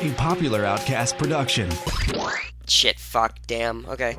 A 0.00 0.14
popular 0.16 0.64
Outcast 0.64 1.16
production. 1.16 1.70
Shit, 2.66 2.98
fuck, 2.98 3.38
damn. 3.46 3.86
Okay. 3.86 4.16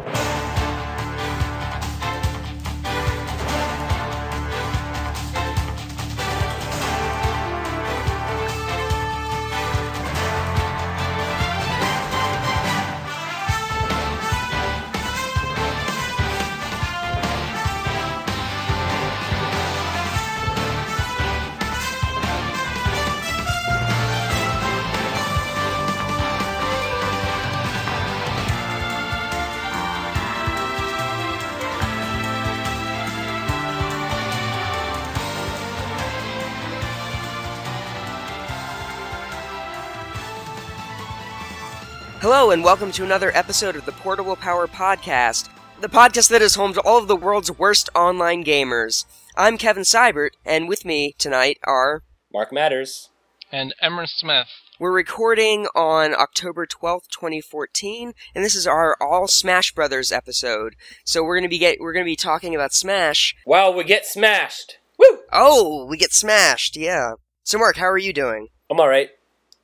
Hello, 42.49 42.55
and 42.55 42.63
welcome 42.63 42.91
to 42.93 43.03
another 43.03 43.31
episode 43.37 43.75
of 43.75 43.85
the 43.85 43.91
Portable 43.91 44.35
Power 44.35 44.65
Podcast, 44.65 45.49
the 45.81 45.87
podcast 45.87 46.31
that 46.31 46.41
is 46.41 46.55
home 46.55 46.73
to 46.73 46.81
all 46.81 46.97
of 46.97 47.07
the 47.07 47.15
world's 47.15 47.51
worst 47.51 47.91
online 47.93 48.43
gamers. 48.43 49.05
I'm 49.37 49.55
Kevin 49.55 49.83
Seibert, 49.83 50.31
and 50.43 50.67
with 50.67 50.83
me 50.83 51.13
tonight 51.19 51.59
are. 51.65 52.01
Mark 52.33 52.51
Matters. 52.51 53.09
and 53.51 53.75
Emerson 53.83 54.17
Smith. 54.17 54.47
We're 54.79 54.91
recording 54.91 55.67
on 55.75 56.15
October 56.15 56.65
12th, 56.65 57.09
2014, 57.11 58.13
and 58.33 58.43
this 58.43 58.55
is 58.55 58.65
our 58.65 58.97
All 58.99 59.27
Smash 59.27 59.75
Brothers 59.75 60.11
episode. 60.11 60.75
So 61.05 61.23
we're 61.23 61.37
gonna 61.37 61.49
be 61.49 61.59
get 61.59 61.77
we're 61.79 61.93
gonna 61.93 62.03
be 62.03 62.15
talking 62.15 62.55
about 62.55 62.73
Smash. 62.73 63.35
Wow, 63.45 63.69
we 63.69 63.83
get 63.83 64.07
smashed. 64.07 64.79
Woo! 64.97 65.19
Oh, 65.31 65.85
we 65.85 65.97
get 65.97 66.13
smashed, 66.13 66.75
yeah. 66.75 67.13
So 67.43 67.59
Mark, 67.59 67.75
how 67.77 67.89
are 67.89 67.99
you 67.99 68.11
doing? 68.11 68.47
I'm 68.71 68.79
alright. 68.79 69.11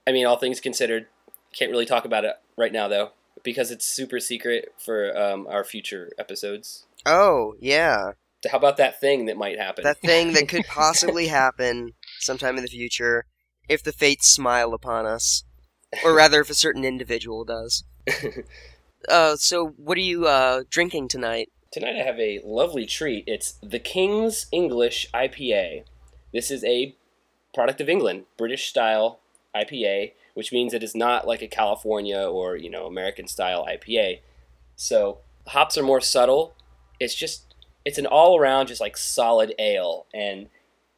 I 0.05 0.11
mean, 0.11 0.27
all 0.27 0.37
things 0.37 0.59
considered. 0.59 1.07
Can't 1.51 1.71
really 1.71 1.87
talk 1.87 2.05
about 2.05 2.25
it 2.25 2.35
right 2.57 2.71
now, 2.71 2.87
though, 2.87 3.11
because 3.43 3.71
it's 3.71 3.85
super 3.85 4.19
secret 4.19 4.73
for 4.77 5.17
um, 5.17 5.47
our 5.47 5.63
future 5.63 6.11
episodes. 6.17 6.85
Oh, 7.05 7.55
yeah. 7.59 8.11
How 8.49 8.57
about 8.57 8.77
that 8.77 8.99
thing 8.99 9.25
that 9.25 9.37
might 9.37 9.57
happen? 9.57 9.83
That 9.83 10.01
thing 10.01 10.33
that 10.33 10.47
could 10.47 10.65
possibly 10.69 11.27
happen 11.27 11.93
sometime 12.19 12.57
in 12.57 12.63
the 12.63 12.69
future 12.69 13.25
if 13.67 13.83
the 13.83 13.91
fates 13.91 14.27
smile 14.27 14.73
upon 14.73 15.05
us. 15.05 15.43
Or 16.03 16.13
rather, 16.13 16.41
if 16.41 16.49
a 16.49 16.55
certain 16.55 16.83
individual 16.83 17.45
does. 17.45 17.83
Uh, 19.09 19.35
so, 19.35 19.67
what 19.77 19.97
are 19.97 20.01
you 20.01 20.25
uh, 20.25 20.63
drinking 20.69 21.07
tonight? 21.07 21.49
Tonight 21.71 21.95
I 21.99 22.03
have 22.03 22.19
a 22.19 22.39
lovely 22.43 22.85
treat. 22.85 23.23
It's 23.27 23.53
the 23.61 23.79
King's 23.79 24.47
English 24.51 25.07
IPA. 25.13 25.83
This 26.33 26.49
is 26.49 26.63
a 26.63 26.95
product 27.53 27.81
of 27.81 27.89
England, 27.89 28.25
British 28.37 28.67
style 28.67 29.19
IPA, 29.55 30.13
which 30.35 30.53
means 30.53 30.73
it 30.73 30.83
is 30.83 30.95
not 30.95 31.25
like 31.27 31.41
a 31.41 31.47
California 31.47 32.21
or, 32.21 32.55
you 32.55 32.69
know, 32.69 32.85
American 32.85 33.27
style 33.27 33.65
IPA. 33.67 34.19
So, 34.75 35.19
hops 35.47 35.77
are 35.77 35.83
more 35.83 36.01
subtle. 36.01 36.53
It's 36.99 37.15
just 37.15 37.55
it's 37.83 37.97
an 37.97 38.05
all 38.05 38.37
around 38.39 38.67
just 38.67 38.81
like 38.81 38.97
solid 38.97 39.53
ale 39.59 40.05
and 40.13 40.47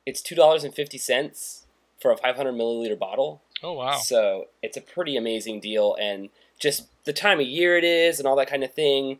it's 0.05 0.21
$2.50 0.21 1.65
for 1.99 2.11
a 2.11 2.17
500 2.17 2.53
milliliter 2.53 2.97
bottle. 2.97 3.41
Oh 3.61 3.73
wow. 3.73 3.97
So 3.97 4.45
it's 4.61 4.77
a 4.77 4.81
pretty 4.81 5.17
amazing 5.17 5.59
deal, 5.59 5.95
and 5.99 6.29
just 6.59 6.87
the 7.05 7.13
time 7.13 7.39
of 7.39 7.47
year 7.47 7.77
it 7.77 7.83
is, 7.83 8.19
and 8.19 8.27
all 8.27 8.35
that 8.37 8.49
kind 8.49 8.63
of 8.63 8.73
thing. 8.73 9.19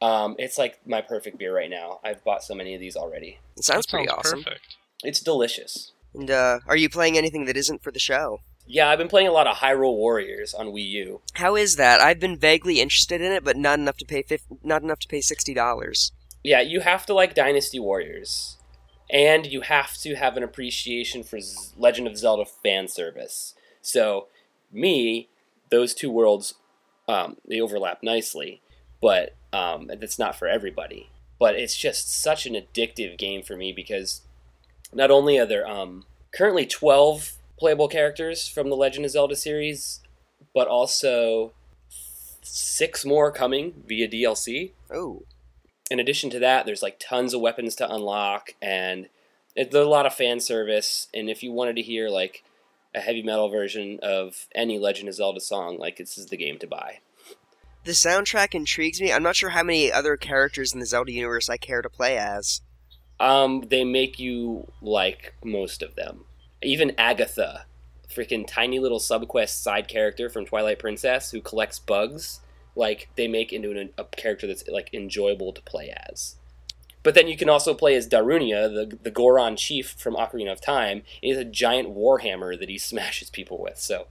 Um, 0.00 0.34
it's 0.38 0.58
like 0.58 0.80
my 0.86 1.00
perfect 1.00 1.38
beer 1.38 1.54
right 1.54 1.70
now. 1.70 2.00
I've 2.02 2.24
bought 2.24 2.42
so 2.42 2.54
many 2.54 2.74
of 2.74 2.80
these 2.80 2.96
already. 2.96 3.38
It 3.56 3.64
sounds 3.64 3.86
That 3.86 3.90
pretty 3.90 4.08
sounds 4.08 4.18
awesome. 4.18 4.42
Perfect. 4.42 4.76
It's 5.04 5.20
delicious. 5.20 5.92
And 6.14 6.30
uh, 6.30 6.60
are 6.66 6.76
you 6.76 6.88
playing 6.88 7.16
anything 7.16 7.44
that 7.44 7.56
isn't 7.56 7.82
for 7.82 7.92
the 7.92 8.00
show? 8.00 8.40
Yeah, 8.66 8.88
I've 8.88 8.98
been 8.98 9.08
playing 9.08 9.28
a 9.28 9.32
lot 9.32 9.46
of 9.46 9.56
Hyrule 9.56 9.96
Warriors 9.96 10.54
on 10.54 10.68
Wii 10.68 10.88
U. 10.90 11.20
How 11.34 11.56
is 11.56 11.76
that? 11.76 12.00
I've 12.00 12.20
been 12.20 12.38
vaguely 12.38 12.80
interested 12.80 13.20
in 13.20 13.32
it, 13.32 13.44
but 13.44 13.56
not 13.56 13.78
enough 13.78 13.96
to 13.98 14.04
pay 14.04 14.22
fif- 14.22 14.46
not 14.62 14.82
enough 14.82 15.00
to 15.00 15.08
pay 15.08 15.20
sixty 15.20 15.52
dollars. 15.52 16.12
Yeah, 16.44 16.60
you 16.60 16.80
have 16.80 17.06
to 17.06 17.14
like 17.14 17.34
Dynasty 17.34 17.78
Warriors, 17.78 18.56
and 19.10 19.46
you 19.46 19.60
have 19.62 19.96
to 19.98 20.14
have 20.14 20.36
an 20.36 20.42
appreciation 20.42 21.22
for 21.22 21.40
Z- 21.40 21.72
Legend 21.76 22.06
of 22.06 22.16
Zelda 22.16 22.44
fan 22.44 22.88
service. 22.88 23.54
So, 23.80 24.28
me, 24.72 25.28
those 25.70 25.94
two 25.94 26.10
worlds, 26.10 26.54
um, 27.08 27.36
they 27.46 27.60
overlap 27.60 28.02
nicely, 28.02 28.62
but 29.00 29.34
um, 29.52 29.90
that's 30.00 30.18
not 30.18 30.36
for 30.36 30.48
everybody. 30.48 31.10
But 31.38 31.56
it's 31.56 31.76
just 31.76 32.12
such 32.12 32.46
an 32.46 32.54
addictive 32.54 33.18
game 33.18 33.42
for 33.42 33.56
me 33.56 33.72
because 33.72 34.22
not 34.92 35.10
only 35.10 35.38
are 35.38 35.46
there 35.46 35.66
um, 35.66 36.06
currently 36.32 36.66
12 36.66 37.32
playable 37.62 37.86
characters 37.88 38.48
from 38.48 38.68
the 38.70 38.76
Legend 38.76 39.04
of 39.04 39.12
Zelda 39.12 39.36
series, 39.36 40.00
but 40.52 40.66
also 40.66 41.52
six 42.42 43.04
more 43.04 43.30
coming 43.30 43.84
via 43.86 44.08
DLC 44.08 44.72
Oh, 44.90 45.22
in 45.90 46.00
addition 46.00 46.28
to 46.30 46.38
that, 46.40 46.66
there's 46.66 46.82
like 46.82 46.98
tons 46.98 47.34
of 47.34 47.40
weapons 47.40 47.76
to 47.76 47.88
unlock, 47.94 48.54
and 48.60 49.08
it, 49.54 49.70
there's 49.70 49.86
a 49.86 49.90
lot 49.90 50.06
of 50.06 50.14
fan 50.14 50.40
service. 50.40 51.06
And 51.14 51.30
if 51.30 51.42
you 51.42 51.52
wanted 51.52 51.76
to 51.76 51.82
hear 51.82 52.08
like 52.08 52.42
a 52.94 53.00
heavy 53.00 53.22
metal 53.22 53.48
version 53.48 54.00
of 54.02 54.46
any 54.54 54.78
Legend 54.78 55.08
of 55.08 55.14
Zelda 55.14 55.40
song, 55.40 55.78
like 55.78 55.98
this 55.98 56.18
is 56.18 56.26
the 56.26 56.36
game 56.36 56.58
to 56.58 56.66
buy. 56.66 56.98
the 57.84 57.92
soundtrack 57.92 58.54
intrigues 58.54 59.00
me. 59.00 59.12
I'm 59.12 59.22
not 59.22 59.36
sure 59.36 59.50
how 59.50 59.62
many 59.62 59.92
other 59.92 60.16
characters 60.16 60.72
in 60.74 60.80
the 60.80 60.86
Zelda 60.86 61.12
universe 61.12 61.48
I 61.48 61.58
care 61.58 61.80
to 61.82 61.88
play 61.90 62.18
as. 62.18 62.60
Um, 63.20 63.64
they 63.70 63.84
make 63.84 64.18
you 64.18 64.66
like 64.80 65.34
most 65.44 65.80
of 65.82 65.94
them, 65.94 66.24
even 66.62 66.92
Agatha, 66.98 67.66
freaking 68.08 68.46
tiny 68.46 68.78
little 68.78 68.98
subquest 68.98 69.62
side 69.62 69.88
character 69.88 70.28
from 70.28 70.44
Twilight 70.44 70.78
Princess 70.78 71.30
who 71.30 71.40
collects 71.40 71.78
bugs. 71.78 72.40
Like 72.74 73.08
they 73.16 73.28
make 73.28 73.52
into 73.52 73.70
an, 73.70 73.90
a 73.98 74.04
character 74.04 74.46
that's 74.46 74.66
like 74.68 74.90
enjoyable 74.94 75.52
to 75.52 75.62
play 75.62 75.94
as. 76.08 76.36
But 77.02 77.14
then 77.14 77.26
you 77.26 77.36
can 77.36 77.48
also 77.48 77.74
play 77.74 77.94
as 77.96 78.08
Darunia, 78.08 78.72
the 78.72 78.96
the 78.96 79.10
Goron 79.10 79.56
chief 79.56 79.90
from 79.90 80.14
Ocarina 80.14 80.52
of 80.52 80.60
Time. 80.60 81.02
He 81.20 81.30
has 81.30 81.38
a 81.38 81.44
giant 81.44 81.90
warhammer 81.90 82.58
that 82.58 82.68
he 82.68 82.78
smashes 82.78 83.30
people 83.30 83.60
with. 83.60 83.78
So 83.78 84.06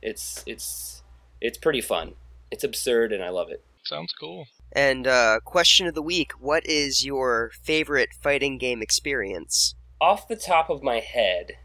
it's 0.00 0.42
it's 0.46 1.02
it's 1.40 1.58
pretty 1.58 1.80
fun. 1.80 2.14
It's 2.50 2.64
absurd 2.64 3.12
and 3.12 3.22
I 3.22 3.30
love 3.30 3.50
it. 3.50 3.62
Sounds 3.84 4.12
cool. 4.18 4.46
And 4.72 5.06
uh, 5.06 5.40
question 5.44 5.86
of 5.86 5.94
the 5.94 6.02
week: 6.02 6.32
What 6.32 6.66
is 6.66 7.04
your 7.04 7.50
favorite 7.62 8.10
fighting 8.20 8.58
game 8.58 8.82
experience? 8.82 9.74
Off 10.00 10.28
the 10.28 10.36
top 10.36 10.68
of 10.68 10.82
my 10.82 11.00
head, 11.00 11.56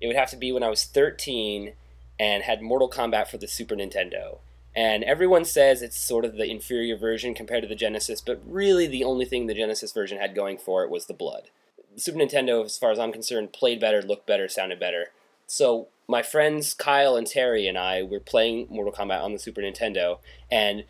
it 0.00 0.06
would 0.06 0.16
have 0.16 0.30
to 0.30 0.36
be 0.36 0.52
when 0.52 0.62
I 0.62 0.68
was 0.68 0.84
13 0.84 1.72
and 2.18 2.42
had 2.42 2.62
Mortal 2.62 2.90
Kombat 2.90 3.28
for 3.28 3.38
the 3.38 3.48
Super 3.48 3.74
Nintendo. 3.74 4.38
And 4.74 5.04
everyone 5.04 5.44
says 5.44 5.80
it's 5.80 5.98
sort 5.98 6.24
of 6.24 6.36
the 6.36 6.50
inferior 6.50 6.96
version 6.96 7.34
compared 7.34 7.62
to 7.62 7.68
the 7.68 7.74
Genesis, 7.74 8.20
but 8.20 8.42
really 8.46 8.86
the 8.86 9.04
only 9.04 9.24
thing 9.24 9.46
the 9.46 9.54
Genesis 9.54 9.92
version 9.92 10.18
had 10.18 10.34
going 10.34 10.58
for 10.58 10.84
it 10.84 10.90
was 10.90 11.06
the 11.06 11.14
blood. 11.14 11.50
The 11.94 12.00
Super 12.00 12.18
Nintendo, 12.18 12.64
as 12.64 12.76
far 12.76 12.90
as 12.90 12.98
I'm 12.98 13.12
concerned, 13.12 13.54
played 13.54 13.80
better, 13.80 14.02
looked 14.02 14.26
better, 14.26 14.48
sounded 14.48 14.78
better. 14.78 15.08
So 15.46 15.88
my 16.06 16.22
friends 16.22 16.74
Kyle 16.74 17.16
and 17.16 17.26
Terry 17.26 17.66
and 17.66 17.78
I 17.78 18.02
were 18.02 18.20
playing 18.20 18.66
Mortal 18.68 18.92
Kombat 18.92 19.22
on 19.22 19.32
the 19.32 19.38
Super 19.38 19.62
Nintendo, 19.62 20.18
and 20.50 20.84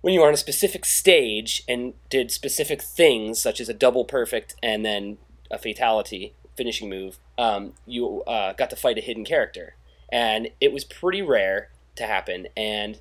when 0.00 0.14
you 0.14 0.20
were 0.20 0.28
on 0.28 0.34
a 0.34 0.38
specific 0.38 0.86
stage 0.86 1.62
and 1.68 1.92
did 2.08 2.30
specific 2.30 2.80
things, 2.80 3.38
such 3.38 3.60
as 3.60 3.68
a 3.68 3.74
double 3.74 4.06
perfect 4.06 4.54
and 4.62 4.84
then 4.84 5.18
a 5.50 5.58
fatality 5.58 6.34
finishing 6.60 6.90
move, 6.90 7.18
um, 7.38 7.72
you 7.86 8.22
uh, 8.24 8.52
got 8.52 8.68
to 8.68 8.76
fight 8.76 8.98
a 8.98 9.00
hidden 9.00 9.24
character, 9.24 9.76
and 10.12 10.50
it 10.60 10.74
was 10.74 10.84
pretty 10.84 11.22
rare 11.22 11.70
to 11.96 12.04
happen. 12.06 12.48
And 12.54 12.98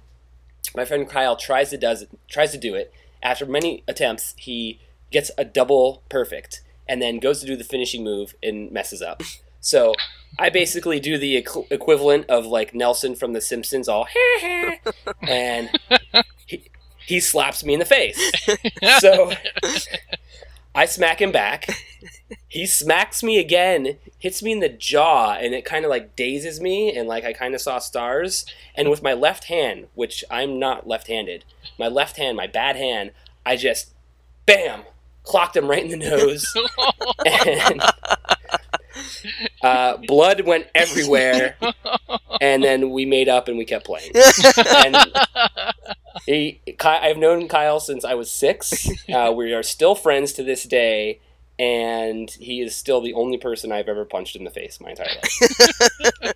my 0.73 0.85
friend 0.85 1.09
Kyle 1.09 1.35
tries 1.35 1.71
to 1.71 1.77
does 1.77 2.03
it, 2.03 2.09
tries 2.29 2.53
to 2.53 2.57
do 2.57 2.73
it. 2.73 2.93
After 3.21 3.45
many 3.45 3.83
attempts, 3.85 4.33
he 4.37 4.79
gets 5.11 5.29
a 5.37 5.43
double 5.43 6.03
perfect, 6.07 6.61
and 6.87 7.01
then 7.01 7.19
goes 7.19 7.41
to 7.41 7.45
do 7.45 7.57
the 7.57 7.65
finishing 7.65 8.01
move 8.01 8.33
and 8.41 8.71
messes 8.71 9.01
up. 9.01 9.23
So 9.59 9.93
I 10.39 10.49
basically 10.49 11.01
do 11.01 11.17
the 11.17 11.43
equ- 11.43 11.69
equivalent 11.69 12.29
of 12.29 12.45
like 12.45 12.73
Nelson 12.73 13.13
from 13.13 13.33
The 13.33 13.41
Simpsons, 13.41 13.89
all 13.89 14.07
and 15.21 15.69
he, 16.45 16.63
he 17.05 17.19
slaps 17.19 17.65
me 17.65 17.73
in 17.73 17.79
the 17.79 17.85
face. 17.85 18.17
So 18.99 19.33
I 20.73 20.85
smack 20.85 21.21
him 21.21 21.33
back. 21.33 21.67
He 22.49 22.65
smacks 22.65 23.21
me 23.21 23.37
again, 23.37 23.97
hits 24.17 24.41
me 24.41 24.51
in 24.51 24.59
the 24.59 24.69
jaw, 24.69 25.33
and 25.33 25.53
it 25.53 25.63
kind 25.65 25.85
of 25.85 25.89
like 25.89 26.15
dazes 26.15 26.59
me, 26.59 26.95
and 26.95 27.07
like 27.07 27.23
I 27.23 27.31
kind 27.31 27.53
of 27.53 27.61
saw 27.61 27.77
stars. 27.79 28.45
And 28.75 28.89
with 28.89 29.03
my 29.03 29.13
left 29.13 29.45
hand, 29.45 29.87
which 29.93 30.23
I'm 30.31 30.59
not 30.59 30.87
left 30.87 31.07
handed, 31.07 31.45
my 31.77 31.87
left 31.87 32.17
hand, 32.17 32.35
my 32.35 32.47
bad 32.47 32.75
hand, 32.75 33.11
I 33.45 33.55
just 33.55 33.93
bam, 34.47 34.81
clocked 35.23 35.55
him 35.55 35.67
right 35.69 35.83
in 35.83 35.91
the 35.99 36.09
nose. 36.09 36.51
and 37.25 37.81
Uh, 39.61 39.97
blood 40.07 40.41
went 40.41 40.67
everywhere, 40.75 41.55
and 42.41 42.63
then 42.63 42.91
we 42.91 43.05
made 43.05 43.29
up 43.29 43.47
and 43.47 43.57
we 43.57 43.65
kept 43.65 43.85
playing. 43.85 44.11
And 44.75 44.97
he, 46.25 46.61
I've 46.83 47.17
known 47.17 47.47
Kyle 47.47 47.79
since 47.79 48.03
I 48.03 48.13
was 48.13 48.31
six. 48.31 48.89
Uh, 49.13 49.31
we 49.35 49.53
are 49.53 49.63
still 49.63 49.95
friends 49.95 50.33
to 50.33 50.43
this 50.43 50.63
day, 50.63 51.19
and 51.59 52.31
he 52.31 52.61
is 52.61 52.75
still 52.75 53.01
the 53.01 53.13
only 53.13 53.37
person 53.37 53.71
I've 53.71 53.89
ever 53.89 54.05
punched 54.05 54.35
in 54.35 54.45
the 54.45 54.49
face 54.49 54.79
my 54.79 54.91
entire 54.91 55.07
life. 55.13 56.33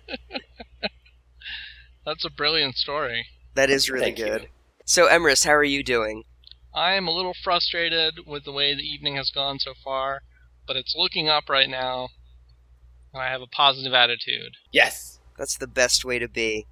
That's 2.06 2.24
a 2.24 2.30
brilliant 2.30 2.76
story. 2.76 3.26
that 3.54 3.70
is 3.70 3.88
really 3.88 4.04
Thank 4.06 4.18
you. 4.18 4.26
good. 4.26 4.48
So, 4.84 5.08
Emrys, 5.08 5.46
how 5.46 5.54
are 5.54 5.64
you 5.64 5.82
doing? 5.82 6.24
I 6.74 6.92
am 6.94 7.08
a 7.08 7.12
little 7.12 7.34
frustrated 7.42 8.20
with 8.26 8.44
the 8.44 8.52
way 8.52 8.74
the 8.74 8.82
evening 8.82 9.16
has 9.16 9.30
gone 9.30 9.58
so 9.58 9.72
far, 9.82 10.20
but 10.66 10.76
it's 10.76 10.94
looking 10.96 11.28
up 11.28 11.48
right 11.48 11.70
now, 11.70 12.08
and 13.12 13.22
I 13.22 13.30
have 13.30 13.40
a 13.40 13.46
positive 13.46 13.94
attitude. 13.94 14.56
Yes. 14.72 15.18
That's 15.38 15.56
the 15.56 15.66
best 15.66 16.04
way 16.04 16.18
to 16.18 16.28
be. 16.28 16.66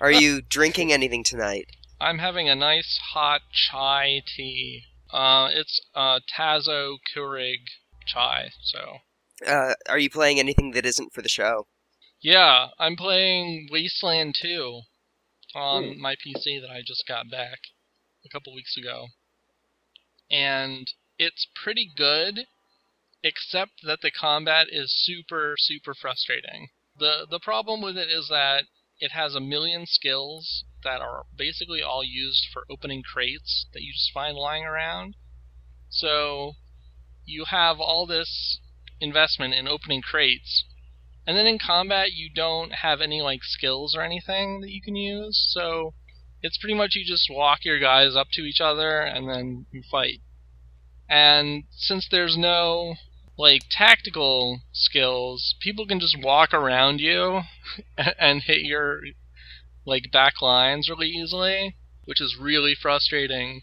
Are 0.00 0.10
you 0.10 0.42
drinking 0.48 0.92
anything 0.92 1.22
tonight? 1.22 1.66
I'm 2.00 2.18
having 2.18 2.48
a 2.48 2.54
nice 2.56 2.98
hot 3.12 3.42
chai 3.52 4.22
tea. 4.36 4.82
Uh, 5.14 5.48
it's 5.52 5.80
uh, 5.94 6.20
Tazo 6.36 6.98
Keurig 7.14 7.60
chai, 8.06 8.50
so. 8.62 8.98
Uh, 9.46 9.74
are 9.88 9.98
you 9.98 10.10
playing 10.10 10.38
anything 10.38 10.72
that 10.72 10.84
isn't 10.84 11.12
for 11.14 11.22
the 11.22 11.28
show? 11.28 11.66
Yeah, 12.20 12.70
I'm 12.78 12.96
playing 12.96 13.68
Wasteland 13.70 14.34
2 14.34 14.82
on 15.54 15.94
Hmm. 15.94 16.00
my 16.00 16.16
PC 16.16 16.58
that 16.58 16.70
I 16.70 16.82
just 16.82 17.06
got 17.06 17.30
back 17.30 17.60
a 18.24 18.28
couple 18.28 18.52
weeks 18.52 18.76
ago. 18.76 19.08
And 20.30 20.92
it's 21.18 21.46
pretty 21.54 21.90
good, 21.96 22.46
except 23.22 23.82
that 23.84 24.00
the 24.02 24.10
combat 24.10 24.68
is 24.70 24.92
super, 24.94 25.56
super 25.58 25.94
frustrating. 25.94 26.70
The 26.96 27.26
the 27.30 27.40
problem 27.40 27.80
with 27.82 27.96
it 27.96 28.10
is 28.10 28.28
that 28.28 28.66
it 29.00 29.12
has 29.12 29.34
a 29.34 29.40
million 29.40 29.86
skills 29.86 30.64
that 30.84 31.00
are 31.00 31.24
basically 31.36 31.82
all 31.82 32.04
used 32.04 32.46
for 32.52 32.64
opening 32.70 33.02
crates 33.02 33.66
that 33.72 33.82
you 33.82 33.92
just 33.92 34.12
find 34.12 34.36
lying 34.36 34.64
around. 34.64 35.16
So 35.88 36.52
you 37.24 37.46
have 37.50 37.80
all 37.80 38.06
this 38.06 38.60
investment 39.00 39.54
in 39.54 39.66
opening 39.66 40.02
crates, 40.02 40.64
and 41.26 41.36
then 41.36 41.46
in 41.46 41.58
combat, 41.58 42.12
you 42.12 42.28
don't 42.32 42.72
have 42.72 43.00
any 43.00 43.22
like 43.22 43.40
skills 43.42 43.94
or 43.96 44.02
anything 44.02 44.60
that 44.60 44.70
you 44.70 44.82
can 44.82 44.94
use. 44.94 45.46
So 45.50 45.94
it's 46.42 46.58
pretty 46.58 46.74
much 46.74 46.94
you 46.94 47.04
just 47.04 47.30
walk 47.30 47.64
your 47.64 47.80
guys 47.80 48.14
up 48.14 48.28
to 48.32 48.42
each 48.42 48.60
other 48.60 49.00
and 49.00 49.28
then 49.28 49.66
you 49.72 49.82
fight. 49.90 50.20
And 51.08 51.64
since 51.70 52.06
there's 52.10 52.36
no 52.36 52.96
like 53.38 53.62
tactical 53.70 54.60
skills, 54.72 55.54
people 55.60 55.86
can 55.86 56.00
just 56.00 56.16
walk 56.22 56.52
around 56.52 57.00
you 57.00 57.40
and 58.18 58.42
hit 58.42 58.60
your 58.60 59.00
like 59.86 60.10
back 60.12 60.40
lines 60.40 60.88
really 60.88 61.08
easily, 61.08 61.76
which 62.04 62.20
is 62.20 62.36
really 62.40 62.74
frustrating. 62.80 63.62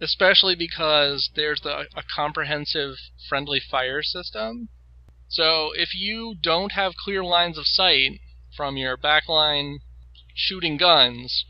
Especially 0.00 0.54
because 0.54 1.30
there's 1.34 1.60
the, 1.62 1.86
a 1.96 2.02
comprehensive 2.14 2.94
friendly 3.28 3.60
fire 3.60 4.02
system. 4.02 4.68
So 5.28 5.72
if 5.74 5.94
you 5.94 6.36
don't 6.40 6.72
have 6.72 6.94
clear 6.96 7.24
lines 7.24 7.58
of 7.58 7.66
sight 7.66 8.20
from 8.56 8.76
your 8.76 8.96
backline 8.96 9.78
shooting 10.34 10.76
guns, 10.76 11.44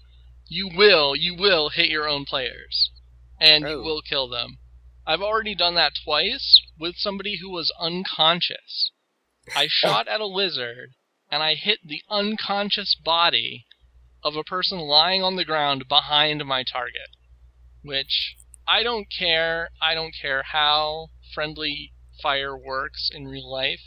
you 0.49 0.69
will 0.75 1.15
you 1.15 1.35
will 1.35 1.69
hit 1.69 1.89
your 1.91 2.09
own 2.09 2.25
players, 2.25 2.91
and 3.39 3.65
you 3.65 3.71
Oh. 3.81 3.83
will 3.83 4.03
kill 4.03 4.29
them. 4.29 4.59
I've 5.07 5.21
already 5.21 5.55
done 5.55 5.75
that 5.77 5.93
twice 6.05 6.61
with 6.79 6.97
somebody 6.97 7.37
who 7.41 7.51
was 7.51 7.73
unconscious. 7.79 8.91
I 9.55 9.67
shot 9.71 10.09
at 10.09 10.21
a 10.21 10.27
lizard 10.27 10.95
and 11.31 11.43
I 11.43 11.55
hit 11.55 11.81
the 11.85 12.03
unconscious 12.11 12.95
body 12.95 13.67
of 14.25 14.37
a 14.37 14.45
person 14.45 14.79
lying 14.79 15.23
on 15.23 15.37
the 15.37 15.45
ground 15.45 15.85
behind 15.89 16.45
my 16.45 16.65
target. 16.65 17.17
Which 17.83 18.37
I 18.67 18.83
don't 18.83 19.07
care. 19.11 19.71
I 19.81 19.95
don't 19.95 20.15
care 20.21 20.43
how 20.43 21.09
friendly 21.35 21.93
fire 22.23 22.57
works 22.57 23.11
in 23.13 23.29
real 23.29 23.51
life. 23.51 23.81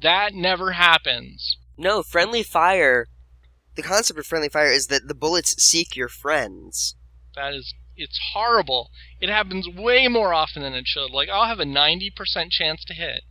That 0.00 0.34
never 0.34 0.72
happens. 0.72 1.56
No, 1.78 2.02
friendly 2.02 2.42
fire. 2.42 3.08
The 3.74 3.82
concept 3.82 4.18
of 4.18 4.26
friendly 4.26 4.48
fire 4.48 4.70
is 4.70 4.88
that 4.88 5.08
the 5.08 5.14
bullets 5.14 5.62
seek 5.62 5.96
your 5.96 6.08
friends. 6.08 6.96
That 7.34 7.54
is 7.54 7.72
it's 7.96 8.18
horrible. 8.32 8.90
It 9.20 9.28
happens 9.28 9.68
way 9.68 10.08
more 10.08 10.34
often 10.34 10.62
than 10.62 10.74
it 10.74 10.86
should. 10.86 11.10
Like 11.10 11.28
I'll 11.28 11.46
have 11.46 11.60
a 11.60 11.64
90% 11.64 12.50
chance 12.50 12.84
to 12.84 12.94
hit. 12.94 13.22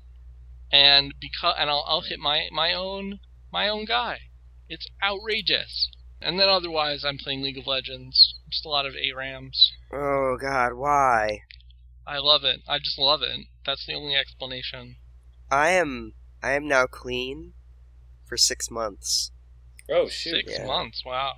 And 0.72 1.14
because 1.20 1.56
and 1.60 1.70
I'll 1.70 1.86
I'll 1.88 2.02
hit 2.02 2.20
my 2.20 2.48
my 2.52 2.74
own 2.74 3.20
my 3.52 3.68
own 3.68 3.86
guy. 3.86 4.20
It's 4.70 4.88
outrageous. 5.04 5.90
And 6.22 6.40
then 6.40 6.50
otherwise 6.50 7.04
I'm 7.04 7.18
playing 7.18 7.42
League 7.42 7.58
of 7.58 7.68
Legends. 7.68 8.36
Just 8.50 8.66
a 8.66 8.70
lot 8.70 8.86
of 8.86 8.94
ARAMs. 8.94 9.72
Oh 9.92 10.38
god, 10.40 10.74
why? 10.74 11.40
I 12.06 12.18
love 12.18 12.44
it. 12.44 12.62
I 12.68 12.78
just 12.80 13.00
love 13.00 13.22
it. 13.22 13.40
That's 13.66 13.86
the 13.86 13.94
only 13.94 14.16
explanation. 14.16 14.96
I 15.50 15.70
am 15.70 16.14
I 16.44 16.52
am 16.52 16.68
now 16.68 16.86
clean 16.86 17.54
for 18.26 18.38
six 18.38 18.72
months. 18.72 19.32
Oh 19.90 20.08
shoot. 20.08 20.46
Six 20.46 20.60
yeah. 20.60 20.66
months. 20.66 21.04
Wow. 21.06 21.34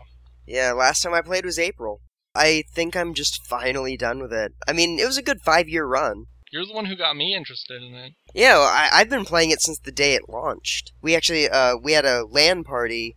Yeah, 0.45 0.74
last 0.74 1.01
time 1.01 1.13
I 1.13 1.21
played 1.21 1.45
was 1.45 1.57
April. 1.57 2.01
I 2.36 2.63
think 2.74 2.95
I'm 2.95 3.13
just 3.13 3.45
finally 3.45 3.95
done 3.95 4.21
with 4.21 4.33
it. 4.33 4.54
I 4.68 4.74
mean, 4.74 5.00
it 5.00 5.06
was 5.06 5.18
a 5.18 5.24
good 5.24 5.42
five 5.42 5.69
year 5.69 5.86
run. 5.86 6.25
You're 6.54 6.68
the 6.68 6.74
one 6.74 6.86
who 6.86 6.96
got 6.96 7.18
me 7.18 7.34
interested 7.36 7.82
in 7.82 7.96
it. 7.96 8.14
Yeah, 8.36 8.60
well, 8.60 8.68
I, 8.68 8.90
I've 8.94 9.10
been 9.10 9.26
playing 9.26 9.50
it 9.50 9.60
since 9.60 9.80
the 9.80 9.92
day 9.92 10.14
it 10.14 10.30
launched. 10.30 10.92
We 11.02 11.16
actually, 11.16 11.50
uh, 11.50 11.78
we 11.78 11.94
had 11.94 12.06
a 12.06 12.26
LAN 12.26 12.64
party 12.64 13.16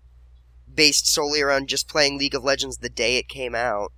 based 0.74 1.06
solely 1.06 1.42
around 1.42 1.68
just 1.68 1.86
playing 1.86 2.16
League 2.16 2.34
of 2.34 2.42
Legends 2.42 2.78
the 2.78 2.88
day 2.88 3.18
it 3.18 3.28
came 3.28 3.54
out. 3.54 3.92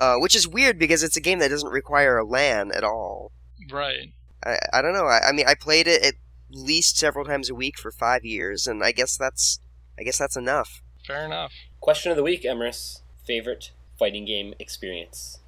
Uh, 0.00 0.16
which 0.16 0.34
is 0.34 0.48
weird 0.48 0.76
because 0.76 1.04
it's 1.04 1.16
a 1.16 1.20
game 1.20 1.38
that 1.38 1.50
doesn't 1.50 1.70
require 1.70 2.18
a 2.18 2.24
LAN 2.24 2.72
at 2.72 2.82
all. 2.82 3.30
Right. 3.70 4.12
I, 4.44 4.58
I 4.72 4.82
don't 4.82 4.94
know. 4.94 5.06
I, 5.06 5.28
I 5.28 5.32
mean, 5.32 5.46
I 5.46 5.54
played 5.54 5.86
it 5.86 6.02
at 6.02 6.14
least 6.50 6.98
several 6.98 7.24
times 7.24 7.48
a 7.48 7.54
week 7.54 7.78
for 7.78 7.92
five 7.92 8.24
years, 8.24 8.66
and 8.66 8.82
I 8.82 8.90
guess 8.90 9.16
that's, 9.16 9.60
I 9.96 10.02
guess 10.02 10.18
that's 10.18 10.36
enough. 10.36 10.82
Fair 11.06 11.24
enough. 11.24 11.52
Question 11.78 12.10
of 12.10 12.16
the 12.16 12.24
week, 12.24 12.42
Emrys. 12.42 13.02
Favorite 13.24 13.70
fighting 13.96 14.24
game 14.24 14.54
experience? 14.58 15.38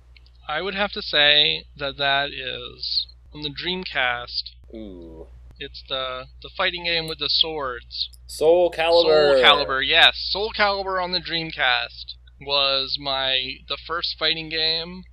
I 0.46 0.60
would 0.60 0.76
have 0.76 0.92
to 0.92 1.02
say 1.02 1.64
that 1.78 1.96
that 1.96 2.30
is 2.30 3.08
on 3.34 3.42
the 3.42 3.50
Dreamcast. 3.50 4.50
Ooh. 4.74 5.26
It's 5.58 5.82
the 5.88 6.26
the 6.42 6.50
fighting 6.56 6.84
game 6.84 7.06
with 7.06 7.18
the 7.18 7.28
swords. 7.28 8.10
Soul 8.26 8.70
Calibur. 8.70 9.34
Soul 9.34 9.44
Calibur, 9.44 9.86
yes. 9.86 10.14
Soul 10.30 10.52
Calibur 10.56 11.02
on 11.02 11.12
the 11.12 11.20
Dreamcast 11.20 12.14
was 12.40 12.96
my 13.00 13.58
the 13.68 13.78
first 13.86 14.16
fighting 14.18 14.48
game 14.48 15.04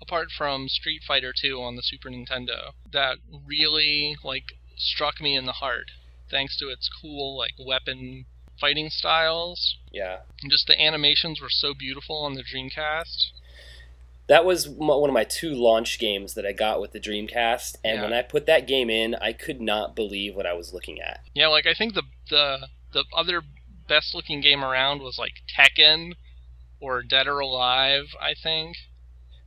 apart 0.00 0.28
from 0.36 0.68
Street 0.68 1.02
Fighter 1.06 1.32
2 1.40 1.60
on 1.62 1.76
the 1.76 1.82
Super 1.82 2.10
Nintendo 2.10 2.72
that 2.92 3.18
really 3.46 4.16
like 4.24 4.46
struck 4.76 5.20
me 5.20 5.36
in 5.36 5.46
the 5.46 5.52
heart 5.52 5.92
thanks 6.28 6.58
to 6.58 6.68
its 6.68 6.90
cool 7.00 7.38
like 7.38 7.54
weapon 7.64 8.24
fighting 8.60 8.88
styles. 8.90 9.76
Yeah. 9.92 10.20
And 10.42 10.50
just 10.50 10.66
the 10.66 10.80
animations 10.80 11.40
were 11.40 11.50
so 11.50 11.74
beautiful 11.78 12.24
on 12.24 12.34
the 12.34 12.42
Dreamcast. 12.42 13.30
That 14.28 14.44
was 14.44 14.68
one 14.68 15.10
of 15.10 15.14
my 15.14 15.24
two 15.24 15.50
launch 15.54 15.98
games 15.98 16.34
that 16.34 16.46
I 16.46 16.52
got 16.52 16.80
with 16.80 16.92
the 16.92 17.00
Dreamcast, 17.00 17.76
and 17.84 17.96
Yeah. 17.96 18.02
when 18.04 18.12
I 18.12 18.22
put 18.22 18.46
that 18.46 18.66
game 18.66 18.88
in, 18.88 19.14
I 19.16 19.32
could 19.32 19.60
not 19.60 19.94
believe 19.96 20.34
what 20.36 20.46
I 20.46 20.52
was 20.52 20.72
looking 20.72 21.00
at. 21.00 21.22
Yeah, 21.34 21.48
like 21.48 21.66
I 21.66 21.74
think 21.74 21.94
the 21.94 22.04
the 22.30 22.68
the 22.92 23.04
other 23.16 23.42
best 23.88 24.14
looking 24.14 24.40
game 24.40 24.64
around 24.64 25.02
was 25.02 25.18
like 25.18 25.42
Tekken 25.58 26.12
or 26.80 27.02
Dead 27.02 27.26
or 27.26 27.40
Alive, 27.40 28.14
I 28.20 28.34
think. 28.34 28.76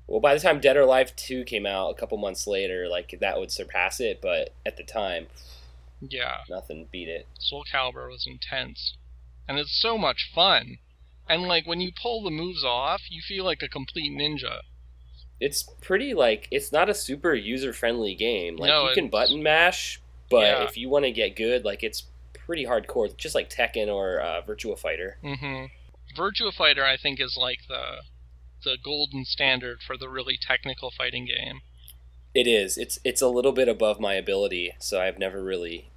Well, 0.08 0.20
by 0.20 0.34
the 0.36 0.40
time 0.40 0.60
Dead 0.60 0.78
or 0.78 0.82
Alive 0.82 1.16
2 1.16 1.46
came 1.46 1.66
out 1.66 1.90
a 1.90 1.96
couple 1.96 2.18
months 2.18 2.46
later, 2.46 2.88
like 2.88 3.16
that 3.22 3.40
would 3.40 3.52
surpass 3.52 4.00
it, 4.00 4.20
but 4.22 4.54
at 4.66 4.78
the 4.78 4.84
time, 4.84 5.28
Yeah, 6.02 6.42
nothing 6.50 6.88
beat 6.92 7.08
it. 7.08 7.28
Soul 7.40 7.66
Calibur 7.72 8.10
was 8.10 8.28
intense. 8.28 8.96
And 9.48 9.58
it's 9.58 9.80
so 9.82 9.98
much 9.98 10.30
fun. 10.34 10.78
And 11.28 11.44
like 11.44 11.66
when 11.66 11.82
you 11.82 11.92
pull 12.00 12.24
the 12.24 12.30
moves 12.32 12.64
off, 12.64 13.02
you 13.10 13.22
feel 13.22 13.46
like 13.46 13.62
a 13.64 13.68
complete 13.68 14.12
ninja. 14.12 14.62
It's 15.40 15.64
pretty 15.82 16.14
like 16.14 16.48
it's 16.52 16.72
not 16.72 16.90
a 16.90 16.94
super 16.94 17.34
user 17.34 17.74
friendly 17.74 18.16
game. 18.16 18.56
Like 18.56 18.70
No, 18.70 18.88
you 18.90 18.94
can 18.96 19.10
button 19.10 19.44
mash, 19.44 20.00
but 20.30 20.42
Yeah. 20.46 20.64
if 20.64 20.78
you 20.78 20.88
want 20.90 21.06
to 21.06 21.12
get 21.12 21.36
good, 21.36 21.66
like 21.66 21.84
it's 21.84 22.04
pretty 22.34 22.66
hardcore, 22.66 23.16
just 23.18 23.36
like 23.36 23.50
Tekken 23.50 23.88
or 23.94 24.22
uh, 24.22 24.42
Virtua 24.44 24.78
Fighter. 24.78 25.18
Mhm. 25.24 25.72
Virtua 26.16 26.54
Fighter 26.54 26.86
I 26.86 26.96
think 26.98 27.20
is 27.20 27.36
like 27.38 27.60
the 27.68 28.02
the 28.64 28.78
golden 28.84 29.26
standard 29.26 29.82
for 29.86 29.96
the 29.98 30.10
really 30.10 30.38
technical 30.42 30.90
fighting 30.92 31.26
game. 31.26 31.62
It 32.34 32.48
is. 32.48 32.78
It's 32.78 33.00
it's 33.04 33.22
a 33.22 33.28
little 33.28 33.52
bit 33.52 33.68
above 33.68 34.00
my 34.00 34.14
ability, 34.14 34.74
so 34.80 35.02
I've 35.02 35.20
never 35.20 35.44
really 35.44 35.90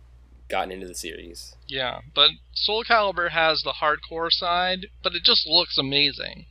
gotten 0.48 0.72
into 0.72 0.86
the 0.86 0.94
series. 0.94 1.54
Yeah, 1.66 2.00
but 2.14 2.30
Soul 2.54 2.84
Calibur 2.84 3.30
has 3.30 3.62
the 3.62 3.74
hardcore 3.82 4.30
side, 4.30 4.86
but 5.02 5.14
it 5.14 5.22
just 5.24 5.46
looks 5.46 5.76
amazing. 5.78 6.46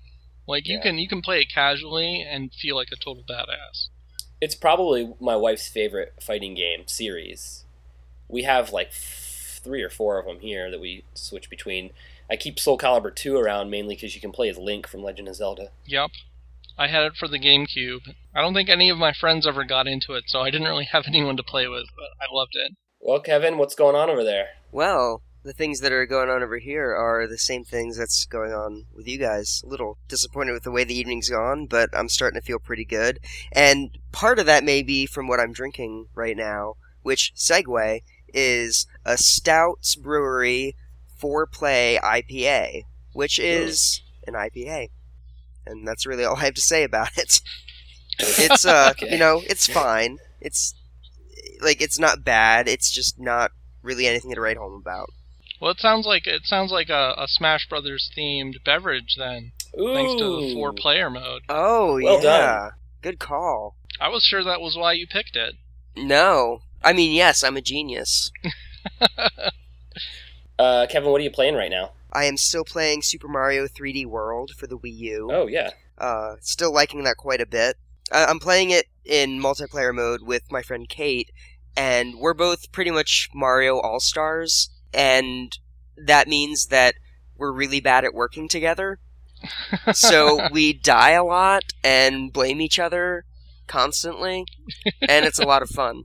Like 0.47 0.67
you 0.67 0.75
Yeah. 0.77 0.83
can 0.83 0.97
you 0.99 1.07
can 1.07 1.21
play 1.21 1.41
it 1.41 1.51
casually 1.53 2.21
and 2.21 2.53
feel 2.53 2.75
like 2.75 2.89
a 2.91 2.95
total 2.95 3.23
badass. 3.29 3.87
It's 4.39 4.55
probably 4.55 5.13
my 5.19 5.35
wife's 5.35 5.67
favorite 5.67 6.13
fighting 6.21 6.53
game 6.55 6.87
series. 6.87 7.63
we 8.29 8.43
have 8.43 8.71
like 8.73 8.89
f- 8.89 9.61
three 9.63 9.81
or 9.81 9.89
four 9.89 10.19
of 10.19 10.25
them 10.25 10.39
here 10.41 10.69
that 10.69 10.81
we 10.81 11.03
switch 11.13 11.49
between. 11.49 11.91
I 12.29 12.35
keep 12.35 12.59
Soul 12.59 12.77
Calibur 12.77 13.15
2 13.15 13.37
around 13.37 13.69
mainly 13.69 13.95
because 13.95 14.15
you 14.15 14.19
can 14.21 14.33
play 14.33 14.49
as 14.49 14.57
Link 14.57 14.85
from 14.85 15.01
Legend 15.01 15.29
of 15.29 15.35
Zelda. 15.35 15.71
Yep. 15.85 16.11
I 16.77 16.87
had 16.87 17.03
it 17.05 17.15
for 17.15 17.27
the 17.29 17.39
GameCube. 17.39 18.13
I 18.35 18.41
don't 18.41 18.53
think 18.53 18.67
any 18.69 18.89
of 18.89 18.97
my 18.97 19.13
friends 19.13 19.47
ever 19.47 19.63
got 19.63 19.87
into 19.87 20.11
it, 20.13 20.25
so 20.27 20.41
I 20.41 20.51
didn't 20.51 20.67
really 20.67 20.89
have 20.91 21.05
anyone 21.07 21.37
to 21.37 21.43
play 21.43 21.67
with, 21.69 21.85
but 21.95 22.09
I 22.21 22.27
loved 22.31 22.55
it. 22.55 22.73
Well, 23.07 23.21
Kevin, 23.21 23.57
what's 23.57 23.73
going 23.73 23.95
on 23.95 24.09
over 24.09 24.21
there? 24.21 24.49
Well, 24.69 25.21
the 25.41 25.53
things 25.53 25.79
that 25.79 25.93
are 25.93 26.05
going 26.05 26.29
on 26.29 26.43
over 26.43 26.57
here 26.57 26.93
are 26.93 27.25
the 27.25 27.37
same 27.37 27.63
things 27.63 27.95
that's 27.95 28.25
going 28.25 28.51
on 28.51 28.83
with 28.93 29.07
you 29.07 29.17
guys. 29.17 29.63
A 29.65 29.69
little 29.69 29.97
disappointed 30.09 30.51
with 30.51 30.63
the 30.63 30.71
way 30.71 30.83
the 30.83 30.93
evening's 30.93 31.29
gone, 31.29 31.67
but 31.67 31.89
I'm 31.93 32.09
starting 32.09 32.37
to 32.37 32.45
feel 32.45 32.59
pretty 32.59 32.83
good. 32.83 33.19
And 33.53 33.97
part 34.11 34.39
of 34.39 34.45
that 34.47 34.65
may 34.65 34.83
be 34.83 35.05
from 35.05 35.25
what 35.29 35.39
I'm 35.39 35.53
drinking 35.53 36.07
right 36.15 36.35
now, 36.35 36.73
which, 37.01 37.31
segue, 37.33 38.01
is 38.33 38.87
a 39.05 39.17
Stouts 39.17 39.95
Brewery 39.95 40.75
4Play 41.17 42.01
IPA, 42.01 42.81
which 43.13 43.39
is 43.39 44.01
an 44.27 44.33
IPA. 44.33 44.89
And 45.65 45.87
that's 45.87 46.05
really 46.05 46.25
all 46.25 46.35
I 46.35 46.43
have 46.43 46.55
to 46.55 46.61
say 46.61 46.83
about 46.83 47.17
it. 47.17 47.39
It's, 48.19 48.65
uh, 48.65 48.89
Okay. 48.91 49.11
you 49.13 49.17
know, 49.19 49.43
it's 49.47 49.67
fine. 49.67 50.17
It's, 50.41 50.73
like, 51.61 51.81
it's 51.81 51.99
not 51.99 52.23
bad. 52.23 52.67
It's 52.67 52.91
just 52.91 53.19
not 53.19 53.51
really 53.83 54.07
anything 54.07 54.33
to 54.33 54.41
write 54.41 54.57
home 54.57 54.73
about. 54.73 55.09
Well, 55.61 55.71
it 55.71 55.79
sounds 55.79 56.05
like 56.05 56.27
it 56.27 56.45
sounds 56.45 56.71
like 56.71 56.89
a, 56.89 57.15
a 57.17 57.25
Smash 57.27 57.67
Brothers 57.67 58.11
themed 58.17 58.63
beverage 58.63 59.15
then, 59.17 59.51
Ooh. 59.79 59.93
thanks 59.93 60.13
to 60.21 60.41
the 60.41 60.53
four 60.53 60.71
player 60.73 61.09
mode. 61.09 61.41
Oh, 61.49 61.99
Well 62.01 62.15
yeah. 62.15 62.21
done. 62.21 62.71
Good 63.01 63.19
call. 63.19 63.75
I 63.99 64.09
was 64.09 64.23
sure 64.23 64.43
that 64.43 64.61
was 64.61 64.77
why 64.77 64.93
you 64.93 65.07
picked 65.07 65.35
it. 65.35 65.55
No. 65.95 66.59
I 66.83 66.93
mean, 66.93 67.11
yes, 67.13 67.43
I'm 67.43 67.57
a 67.57 67.61
genius. 67.61 68.31
Uh, 70.59 70.87
Kevin, 70.89 71.11
what 71.11 71.21
are 71.21 71.23
you 71.23 71.29
playing 71.31 71.53
right 71.53 71.69
now? 71.69 71.91
I 72.11 72.25
am 72.25 72.35
still 72.37 72.63
playing 72.63 73.03
Super 73.03 73.27
Mario 73.27 73.67
3D 73.67 74.07
World 74.07 74.51
for 74.57 74.65
the 74.65 74.77
Wii 74.77 74.95
U. 74.97 75.29
Oh, 75.31 75.45
yeah. 75.47 75.69
Uh, 75.99 76.35
still 76.41 76.73
liking 76.73 77.03
that 77.03 77.17
quite 77.17 77.41
a 77.41 77.45
bit. 77.45 77.77
I'm 78.11 78.39
playing 78.39 78.69
it 78.69 78.85
in 79.05 79.41
multiplayer 79.41 79.93
mode 79.93 80.21
with 80.21 80.51
my 80.51 80.61
friend 80.61 80.87
Kate, 80.87 81.31
and 81.75 82.15
we're 82.19 82.33
both 82.33 82.71
pretty 82.71 82.91
much 82.91 83.29
Mario 83.33 83.79
All 83.79 83.99
Stars, 83.99 84.69
and 84.93 85.57
that 85.97 86.27
means 86.27 86.67
that 86.67 86.95
we're 87.35 87.51
really 87.51 87.79
bad 87.79 88.05
at 88.05 88.13
working 88.13 88.47
together. 88.47 88.99
so 89.93 90.47
we 90.51 90.73
die 90.73 91.11
a 91.11 91.23
lot 91.23 91.63
and 91.83 92.33
blame 92.33 92.61
each 92.61 92.79
other 92.79 93.25
constantly, 93.67 94.45
and 95.07 95.25
it's 95.25 95.39
a 95.39 95.45
lot 95.45 95.61
of 95.61 95.69
fun. 95.69 96.03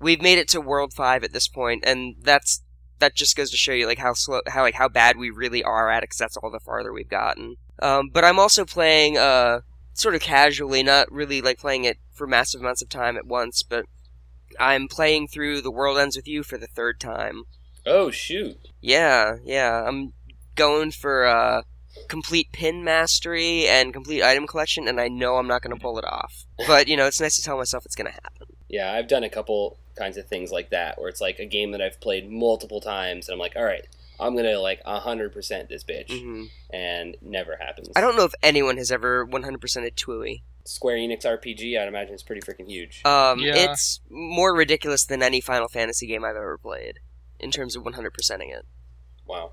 We've 0.00 0.22
made 0.22 0.38
it 0.38 0.48
to 0.48 0.60
World 0.60 0.92
Five 0.92 1.24
at 1.24 1.32
this 1.32 1.48
point, 1.48 1.84
and 1.86 2.16
that's 2.20 2.62
that 2.98 3.14
just 3.14 3.36
goes 3.36 3.50
to 3.50 3.56
show 3.56 3.72
you 3.72 3.86
like 3.86 3.98
how 3.98 4.12
slow, 4.12 4.40
how 4.48 4.62
like 4.62 4.74
how 4.74 4.88
bad 4.88 5.16
we 5.16 5.30
really 5.30 5.62
are 5.62 5.90
at 5.90 6.02
it, 6.02 6.10
because 6.10 6.18
that's 6.18 6.36
all 6.36 6.50
the 6.50 6.60
farther 6.60 6.92
we've 6.92 7.08
gotten. 7.08 7.56
Um, 7.80 8.10
but 8.12 8.24
I'm 8.24 8.38
also 8.38 8.64
playing 8.64 9.16
uh 9.16 9.60
sort 9.94 10.14
of 10.14 10.20
casually, 10.20 10.82
not 10.82 11.10
really 11.10 11.40
like 11.40 11.58
playing 11.58 11.84
it 11.84 11.98
for 12.12 12.26
massive 12.26 12.60
amounts 12.60 12.82
of 12.82 12.88
time 12.88 13.16
at 13.16 13.26
once, 13.26 13.62
but 13.62 13.86
I'm 14.60 14.88
playing 14.88 15.28
through 15.28 15.62
The 15.62 15.70
World 15.70 15.98
Ends 15.98 16.16
with 16.16 16.28
You 16.28 16.42
for 16.42 16.58
the 16.58 16.66
third 16.66 17.00
time. 17.00 17.44
Oh, 17.86 18.10
shoot. 18.10 18.58
Yeah, 18.80 19.36
yeah, 19.44 19.84
I'm 19.86 20.12
going 20.54 20.90
for 20.90 21.26
uh 21.26 21.62
complete 22.08 22.52
pin 22.52 22.84
mastery 22.84 23.66
and 23.66 23.92
complete 23.92 24.22
item 24.22 24.46
collection, 24.46 24.88
and 24.88 25.00
I 25.00 25.08
know 25.08 25.36
I'm 25.36 25.46
not 25.46 25.62
going 25.62 25.74
to 25.74 25.80
pull 25.80 25.98
it 25.98 26.04
off. 26.04 26.44
But 26.66 26.88
you 26.88 26.96
know, 26.96 27.06
it's 27.06 27.20
nice 27.20 27.36
to 27.36 27.42
tell 27.42 27.56
myself 27.56 27.86
it's 27.86 27.96
going 27.96 28.12
to 28.12 28.20
happen. 28.22 28.48
Yeah, 28.68 28.92
I've 28.92 29.08
done 29.08 29.24
a 29.24 29.30
couple 29.30 29.78
kinds 29.96 30.16
of 30.16 30.26
things 30.26 30.50
like 30.50 30.70
that 30.70 30.98
where 30.98 31.08
it's 31.08 31.20
like 31.20 31.38
a 31.38 31.46
game 31.46 31.70
that 31.70 31.80
I've 31.80 32.00
played 32.00 32.30
multiple 32.30 32.80
times, 32.80 33.28
and 33.28 33.34
I'm 33.34 33.38
like, 33.38 33.54
all 33.56 33.64
right, 33.64 33.86
I'm 34.20 34.36
gonna 34.36 34.58
like 34.60 34.82
100% 34.84 35.68
this 35.68 35.84
bitch, 35.84 36.10
hmm 36.20 36.44
and 36.70 37.16
never 37.20 37.56
happens. 37.56 37.88
I 37.96 38.00
don't 38.00 38.16
know 38.16 38.24
if 38.24 38.34
anyone 38.42 38.76
has 38.78 38.90
ever 38.92 39.26
100%ed 39.26 39.96
TWEWY. 39.96 40.42
Square 40.64 40.96
Enix 40.96 41.24
RPG, 41.24 41.78
I'd 41.78 41.88
imagine 41.88 42.14
it's 42.14 42.22
pretty 42.22 42.40
freaking 42.40 42.68
huge. 42.68 43.02
Um, 43.04 43.38
Yeah. 43.40 43.54
It's 43.56 44.00
more 44.10 44.54
ridiculous 44.54 45.04
than 45.04 45.22
any 45.22 45.40
Final 45.40 45.68
Fantasy 45.68 46.06
game 46.06 46.24
I've 46.24 46.36
ever 46.36 46.56
played 46.58 47.00
in 47.38 47.50
terms 47.50 47.76
of 47.76 47.82
100%ing 47.84 48.50
it. 48.50 48.64
wow. 49.26 49.52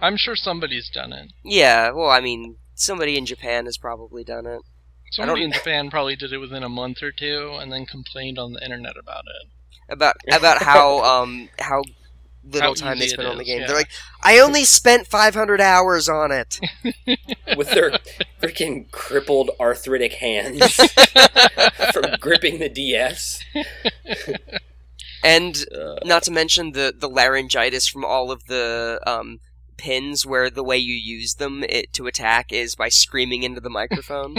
I'm 0.00 0.16
sure 0.16 0.34
somebody's 0.36 0.90
done 0.90 1.12
it. 1.12 1.32
Yeah, 1.44 1.90
well, 1.92 2.08
I 2.10 2.20
mean, 2.20 2.56
somebody 2.74 3.16
in 3.16 3.26
Japan 3.26 3.64
has 3.66 3.76
probably 3.78 4.24
done 4.24 4.44
it. 4.46 4.60
Somebody 5.12 5.42
don't- 5.42 5.52
in 5.52 5.52
Japan 5.52 5.90
probably 5.90 6.16
did 6.16 6.32
it 6.32 6.38
within 6.38 6.62
a 6.64 6.68
month 6.68 7.02
or 7.02 7.12
two, 7.12 7.56
and 7.60 7.72
then 7.72 7.86
complained 7.86 8.38
on 8.38 8.52
the 8.54 8.62
internet 8.64 8.96
about 8.98 9.22
it. 9.42 9.48
About 9.88 10.16
about 10.32 10.62
how 10.62 10.98
um 11.22 11.48
how 11.58 11.82
little 12.46 12.68
How 12.70 12.74
time 12.74 12.98
they 12.98 13.06
easy 13.06 13.14
spent 13.14 13.28
on 13.28 13.38
the 13.38 13.44
game. 13.44 13.60
yeah. 13.60 13.66
They're 13.66 13.76
like, 13.76 13.90
I 14.22 14.38
only 14.38 14.64
spent 14.64 15.06
500 15.06 15.60
hours 15.60 16.08
on 16.08 16.30
it. 16.32 16.60
With 17.56 17.70
their 17.70 17.92
freaking 18.42 18.90
crippled 18.90 19.50
arthritic 19.60 20.14
hands 20.14 20.74
from 21.92 22.04
gripping 22.20 22.58
the 22.58 22.68
DS. 22.68 23.42
And 25.22 25.64
Uh, 25.74 25.96
not 26.04 26.22
to 26.24 26.30
mention 26.30 26.72
the 26.72 26.94
the 26.96 27.08
laryngitis 27.08 27.88
from 27.88 28.04
all 28.04 28.30
of 28.30 28.44
the 28.46 29.00
um 29.06 29.40
pins 29.76 30.24
where 30.26 30.50
the 30.50 30.62
way 30.62 30.76
you 30.78 30.94
use 30.94 31.34
them 31.34 31.64
it, 31.68 31.92
to 31.94 32.06
attack 32.06 32.52
is 32.52 32.74
by 32.74 32.88
screaming 32.88 33.42
into 33.42 33.60
the 33.60 33.70
microphone. 33.70 34.36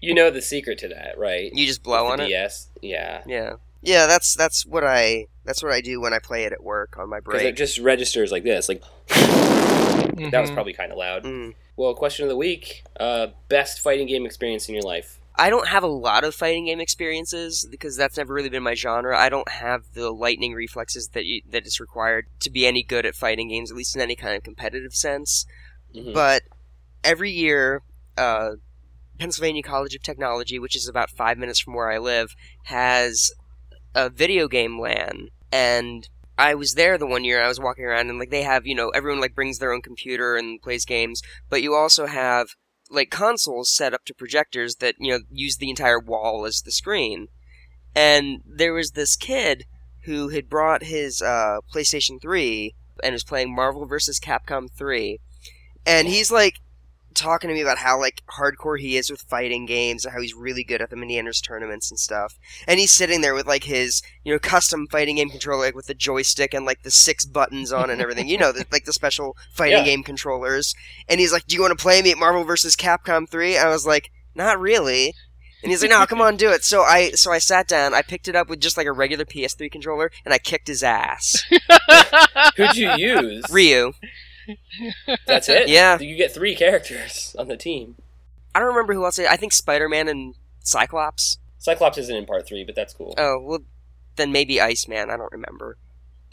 you 0.00 0.14
know 0.14 0.30
the 0.30 0.40
secret 0.42 0.78
to 0.78 0.88
that, 0.88 1.18
right? 1.18 1.50
you 1.52 1.66
just 1.66 1.82
blow 1.82 2.04
With 2.04 2.12
on 2.12 2.18
the 2.18 2.24
it. 2.26 2.30
Yes. 2.30 2.68
yeah. 2.80 3.22
Yeah. 3.26 3.54
Yeah, 3.82 4.06
that's 4.06 4.34
that's 4.34 4.66
what 4.66 4.84
I 4.84 5.26
that's 5.44 5.62
what 5.62 5.72
I 5.72 5.80
do 5.80 6.00
when 6.00 6.12
I 6.12 6.18
play 6.18 6.44
it 6.44 6.52
at 6.52 6.62
work 6.62 6.96
on 6.98 7.08
my 7.08 7.20
Because 7.20 7.40
it 7.40 7.44
break. 7.44 7.56
just 7.56 7.78
registers 7.78 8.30
like 8.30 8.44
this. 8.44 8.68
Like 8.68 8.82
that 9.08 10.40
was 10.40 10.50
Mhm. 10.50 10.54
probably 10.54 10.72
kind 10.74 10.92
of 10.92 10.98
loud. 10.98 11.24
Mm. 11.24 11.54
Well, 11.76 11.94
question 11.94 12.24
of 12.24 12.28
the 12.28 12.36
week: 12.36 12.82
uh, 12.98 13.28
best 13.48 13.80
fighting 13.80 14.06
game 14.06 14.26
experience 14.26 14.68
in 14.68 14.74
your 14.74 14.82
life? 14.84 15.18
I 15.36 15.48
don't 15.48 15.68
have 15.68 15.82
a 15.82 15.86
lot 15.86 16.24
of 16.24 16.34
fighting 16.34 16.66
game 16.66 16.80
experiences 16.80 17.66
because 17.70 17.96
that's 17.96 18.18
never 18.18 18.34
really 18.34 18.50
been 18.50 18.62
my 18.62 18.74
genre. 18.74 19.16
I 19.18 19.30
don't 19.30 19.48
have 19.48 19.84
the 19.94 20.10
lightning 20.10 20.52
reflexes 20.52 21.08
that 21.14 21.24
you, 21.24 21.40
that 21.48 21.66
is 21.66 21.80
required 21.80 22.26
to 22.40 22.50
be 22.50 22.66
any 22.66 22.82
good 22.82 23.06
at 23.06 23.14
fighting 23.14 23.48
games, 23.48 23.70
at 23.70 23.76
least 23.76 23.96
in 23.96 24.02
any 24.02 24.16
kind 24.16 24.36
of 24.36 24.42
competitive 24.42 24.92
sense. 24.92 25.46
Mhm. 25.94 26.12
But 26.12 26.42
every 27.02 27.30
year, 27.30 27.80
uh, 28.18 28.50
Pennsylvania 29.18 29.62
College 29.62 29.94
of 29.94 30.02
Technology, 30.02 30.58
which 30.58 30.76
is 30.76 30.86
about 30.86 31.08
five 31.10 31.38
minutes 31.38 31.60
from 31.60 31.72
where 31.74 31.90
I 31.90 31.96
live, 31.98 32.34
has 32.64 33.32
a 33.94 34.10
video 34.10 34.48
game 34.48 34.78
LAN, 34.78 35.28
and 35.52 36.08
I 36.38 36.54
was 36.54 36.74
there 36.74 36.96
the 36.96 37.06
one 37.06 37.24
year. 37.24 37.42
I 37.42 37.48
was 37.48 37.60
walking 37.60 37.84
around, 37.84 38.08
and 38.08 38.18
like 38.18 38.30
they 38.30 38.42
have, 38.42 38.66
you 38.66 38.74
know, 38.74 38.90
everyone 38.90 39.20
like 39.20 39.34
brings 39.34 39.58
their 39.58 39.72
own 39.72 39.82
computer 39.82 40.36
and 40.36 40.62
plays 40.62 40.84
games, 40.84 41.22
but 41.48 41.62
you 41.62 41.74
also 41.74 42.06
have 42.06 42.48
like 42.90 43.10
consoles 43.10 43.70
set 43.70 43.94
up 43.94 44.04
to 44.04 44.14
projectors 44.14 44.76
that 44.76 44.96
you 44.98 45.12
know 45.12 45.20
use 45.30 45.56
the 45.56 45.70
entire 45.70 46.00
wall 46.00 46.46
as 46.46 46.62
the 46.62 46.72
screen. 46.72 47.28
And 47.94 48.42
there 48.46 48.72
was 48.72 48.92
this 48.92 49.16
kid 49.16 49.64
who 50.04 50.28
had 50.28 50.48
brought 50.48 50.84
his 50.84 51.20
uh, 51.20 51.58
PlayStation 51.72 52.20
3 52.20 52.74
and 53.02 53.12
was 53.12 53.24
playing 53.24 53.54
Marvel 53.54 53.86
vs. 53.86 54.20
Capcom 54.20 54.68
3. 54.72 55.18
And 55.84 56.08
he's 56.08 56.30
like 56.30 56.60
talking 57.20 57.48
to 57.48 57.54
me 57.54 57.60
about 57.60 57.78
how 57.78 57.98
like 57.98 58.22
hardcore 58.38 58.78
he 58.78 58.96
is 58.96 59.10
with 59.10 59.22
fighting 59.22 59.66
games 59.66 60.04
and 60.04 60.14
how 60.14 60.20
he's 60.20 60.34
really 60.34 60.64
good 60.64 60.80
at 60.82 60.90
them 60.90 61.02
and 61.02 61.10
he 61.10 61.18
enters 61.18 61.40
tournaments 61.40 61.90
and 61.90 61.98
stuff. 62.00 62.38
And 62.66 62.80
he's 62.80 62.90
sitting 62.92 63.20
there 63.20 63.34
with 63.34 63.46
like 63.46 63.64
his, 63.64 64.02
you 64.24 64.32
know, 64.32 64.38
custom 64.38 64.86
fighting 64.88 65.16
game 65.16 65.30
controller 65.30 65.66
like 65.66 65.74
with 65.74 65.86
the 65.86 65.94
joystick 65.94 66.54
and 66.54 66.64
like 66.64 66.82
the 66.82 66.90
six 66.90 67.24
buttons 67.24 67.72
on 67.72 67.90
and 67.90 68.00
everything. 68.00 68.28
you 68.28 68.38
know, 68.38 68.52
the, 68.52 68.64
like 68.72 68.84
the 68.84 68.92
special 68.92 69.36
fighting 69.52 69.78
Yeah. 69.78 69.84
game 69.84 70.02
controllers. 70.02 70.74
And 71.08 71.20
he's 71.20 71.32
like, 71.32 71.46
"Do 71.46 71.54
you 71.54 71.62
want 71.62 71.76
to 71.78 71.82
play 71.82 72.02
me 72.02 72.10
at 72.10 72.18
Marvel 72.18 72.44
vs. 72.44 72.76
Capcom 72.76 73.28
3?" 73.28 73.56
I 73.58 73.68
was 73.68 73.86
like, 73.86 74.10
"Not 74.34 74.60
really." 74.60 75.14
And 75.62 75.70
he's 75.70 75.82
like, 75.82 75.90
"No, 75.90 76.06
come 76.06 76.22
on, 76.22 76.36
do 76.36 76.50
it." 76.50 76.64
So 76.64 76.80
I 76.82 77.10
so 77.10 77.30
I 77.32 77.38
sat 77.38 77.68
down, 77.68 77.92
I 77.92 78.00
picked 78.02 78.28
it 78.28 78.34
up 78.36 78.48
with 78.48 78.60
just 78.60 78.76
like 78.78 78.86
a 78.86 78.92
regular 78.92 79.26
PS3 79.26 79.70
controller 79.70 80.10
and 80.24 80.32
I 80.32 80.38
kicked 80.38 80.68
his 80.68 80.82
ass. 80.82 81.42
Who'd 82.56 82.76
you 82.76 82.90
use? 82.96 83.44
Ryu. 83.50 83.92
That's 85.26 85.48
it. 85.48 85.68
Yeah. 85.68 85.98
You 85.98 86.16
get 86.16 86.32
three 86.32 86.54
characters 86.54 87.34
on 87.38 87.48
the 87.48 87.56
team. 87.56 87.96
I 88.54 88.58
don't 88.58 88.68
remember 88.68 88.94
who 88.94 89.04
else. 89.04 89.18
I 89.18 89.26
I 89.26 89.36
think 89.36 89.52
Spider-Man 89.52 90.08
and 90.08 90.34
Cyclops. 90.60 91.38
Cyclops 91.58 91.98
isn't 91.98 92.14
in 92.14 92.26
part 92.26 92.46
three, 92.46 92.64
but 92.64 92.74
that's 92.74 92.94
cool. 92.94 93.14
Oh, 93.18 93.40
well 93.40 93.60
then 94.16 94.32
maybe 94.32 94.60
Iceman, 94.60 95.10
I 95.10 95.16
don't 95.16 95.32
remember. 95.32 95.76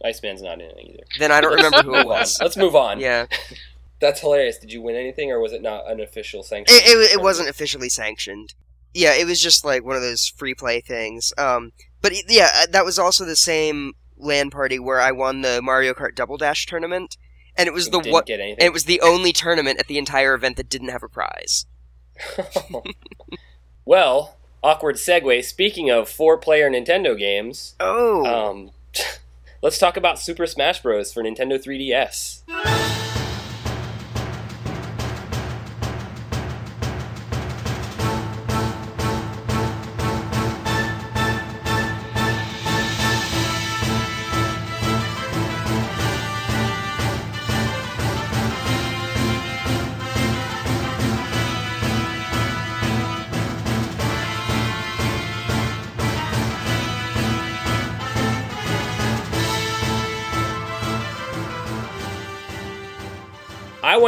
Iceman's 0.04 0.42
not 0.42 0.62
in 0.62 0.70
it 0.70 0.78
either. 0.80 1.04
Then 1.20 1.32
I 1.32 1.42
don't 1.42 1.54
remember 1.56 1.84
who 1.84 1.96
it 1.96 2.08
was. 2.08 2.40
Let's 2.42 2.58
move 2.58 2.76
on. 2.76 3.00
Yeah. 3.00 3.28
That's 4.00 4.22
hilarious. 4.22 4.60
Did 4.60 4.72
you 4.72 4.82
win 4.82 4.96
anything, 4.96 5.32
or 5.32 5.40
was 5.40 5.54
it 5.54 5.64
not 5.64 5.90
an 5.90 6.00
official 6.00 6.44
sanction? 6.44 6.76
It, 6.78 6.86
it, 6.86 7.14
it 7.16 7.22
wasn't 7.22 7.50
officially 7.50 7.90
sanctioned. 7.90 8.54
Yeah, 8.94 9.14
it 9.14 9.26
was 9.26 9.42
just 9.42 9.66
like 9.66 9.84
one 9.84 9.96
of 9.96 10.04
those 10.04 10.28
free 10.28 10.54
play 10.54 10.82
things. 10.82 11.34
Um, 11.38 11.72
but 12.02 12.14
yeah, 12.30 12.50
uh, 12.54 12.68
that 12.72 12.86
was 12.86 13.00
also 13.00 13.26
the 13.26 13.36
same 13.36 13.94
LAN 14.18 14.52
party 14.52 14.78
where 14.78 15.02
I 15.02 15.12
won 15.12 15.42
the 15.42 15.62
Mario 15.64 15.94
Kart 15.94 16.14
Double 16.14 16.38
Dash 16.38 16.68
tournament, 16.68 17.18
and 17.58 17.68
it 17.68 17.74
was 17.74 17.90
the 17.90 18.00
didn't 18.00 18.14
what. 18.14 18.26
get 18.26 18.40
anything. 18.40 18.60
And 18.60 18.66
it 18.68 18.74
was 18.74 18.86
the 18.86 19.02
only 19.02 19.34
tournament 19.34 19.80
at 19.80 19.88
the 19.88 19.98
entire 19.98 20.34
event 20.34 20.58
that 20.58 20.70
didn't 20.70 20.90
have 20.90 21.04
a 21.04 21.10
prize. 21.10 21.66
well, 23.86 24.38
awkward 24.64 24.96
segue. 24.96 25.44
Speaking 25.44 25.90
of 25.90 26.10
four-player 26.10 26.70
Nintendo 26.70 27.18
games, 27.18 27.76
Oh, 27.80 28.26
um, 28.26 28.72
Let's 29.62 29.80
talk 29.80 29.98
about 29.98 30.20
Super 30.20 30.46
Smash 30.46 30.84
Bros. 30.84 31.12
for 31.12 31.24
Nintendo 31.24 31.62
3DS. 31.62 32.44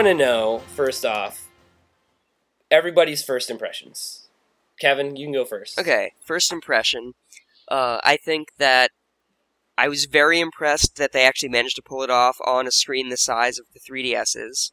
To 0.09 0.15
know, 0.15 0.59
first 0.75 1.05
off, 1.05 1.47
everybody's 2.71 3.23
first 3.23 3.49
impressions. 3.49 4.27
Kevin, 4.79 5.15
you 5.15 5.27
can 5.27 5.33
go 5.33 5.45
first. 5.45 5.79
Okay, 5.79 6.13
first 6.23 6.51
impression. 6.51 7.13
Uh, 7.67 7.99
I 8.03 8.17
think 8.17 8.49
that 8.57 8.91
I 9.77 9.87
was 9.87 10.05
very 10.05 10.39
impressed 10.39 10.95
that 10.97 11.11
they 11.11 11.25
actually 11.25 11.49
managed 11.49 11.75
to 11.75 11.81
pull 11.81 12.01
it 12.01 12.09
off 12.09 12.37
on 12.45 12.65
a 12.65 12.71
screen 12.71 13.09
the 13.09 13.17
size 13.17 13.59
of 13.59 13.65
the 13.73 13.79
3DS's. 13.79 14.71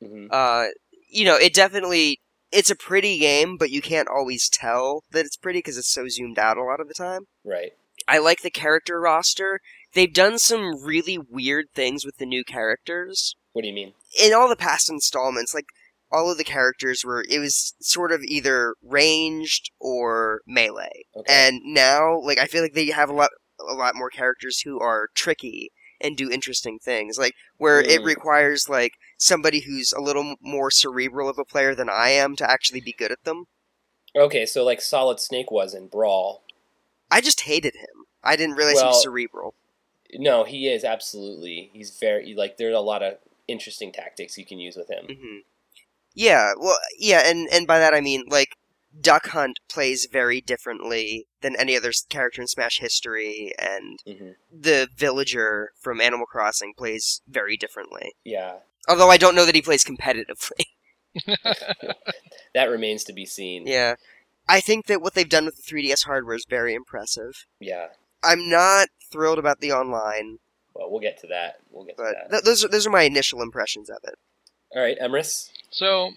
hmm 0.00 0.26
Uh, 0.30 0.66
you 1.08 1.24
know, 1.24 1.36
it 1.36 1.54
definitely 1.54 2.20
it's 2.52 2.70
a 2.70 2.76
pretty 2.76 3.18
game, 3.18 3.56
but 3.56 3.70
you 3.70 3.80
can't 3.80 4.08
always 4.08 4.48
tell 4.48 5.04
that 5.12 5.24
it's 5.24 5.36
pretty 5.36 5.58
because 5.60 5.78
it's 5.78 5.92
so 5.92 6.08
zoomed 6.08 6.38
out 6.38 6.56
a 6.56 6.62
lot 6.62 6.80
of 6.80 6.88
the 6.88 6.94
time. 6.94 7.22
Right. 7.44 7.72
I 8.08 8.18
like 8.18 8.42
the 8.42 8.50
character 8.50 9.00
roster. 9.00 9.60
They've 9.94 10.12
done 10.12 10.38
some 10.38 10.82
really 10.84 11.18
weird 11.18 11.66
things 11.74 12.04
with 12.04 12.16
the 12.18 12.26
new 12.26 12.44
characters. 12.44 13.36
What 13.52 13.62
do 13.62 13.68
you 13.68 13.74
mean? 13.74 13.94
in 14.20 14.32
all 14.34 14.48
the 14.48 14.56
past 14.56 14.90
installments, 14.90 15.54
like 15.54 15.66
all 16.10 16.30
of 16.30 16.38
the 16.38 16.44
characters 16.44 17.04
were 17.04 17.24
it 17.28 17.38
was 17.38 17.74
sort 17.80 18.10
of 18.12 18.22
either 18.24 18.74
ranged 18.82 19.70
or 19.78 20.40
melee. 20.46 21.04
Okay. 21.16 21.32
And 21.32 21.60
now, 21.64 22.18
like 22.20 22.38
I 22.38 22.46
feel 22.46 22.62
like 22.62 22.74
they 22.74 22.86
have 22.86 23.08
a 23.10 23.14
lot 23.14 23.30
a 23.60 23.74
lot 23.74 23.94
more 23.94 24.10
characters 24.10 24.60
who 24.60 24.80
are 24.80 25.08
tricky 25.14 25.70
and 26.00 26.16
do 26.16 26.30
interesting 26.30 26.78
things. 26.78 27.18
Like 27.18 27.34
where 27.58 27.80
it 27.80 28.00
Mm. 28.00 28.06
requires 28.06 28.68
like 28.68 28.94
somebody 29.18 29.60
who's 29.60 29.92
a 29.92 30.00
little 30.00 30.36
more 30.40 30.70
cerebral 30.70 31.28
of 31.28 31.38
a 31.38 31.44
player 31.44 31.74
than 31.74 31.88
I 31.90 32.10
am 32.10 32.36
to 32.36 32.50
actually 32.50 32.80
be 32.80 32.92
good 32.92 33.12
at 33.12 33.22
them. 33.24 33.44
Okay, 34.16 34.46
so 34.46 34.64
like 34.64 34.80
Solid 34.80 35.20
Snake 35.20 35.50
was 35.52 35.74
in 35.74 35.86
Brawl. 35.88 36.42
I 37.10 37.20
just 37.20 37.42
hated 37.42 37.74
him. 37.76 38.06
I 38.24 38.34
didn't 38.36 38.56
realize 38.56 38.80
he 38.80 38.86
was 38.86 39.02
cerebral. 39.02 39.54
No, 40.14 40.42
he 40.44 40.66
is 40.68 40.82
absolutely. 40.84 41.70
He's 41.72 41.96
very 41.98 42.34
like 42.34 42.56
there's 42.56 42.74
a 42.74 42.80
lot 42.80 43.02
of 43.02 43.18
interesting 43.50 43.92
tactics 43.92 44.38
you 44.38 44.46
can 44.46 44.58
use 44.58 44.76
with 44.76 44.88
him. 44.90 45.06
hmm 45.16 45.38
Yeah, 46.14 46.52
well, 46.58 46.78
yeah, 46.98 47.22
and 47.24 47.48
and 47.52 47.66
by 47.66 47.78
that 47.78 47.94
I 47.94 48.00
mean 48.00 48.24
like 48.28 48.56
Duck 49.00 49.28
Hunt 49.28 49.60
plays 49.70 50.08
very 50.10 50.40
differently 50.40 51.26
than 51.42 51.54
any 51.56 51.76
other 51.76 51.92
character 52.08 52.40
in 52.42 52.48
Smash 52.48 52.78
history, 52.80 53.52
and 53.58 53.98
hmm 54.06 54.30
the 54.52 54.88
villager 54.96 55.70
from 55.80 56.00
Animal 56.00 56.26
Crossing 56.26 56.72
plays 56.76 57.22
very 57.28 57.56
differently. 57.56 58.12
Yeah, 58.24 58.54
Although 58.88 59.10
I 59.10 59.16
don't 59.16 59.34
know 59.36 59.46
that 59.46 59.54
he 59.54 59.62
plays 59.62 59.84
competitively. 59.84 60.64
that 62.54 62.64
remains 62.70 63.04
to 63.04 63.12
be 63.12 63.26
seen. 63.26 63.66
yeah, 63.66 63.94
I 64.48 64.60
think 64.60 64.86
that 64.86 65.00
what 65.02 65.14
they've 65.14 65.28
done 65.28 65.44
with 65.44 65.56
the 65.56 65.62
3DS 65.62 66.04
hardware 66.06 66.34
is 66.36 66.46
very 66.48 66.74
impressive. 66.74 67.46
Yeah. 67.60 67.88
I'm 68.22 68.48
not 68.48 68.88
thrilled 69.10 69.38
about 69.38 69.60
the 69.60 69.72
online, 69.72 70.38
Well, 70.80 70.90
we'll 70.90 71.00
get 71.00 71.20
to 71.20 71.26
that. 71.26 71.56
We'll 71.70 71.84
get 71.84 71.98
to 71.98 72.02
that. 72.04 72.30
th- 72.30 72.42
those 72.42 72.64
are 72.64 72.68
those 72.68 72.86
are 72.86 72.90
my 72.90 73.02
initial 73.02 73.42
impressions 73.42 73.90
of 73.90 73.98
it. 74.04 74.14
All 74.74 74.82
right, 74.82 74.98
Emrys. 74.98 75.50
So, 75.70 76.12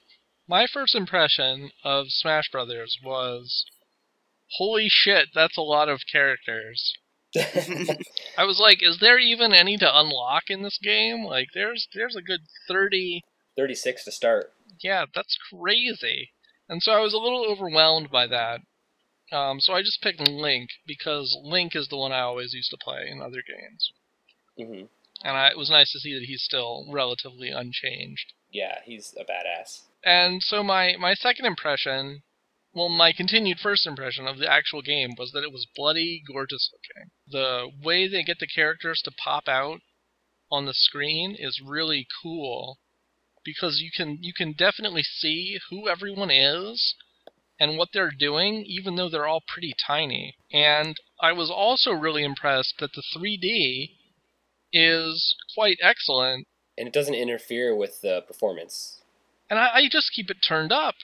my 0.48 0.68
first 0.72 0.96
impression 0.96 1.72
of 1.84 2.06
Smash 2.10 2.50
Brothers 2.50 2.98
was, 3.04 3.66
holy 4.58 4.88
shit, 4.88 5.30
that's 5.36 5.58
a 5.58 5.62
lot 5.62 5.90
of 5.90 6.02
characters. 6.10 6.94
I 7.36 8.46
was 8.46 8.60
like, 8.62 8.82
is 8.82 9.00
there 9.00 9.20
even 9.20 9.54
any 9.54 9.76
to 9.78 10.00
unlock 10.00 10.44
in 10.48 10.64
this 10.64 10.80
game? 10.82 11.26
Like, 11.26 11.48
there's 11.54 11.90
there's 11.94 12.16
a 12.16 12.22
good 12.22 12.42
thirty. 12.66 13.22
Thirty-six 13.58 14.06
to 14.06 14.14
start. 14.14 14.54
Yeah, 14.82 15.06
that's 15.14 15.38
crazy. 15.52 16.32
And 16.70 16.82
so 16.82 16.94
I 16.94 17.02
was 17.02 17.14
a 17.14 17.18
little 17.20 17.46
overwhelmed 17.46 18.10
by 18.10 18.28
that. 18.28 18.62
Um, 19.36 19.60
so 19.60 19.74
I 19.74 19.82
just 19.82 20.02
picked 20.02 20.26
Link 20.26 20.70
because 20.88 21.38
Link 21.44 21.76
is 21.76 21.90
the 21.90 21.98
one 21.98 22.14
I 22.14 22.22
always 22.22 22.54
used 22.54 22.70
to 22.72 22.78
play 22.82 23.10
in 23.12 23.22
other 23.22 23.44
games, 23.46 23.92
hmm 24.58 24.86
and 25.24 25.38
I, 25.38 25.48
it 25.48 25.58
was 25.58 25.70
nice 25.70 25.92
to 25.94 26.00
see 26.00 26.14
that 26.14 26.26
he's 26.26 26.44
still 26.44 26.86
relatively 26.90 27.50
unchanged. 27.50 28.34
Yeah, 28.52 28.80
he's 28.84 29.16
a 29.18 29.24
badass. 29.24 29.84
And 30.04 30.44
so 30.44 30.64
my 30.64 30.96
my 31.00 31.14
second 31.14 31.46
impression, 31.46 32.24
well, 32.74 32.90
my 32.90 33.14
continued 33.14 33.60
first 33.60 33.88
impression 33.88 34.28
of 34.28 34.38
the 34.38 34.52
actual 34.52 34.82
game 34.82 35.16
was 35.18 35.32
that 35.32 35.44
it 35.44 35.52
was 35.52 35.66
bloody 35.76 36.22
gorgeous 36.28 36.70
looking. 36.74 37.12
The 37.28 37.70
way 37.82 38.08
they 38.08 38.24
get 38.24 38.40
the 38.40 38.48
characters 38.48 39.02
to 39.06 39.12
pop 39.12 39.48
out 39.48 39.80
on 40.52 40.66
the 40.66 40.74
screen 40.74 41.36
is 41.40 41.62
really 41.64 42.06
cool 42.22 42.80
because 43.46 43.80
you 43.80 43.92
can 43.96 44.18
you 44.22 44.34
can 44.34 44.52
definitely 44.52 45.04
see 45.04 45.58
who 45.70 45.88
everyone 45.88 46.32
is 46.32 46.96
and 47.60 47.78
what 47.78 47.90
they're 47.94 48.12
doing 48.12 48.66
even 48.68 48.96
though 48.96 49.10
they're 49.10 49.28
all 49.28 49.44
pretty 49.48 49.74
tiny. 49.88 50.36
And 50.52 50.98
I 51.22 51.32
was 51.32 51.50
also 51.50 51.92
really 51.92 52.26
impressed 52.26 52.76
that 52.80 52.92
the 52.94 53.04
3D 53.16 53.96
is 54.74 55.36
quite 55.56 55.78
excellent 55.82 56.48
And 56.78 56.88
it 56.88 56.94
doesn't 56.94 57.14
interfere 57.16 57.76
with 57.76 58.02
the 58.02 58.22
performance. 58.28 59.02
and 59.50 59.60
I, 59.60 59.68
I 59.76 59.82
just 59.90 60.12
keep 60.16 60.30
it 60.30 60.38
turned 60.48 60.72
up. 60.72 60.96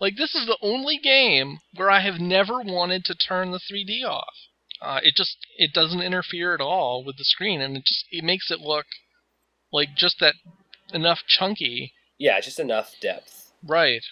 Like 0.00 0.16
this 0.16 0.34
is 0.34 0.46
the 0.46 0.58
only 0.60 0.98
game 0.98 1.58
where 1.76 1.90
I 1.90 2.00
have 2.00 2.18
never 2.20 2.60
wanted 2.60 3.04
to 3.06 3.14
turn 3.14 3.52
the 3.52 3.60
3D 3.60 4.04
off. 4.04 4.34
Uh, 4.80 4.98
it 5.02 5.14
just 5.14 5.36
it 5.56 5.72
doesn't 5.72 6.00
interfere 6.02 6.54
at 6.54 6.60
all 6.60 7.04
with 7.04 7.16
the 7.16 7.24
screen, 7.24 7.60
and 7.60 7.76
it 7.76 7.84
just 7.84 8.04
it 8.10 8.24
makes 8.24 8.50
it 8.50 8.58
look 8.60 8.86
like 9.72 9.90
just 9.96 10.16
that 10.18 10.34
enough 10.92 11.20
chunky, 11.28 11.92
Yeah, 12.18 12.40
just 12.40 12.58
enough 12.58 12.94
depth. 13.00 13.52
right? 13.64 14.02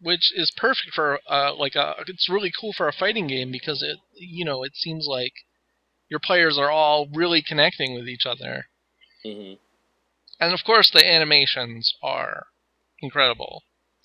Which 0.00 0.30
is 0.36 0.52
perfect 0.54 0.90
for 0.94 1.20
uh, 1.26 1.54
like 1.54 1.74
a. 1.74 1.94
It's 2.06 2.28
really 2.28 2.52
cool 2.60 2.74
for 2.76 2.86
a 2.86 2.92
fighting 2.92 3.26
game 3.28 3.50
because 3.50 3.82
it 3.82 3.98
you 4.14 4.44
know 4.44 4.62
it 4.62 4.76
seems 4.76 5.06
like 5.08 5.32
your 6.08 6.20
players 6.22 6.58
are 6.58 6.70
all 6.70 7.08
really 7.12 7.42
connecting 7.42 7.94
with 7.94 8.08
each 8.08 8.26
other, 8.26 8.66
hmm 9.22 9.54
and 10.40 10.54
of 10.54 10.60
course 10.64 10.90
the 10.90 11.04
animations 11.04 11.94
are 12.02 12.46
incredible. 13.00 13.62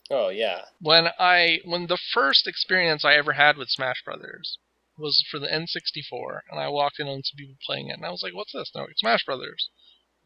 Oh 0.10 0.30
yeah. 0.30 0.66
when 0.80 1.08
I 1.18 1.60
when 1.66 1.88
the 1.88 2.00
first 2.14 2.48
experience 2.48 3.06
I 3.06 3.16
ever 3.16 3.34
had 3.34 3.58
with 3.58 3.70
Smash 3.70 4.04
Brothers 4.04 4.58
was 4.98 5.24
for 5.30 5.40
the 5.40 5.48
N64, 5.48 6.42
and 6.52 6.60
I 6.60 6.70
walked 6.70 7.00
in 7.00 7.08
on 7.08 7.24
some 7.24 7.38
people 7.38 7.56
playing 7.66 7.90
it, 7.90 7.94
and 7.94 8.06
I 8.06 8.12
was 8.12 8.22
like, 8.22 8.36
"What's 8.36 8.54
this?" 8.54 8.72
No, 8.76 8.82
like, 8.82 8.98
"Smash 8.98 9.26
Brothers." 9.26 9.70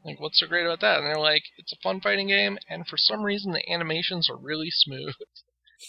Like, 0.03 0.19
what's 0.19 0.39
so 0.39 0.47
great 0.47 0.65
about 0.65 0.81
that? 0.81 0.97
And 0.97 1.07
they're 1.07 1.19
like, 1.19 1.43
"It's 1.57 1.71
a 1.71 1.77
fun 1.83 2.01
fighting 2.01 2.27
game, 2.27 2.57
and 2.69 2.87
for 2.87 2.97
some 2.97 3.23
reason 3.23 3.51
the 3.51 3.69
animations 3.69 4.29
are 4.29 4.37
really 4.37 4.69
smooth." 4.71 5.15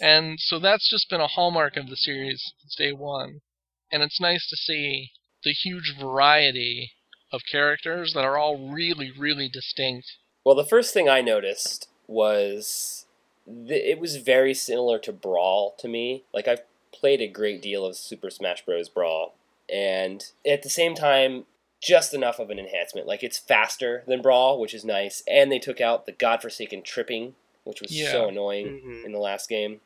And 0.03 0.39
so 0.39 0.59
that's 0.59 0.91
just 0.91 1.09
been 1.09 1.23
a 1.23 1.27
hallmark 1.27 1.79
of 1.79 1.89
the 1.89 1.97
series 1.97 2.53
since 2.61 2.75
day 2.75 2.93
one, 2.93 3.41
and 3.91 4.03
it's 4.03 4.21
nice 4.21 4.47
to 4.51 4.57
see 4.57 5.13
the 5.49 5.55
huge 5.55 5.97
variety 5.99 6.93
of 7.33 7.41
characters 7.51 8.13
that 8.13 8.25
are 8.25 8.37
all 8.37 8.69
really, 8.71 9.11
really 9.19 9.49
distinct. 9.49 10.17
Well, 10.45 10.55
the 10.55 10.65
first 10.65 10.93
thing 10.93 11.09
I 11.09 11.23
noticed 11.23 11.89
was 12.07 13.07
th- 13.47 13.83
it 13.85 13.99
was 13.99 14.17
very 14.17 14.53
similar 14.53 14.99
to 15.01 15.13
Brawl 15.13 15.75
to 15.79 15.89
me. 15.89 16.25
Like 16.35 16.47
I've 16.47 16.61
played 16.93 17.23
a 17.23 17.27
great 17.29 17.63
deal 17.63 17.87
of 17.87 17.97
Super 17.97 18.29
Smash 18.31 18.65
Bros. 18.65 18.89
Brawl, 18.91 19.35
and 19.73 20.25
at 20.47 20.63
the 20.63 20.69
same 20.71 20.95
time, 20.95 21.45
just 21.81 22.13
enough 22.13 22.39
of 22.39 22.51
an 22.51 22.59
enhancement. 22.59 23.07
Like 23.07 23.23
it's 23.23 23.39
faster 23.39 24.05
than 24.07 24.21
Brawl, 24.23 24.61
which 24.61 24.75
is 24.75 24.85
nice, 24.85 25.23
and 25.27 25.51
they 25.51 25.59
took 25.59 25.81
out 25.81 26.05
the 26.07 26.13
godforsaken 26.13 26.83
tripping, 26.83 27.35
which 27.65 27.81
was 27.81 27.91
Yeah. 27.99 28.13
so 28.13 28.29
annoying 28.29 28.81
Mhm. 28.85 29.05
in 29.07 29.13
the 29.13 29.19
last 29.19 29.49
game. 29.49 29.81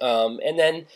Um, 0.00 0.40
and 0.44 0.58
then, 0.58 0.86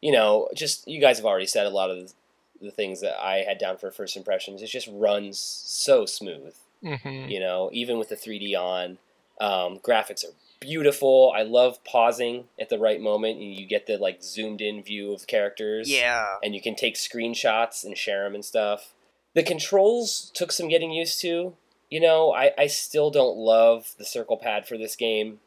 you 0.00 0.12
know, 0.12 0.48
just 0.54 0.86
you 0.88 1.00
guys 1.00 1.18
have 1.18 1.26
already 1.26 1.46
said 1.46 1.66
a 1.66 1.70
lot 1.70 1.90
of 1.90 2.14
the, 2.60 2.70
things 2.70 3.00
that 3.00 3.18
I 3.20 3.44
had 3.46 3.58
down 3.58 3.76
for 3.78 3.90
first 3.90 4.16
impressions. 4.16 4.62
It 4.62 4.66
just 4.68 4.88
runs 4.92 5.38
so 5.38 6.06
smooth 6.06 6.54
hmm 6.82 7.26
you 7.28 7.40
know 7.40 7.70
even 7.72 7.98
with 7.98 8.08
the 8.08 8.16
3d 8.16 8.54
on. 8.56 8.98
Um, 9.38 9.78
graphics 9.80 10.24
are 10.24 10.32
beautiful. 10.60 11.30
I 11.36 11.42
love 11.42 11.84
pausing 11.84 12.44
at 12.58 12.70
the 12.70 12.78
right 12.78 13.00
moment 13.00 13.38
and 13.38 13.54
you 13.54 13.66
get 13.66 13.86
the 13.86 13.98
like 13.98 14.22
zoomed 14.22 14.62
in 14.62 14.82
view 14.82 15.12
of 15.12 15.26
characters. 15.26 15.90
Yeah. 15.90 16.36
and 16.42 16.54
you 16.54 16.62
can 16.62 16.74
take 16.74 16.94
screenshots 16.94 17.84
and 17.84 17.96
share 17.98 18.24
them 18.24 18.34
and 18.34 18.44
stuff. 18.44 18.94
The 19.34 19.42
controls 19.42 20.30
took 20.34 20.52
some 20.52 20.68
getting 20.68 20.92
used 20.92 21.20
to. 21.20 21.54
You 21.90 22.00
know 22.00 22.32
I, 22.32 22.52
I 22.56 22.66
still 22.66 23.10
don't 23.10 23.36
love 23.36 23.94
the 23.98 24.04
circle 24.04 24.36
pad 24.36 24.66
for 24.66 24.78
this 24.78 24.96
game. 24.96 25.40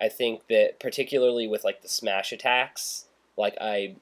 I 0.00 0.08
think 0.08 0.46
that 0.48 0.80
particularly 0.80 1.46
with 1.46 1.62
like 1.62 1.82
the 1.82 1.88
smash 1.88 2.32
attacks 2.32 3.04
like 3.36 3.56
i 3.60 3.94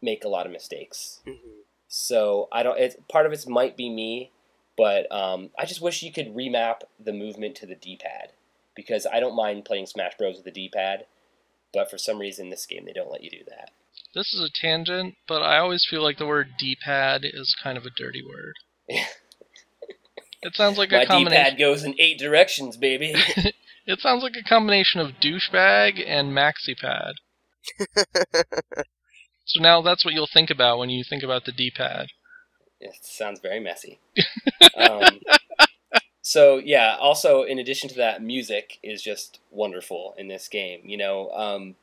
make 0.00 0.24
a 0.24 0.28
lot 0.28 0.46
of 0.46 0.52
mistakes. 0.52 1.20
Hmm 1.26 1.57
So 1.88 2.48
I 2.52 2.62
don't. 2.62 2.78
It, 2.78 3.08
part 3.08 3.26
of 3.26 3.32
it 3.32 3.48
might 3.48 3.76
be 3.76 3.90
me, 3.90 4.30
but 4.76 5.10
um, 5.10 5.50
I 5.58 5.64
just 5.64 5.80
wish 5.80 6.02
you 6.02 6.12
could 6.12 6.34
remap 6.34 6.80
the 7.02 7.12
movement 7.12 7.56
to 7.56 7.66
the 7.66 7.74
D-pad 7.74 8.32
because 8.74 9.06
I 9.10 9.20
don't 9.20 9.36
mind 9.36 9.64
playing 9.64 9.86
Smash 9.86 10.16
Bros 10.18 10.36
with 10.36 10.44
the 10.44 10.50
D-pad, 10.50 11.06
but 11.72 11.90
for 11.90 11.98
some 11.98 12.18
reason 12.18 12.50
this 12.50 12.66
game 12.66 12.84
they 12.84 12.92
don't 12.92 13.10
let 13.10 13.24
you 13.24 13.30
do 13.30 13.44
that. 13.48 13.70
This 14.14 14.32
is 14.32 14.40
a 14.40 14.60
tangent, 14.60 15.14
but 15.26 15.42
I 15.42 15.58
always 15.58 15.86
feel 15.88 16.02
like 16.02 16.18
the 16.18 16.26
word 16.26 16.48
D-pad 16.58 17.22
is 17.24 17.56
kind 17.62 17.76
of 17.76 17.84
a 17.84 17.90
dirty 17.90 18.22
word. 18.22 18.54
it 20.42 20.54
sounds 20.54 20.78
like 20.78 20.92
My 20.92 21.02
a 21.02 21.06
combination. 21.06 21.44
D-pad 21.44 21.58
goes 21.58 21.84
in 21.84 21.94
eight 21.98 22.18
directions, 22.18 22.76
baby. 22.76 23.14
It 23.88 24.00
sounds 24.00 24.22
like 24.22 24.36
a 24.36 24.46
combination 24.46 25.00
of 25.00 25.12
douchebag 25.18 26.06
and 26.06 26.30
maxi 26.30 26.76
pad. 26.78 27.14
so 29.48 29.62
now 29.62 29.80
that's 29.82 30.04
what 30.04 30.14
you'll 30.14 30.28
think 30.32 30.50
about 30.50 30.78
when 30.78 30.90
you 30.90 31.02
think 31.02 31.22
about 31.22 31.44
the 31.46 31.52
D-pad. 31.52 32.08
it 32.80 32.94
sounds 33.02 33.40
very 33.40 33.58
messy. 33.58 33.98
um, 34.76 35.20
so 36.22 36.58
yeah. 36.58 36.96
Also, 37.00 37.42
in 37.42 37.58
addition 37.58 37.88
to 37.88 37.96
that, 37.96 38.22
music 38.22 38.78
is 38.82 39.02
just 39.02 39.40
wonderful 39.50 40.14
in 40.18 40.28
this 40.28 40.48
game. 40.48 40.82
You 40.84 40.98
know, 40.98 41.30
um, 41.30 41.74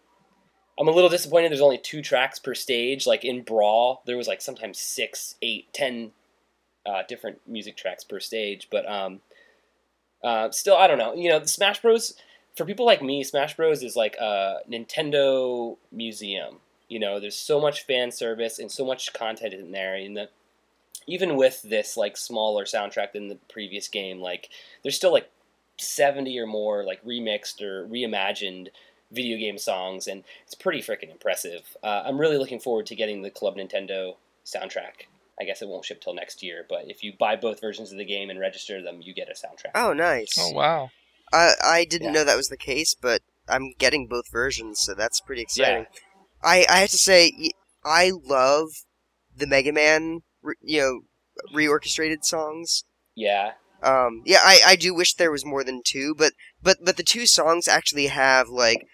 I'm 0.79 0.87
a 0.87 0.91
little 0.91 1.09
disappointed. 1.09 1.49
There's 1.49 1.61
only 1.61 1.79
two 1.79 2.01
tracks 2.03 2.37
per 2.37 2.53
stage. 2.53 3.07
Like 3.07 3.25
in 3.25 3.41
Brawl, 3.41 4.03
there 4.05 4.17
was 4.17 4.27
like 4.27 4.41
sometimes 4.41 4.79
six, 4.79 5.35
eight, 5.41 5.73
ten 5.73 6.11
uh, 6.85 7.01
different 7.07 7.39
music 7.47 7.75
tracks 7.75 8.03
per 8.03 8.19
stage. 8.19 8.67
But 8.69 8.87
um, 8.87 9.21
uh, 10.23 10.51
still, 10.51 10.77
I 10.77 10.85
don't 10.85 10.99
know. 10.99 11.15
You 11.15 11.29
know, 11.29 11.39
the 11.39 11.47
Smash 11.47 11.81
Bros. 11.81 12.13
For 12.55 12.65
people 12.65 12.85
like 12.85 13.01
me, 13.01 13.23
Smash 13.23 13.57
Bros. 13.57 13.83
is 13.83 13.95
like 13.95 14.15
a 14.17 14.59
Nintendo 14.69 15.77
museum. 15.91 16.57
You 16.87 16.99
know, 16.99 17.19
there's 17.19 17.37
so 17.37 17.59
much 17.59 17.85
fan 17.85 18.11
service 18.11 18.59
and 18.59 18.71
so 18.71 18.85
much 18.85 19.13
content 19.13 19.53
in 19.53 19.71
there. 19.71 19.95
And 19.95 20.15
the 20.15 20.29
even 21.07 21.35
with 21.35 21.61
this 21.61 21.97
like 21.97 22.17
smaller 22.17 22.65
soundtrack 22.65 23.11
than 23.13 23.27
the 23.27 23.37
previous 23.49 23.87
game, 23.87 24.19
like 24.21 24.49
there's 24.83 24.95
still 24.95 25.11
like 25.13 25.29
70 25.77 26.37
or 26.39 26.47
more 26.47 26.83
like 26.83 27.03
remixed 27.03 27.61
or 27.61 27.87
reimagined 27.87 28.69
video 29.11 29.37
game 29.37 29.57
songs, 29.57 30.07
and 30.07 30.23
it's 30.45 30.55
pretty 30.55 30.81
freaking 30.81 31.11
impressive. 31.11 31.77
Uh, 31.83 32.03
I'm 32.05 32.19
really 32.19 32.37
looking 32.37 32.59
forward 32.59 32.85
to 32.87 32.95
getting 32.95 33.21
the 33.21 33.29
Club 33.29 33.55
Nintendo 33.55 34.15
soundtrack. 34.45 35.07
I 35.39 35.43
guess 35.43 35.61
it 35.61 35.67
won't 35.67 35.85
ship 35.85 36.01
till 36.01 36.13
next 36.13 36.41
year, 36.41 36.65
but 36.67 36.89
if 36.89 37.03
you 37.03 37.13
buy 37.17 37.35
both 37.35 37.61
versions 37.61 37.91
of 37.91 37.97
the 37.97 38.05
game 38.05 38.29
and 38.29 38.39
register 38.39 38.81
them, 38.81 39.01
you 39.01 39.13
get 39.13 39.29
a 39.29 39.33
soundtrack. 39.33 39.71
Oh, 39.75 39.93
nice. 39.93 40.33
Oh 40.39 40.51
wow. 40.51 40.89
I 41.31 41.53
I 41.61 41.85
didn't 41.85 42.07
Yeah. 42.07 42.13
know 42.13 42.23
that 42.23 42.37
was 42.37 42.49
the 42.49 42.57
case, 42.57 42.95
but 42.95 43.21
I'm 43.47 43.73
getting 43.77 44.07
both 44.07 44.29
versions, 44.31 44.79
so 44.79 44.93
that's 44.93 45.19
pretty 45.19 45.41
exciting. 45.43 45.85
I 46.43 46.65
I 46.69 46.79
have 46.79 46.89
to 46.91 46.97
say, 46.97 47.51
I 47.83 48.11
love 48.23 48.69
the 49.35 49.47
Mega 49.47 49.71
Man, 49.71 50.21
you 50.61 50.81
know, 50.81 50.99
reorchestrated 51.53 52.23
songs. 52.23 52.83
Yeah, 53.15 53.53
Um, 53.81 54.23
yeah, 54.25 54.39
I, 54.43 54.59
I 54.67 54.75
do 54.75 54.93
wish 54.93 55.13
there 55.13 55.31
was 55.31 55.45
more 55.45 55.63
than 55.63 55.81
two, 55.85 56.13
but 56.17 56.33
but 56.61 56.77
but 56.83 56.97
the 56.97 57.03
two 57.03 57.25
songs 57.25 57.67
actually 57.67 58.07
have 58.07 58.49
like, 58.49 58.85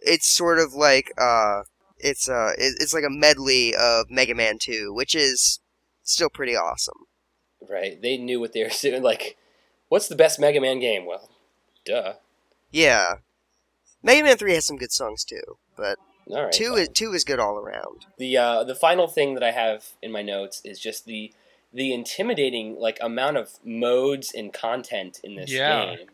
it's 0.00 0.26
sort 0.28 0.58
of 0.58 0.72
like 0.74 1.12
uh, 1.18 1.62
it's 1.98 2.28
uh, 2.28 2.52
it's 2.58 2.92
like 2.94 3.04
a 3.04 3.10
medley 3.10 3.74
of 3.74 4.10
Mega 4.10 4.34
Man 4.34 4.58
Two, 4.58 4.92
which 4.92 5.14
is 5.14 5.60
still 6.02 6.30
pretty 6.30 6.56
awesome. 6.56 7.06
right. 7.68 8.00
They 8.00 8.16
knew 8.16 8.40
what 8.40 8.52
they 8.52 8.62
were 8.64 8.70
doing. 8.80 9.02
Like, 9.02 9.36
what's 9.88 10.08
the 10.08 10.16
best 10.16 10.40
Mega 10.40 10.60
Man 10.60 10.80
game? 10.80 11.06
Well, 11.06 11.28
duh. 11.84 12.14
Yeah, 12.72 13.14
Mega 14.02 14.24
Man 14.24 14.36
Three 14.36 14.54
has 14.54 14.66
some 14.66 14.78
good 14.78 14.92
songs 14.92 15.24
too, 15.24 15.58
but 15.76 15.98
All 16.32 16.44
right. 16.44 16.52
two 16.52 16.70
fine. 16.70 16.78
is 16.78 16.88
two 16.94 17.12
is 17.12 17.24
good 17.24 17.40
all 17.40 17.56
around. 17.58 18.06
The 18.18 18.36
uh, 18.36 18.64
the 18.64 18.74
final 18.74 19.06
thing 19.08 19.34
that 19.34 19.42
I 19.42 19.50
have 19.52 19.88
in 20.02 20.12
my 20.12 20.22
notes 20.22 20.60
is 20.64 20.78
just 20.80 21.04
the 21.06 21.32
the 21.72 21.92
intimidating 21.94 22.76
like 22.78 22.98
amount 23.00 23.36
of 23.36 23.52
modes 23.64 24.32
and 24.34 24.52
content 24.52 25.20
in 25.22 25.36
this 25.36 25.50
Yeah. 25.52 25.94
game. 25.96 26.08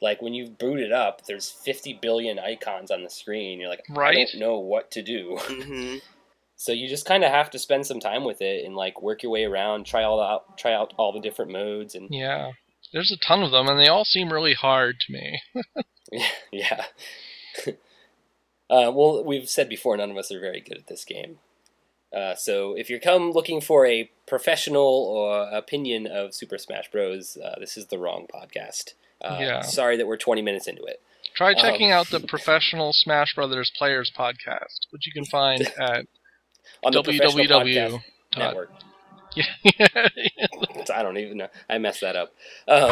Like 0.00 0.22
when 0.22 0.32
you 0.32 0.48
boot 0.48 0.80
it 0.80 0.92
up, 0.92 1.26
there's 1.26 1.50
50 1.50 1.98
billion 2.00 2.38
icons 2.38 2.90
on 2.90 3.02
the 3.02 3.10
screen. 3.10 3.60
You're 3.60 3.68
like, 3.68 3.84
I 3.94 4.14
don't 4.14 4.34
know 4.36 4.58
what 4.58 4.90
to 4.92 5.02
do. 5.02 5.36
hmm 5.40 5.96
So 6.56 6.72
you 6.72 6.88
just 6.88 7.06
kind 7.06 7.24
of 7.24 7.30
have 7.30 7.48
to 7.50 7.58
spend 7.58 7.86
some 7.86 8.00
time 8.00 8.22
with 8.22 8.42
it 8.42 8.66
and 8.66 8.76
like 8.76 9.00
work 9.00 9.22
your 9.22 9.32
way 9.32 9.44
around, 9.44 9.86
try 9.86 10.02
all 10.04 10.20
out, 10.20 10.58
try 10.58 10.74
out 10.74 10.92
all 10.98 11.10
the 11.10 11.18
different 11.20 11.50
modes, 11.50 11.94
and 11.94 12.08
Yeah. 12.10 12.52
There's 12.92 13.10
a 13.10 13.16
ton 13.16 13.42
of 13.42 13.50
them, 13.50 13.66
and 13.68 13.78
they 13.78 13.88
all 13.88 14.04
seem 14.04 14.30
really 14.32 14.52
hard 14.52 14.96
to 15.00 15.12
me. 15.12 15.40
yeah. 16.52 16.84
Uh, 18.70 18.90
well, 18.94 19.22
we've 19.24 19.48
said 19.48 19.68
before, 19.68 19.96
none 19.96 20.10
of 20.10 20.16
us 20.16 20.30
are 20.32 20.40
very 20.40 20.60
good 20.60 20.78
at 20.78 20.86
this 20.86 21.04
game. 21.04 21.38
Uh, 22.16 22.34
so 22.34 22.74
if 22.74 22.88
you're 22.90 22.98
come 22.98 23.30
looking 23.32 23.60
for 23.60 23.86
a 23.86 24.10
professional 24.26 24.82
or 24.84 25.42
opinion 25.50 26.06
of 26.06 26.34
Super 26.34 26.58
Smash 26.58 26.90
Bros., 26.90 27.36
uh, 27.36 27.56
this 27.60 27.76
is 27.76 27.86
the 27.86 27.98
wrong 27.98 28.26
podcast. 28.32 28.94
Uh, 29.22 29.36
Yeah. 29.40 29.60
Sorry 29.62 29.96
that 29.96 30.06
we're 30.06 30.16
20 30.16 30.42
minutes 30.42 30.66
into 30.66 30.82
it. 30.84 31.00
Try 31.36 31.50
Um, 31.52 31.56
checking 31.60 31.92
out 31.92 32.08
the 32.08 32.18
Professional 32.28 32.92
Smash 32.92 33.34
Brothers 33.34 33.70
Players 33.76 34.10
podcast, 34.16 34.86
which 34.90 35.06
you 35.06 35.12
can 35.12 35.24
find 35.24 35.60
at 35.80 36.06
On 36.82 36.92
the 36.92 37.02
www. 37.02 38.00
Network. 38.36 38.70
Yeah. 39.36 40.08
I 40.92 41.02
don't 41.04 41.16
even 41.18 41.36
know. 41.36 41.48
I 41.68 41.78
messed 41.78 42.00
that 42.00 42.16
up. 42.16 42.34
Um, 42.66 42.90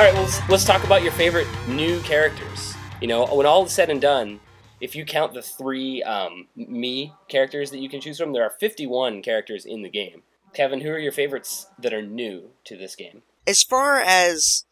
All 0.00 0.06
right, 0.06 0.14
well, 0.14 0.22
let's, 0.22 0.48
let's 0.48 0.64
talk 0.64 0.82
about 0.84 1.02
your 1.02 1.12
favorite 1.12 1.46
new 1.68 2.00
characters. 2.00 2.74
You 3.02 3.06
know, 3.06 3.26
when 3.26 3.44
all 3.44 3.66
is 3.66 3.72
said 3.72 3.90
and 3.90 4.00
done, 4.00 4.40
if 4.80 4.96
you 4.96 5.04
count 5.04 5.34
the 5.34 5.42
three 5.42 6.02
um, 6.04 6.48
Mii 6.56 7.12
characters 7.28 7.70
that 7.70 7.80
you 7.80 7.90
can 7.90 8.00
choose 8.00 8.16
from, 8.16 8.32
there 8.32 8.42
are 8.42 8.54
51 8.58 9.20
characters 9.20 9.66
in 9.66 9.82
the 9.82 9.90
game. 9.90 10.22
Kevin, 10.54 10.80
who 10.80 10.88
are 10.88 10.98
your 10.98 11.12
favorites 11.12 11.66
that 11.78 11.92
are 11.92 12.00
new 12.00 12.52
to 12.64 12.78
this 12.78 12.96
game? 12.96 13.24
As 13.46 13.62
far 13.62 14.00
as, 14.00 14.64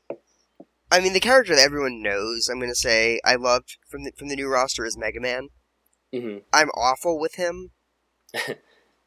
I 0.90 0.98
mean, 0.98 1.12
the 1.12 1.20
character 1.20 1.54
that 1.54 1.62
everyone 1.62 2.02
knows, 2.02 2.48
I'm 2.48 2.58
gonna 2.58 2.74
say 2.74 3.20
I 3.22 3.34
loved 3.34 3.76
from 3.86 4.04
the 4.04 4.12
from 4.16 4.28
the 4.28 4.36
new 4.36 4.48
roster 4.48 4.86
is 4.86 4.96
Mega 4.96 5.20
Man. 5.20 5.50
hmm 6.10 6.38
I'm 6.54 6.70
awful 6.70 7.20
with 7.20 7.34
him, 7.34 7.72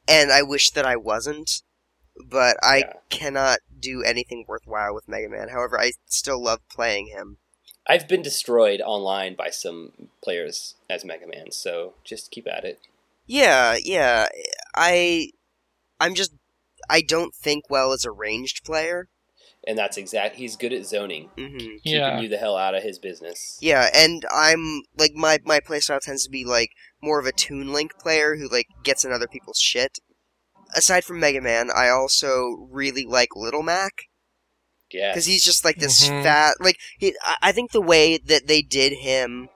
and 0.08 0.32
I 0.32 0.44
wish 0.44 0.70
that 0.70 0.86
I 0.86 0.98
wasn't. 0.98 1.64
But 2.30 2.58
I 2.64 2.78
Yeah. 2.80 2.94
cannot 3.10 3.60
do 3.80 4.04
anything 4.04 4.46
worthwhile 4.48 4.94
with 4.94 5.08
Mega 5.08 5.30
Man. 5.30 5.50
However, 5.50 5.80
I 5.80 5.94
still 6.06 6.42
love 6.44 6.60
playing 6.70 7.08
him. 7.08 7.38
I've 7.88 8.08
been 8.08 8.22
destroyed 8.22 8.80
online 8.82 9.36
by 9.36 9.50
some 9.50 10.10
players 10.24 10.76
as 10.90 11.04
Mega 11.04 11.26
Man, 11.28 11.52
so 11.52 11.96
just 12.04 12.30
keep 12.32 12.48
at 12.48 12.64
it. 12.64 12.80
Yeah, 13.26 13.78
yeah. 13.82 14.28
I, 14.76 15.32
I'm 16.00 16.14
just, 16.14 16.32
I 16.90 17.02
don't 17.02 17.34
think 17.34 17.66
well 17.70 17.92
as 17.92 18.06
a 18.06 18.12
ranged 18.12 18.64
player. 18.64 19.10
And 19.68 19.78
that's 19.78 19.98
exact. 19.98 20.38
He's 20.38 20.56
good 20.56 20.74
at 20.74 20.86
zoning, 20.86 21.30
hmm 21.36 21.58
keeping 21.58 21.80
Yeah. 21.84 22.20
you 22.20 22.28
the 22.28 22.38
hell 22.38 22.58
out 22.58 22.74
of 22.74 22.82
his 22.84 22.98
business. 22.98 23.58
Yeah, 23.62 23.90
and 23.94 24.26
I'm 24.32 24.82
like 24.98 25.14
my 25.14 25.38
my 25.46 25.60
playstyle 25.60 26.00
tends 26.00 26.24
to 26.24 26.32
be 26.32 26.44
like 26.44 26.72
more 27.02 27.20
of 27.20 27.28
a 27.28 27.32
Toon 27.32 27.72
Link 27.72 27.96
player 28.00 28.38
who 28.38 28.48
like 28.50 28.66
gets 28.84 29.06
in 29.06 29.12
other 29.12 29.28
people's 29.28 29.60
shit. 29.60 30.00
Aside 30.74 31.04
from 31.04 31.20
Mega 31.20 31.42
Man, 31.42 31.70
I 31.76 31.90
also 31.90 32.68
really 32.70 33.06
like 33.06 33.30
Little 33.36 33.64
Mac 33.64 33.94
Yeah, 34.92 35.12
because 35.12 35.26
he's 35.26 35.44
just 35.44 35.64
like 35.66 35.78
this 35.78 36.08
Mhm. 36.08 36.24
fat. 36.24 36.56
Like 36.60 36.78
he, 37.00 37.16
I- 37.24 37.38
I 37.42 37.52
think 37.52 37.72
the 37.72 37.82
way 37.82 38.18
that 38.18 38.48
they 38.48 38.62
did 38.62 38.94
him 38.94 39.50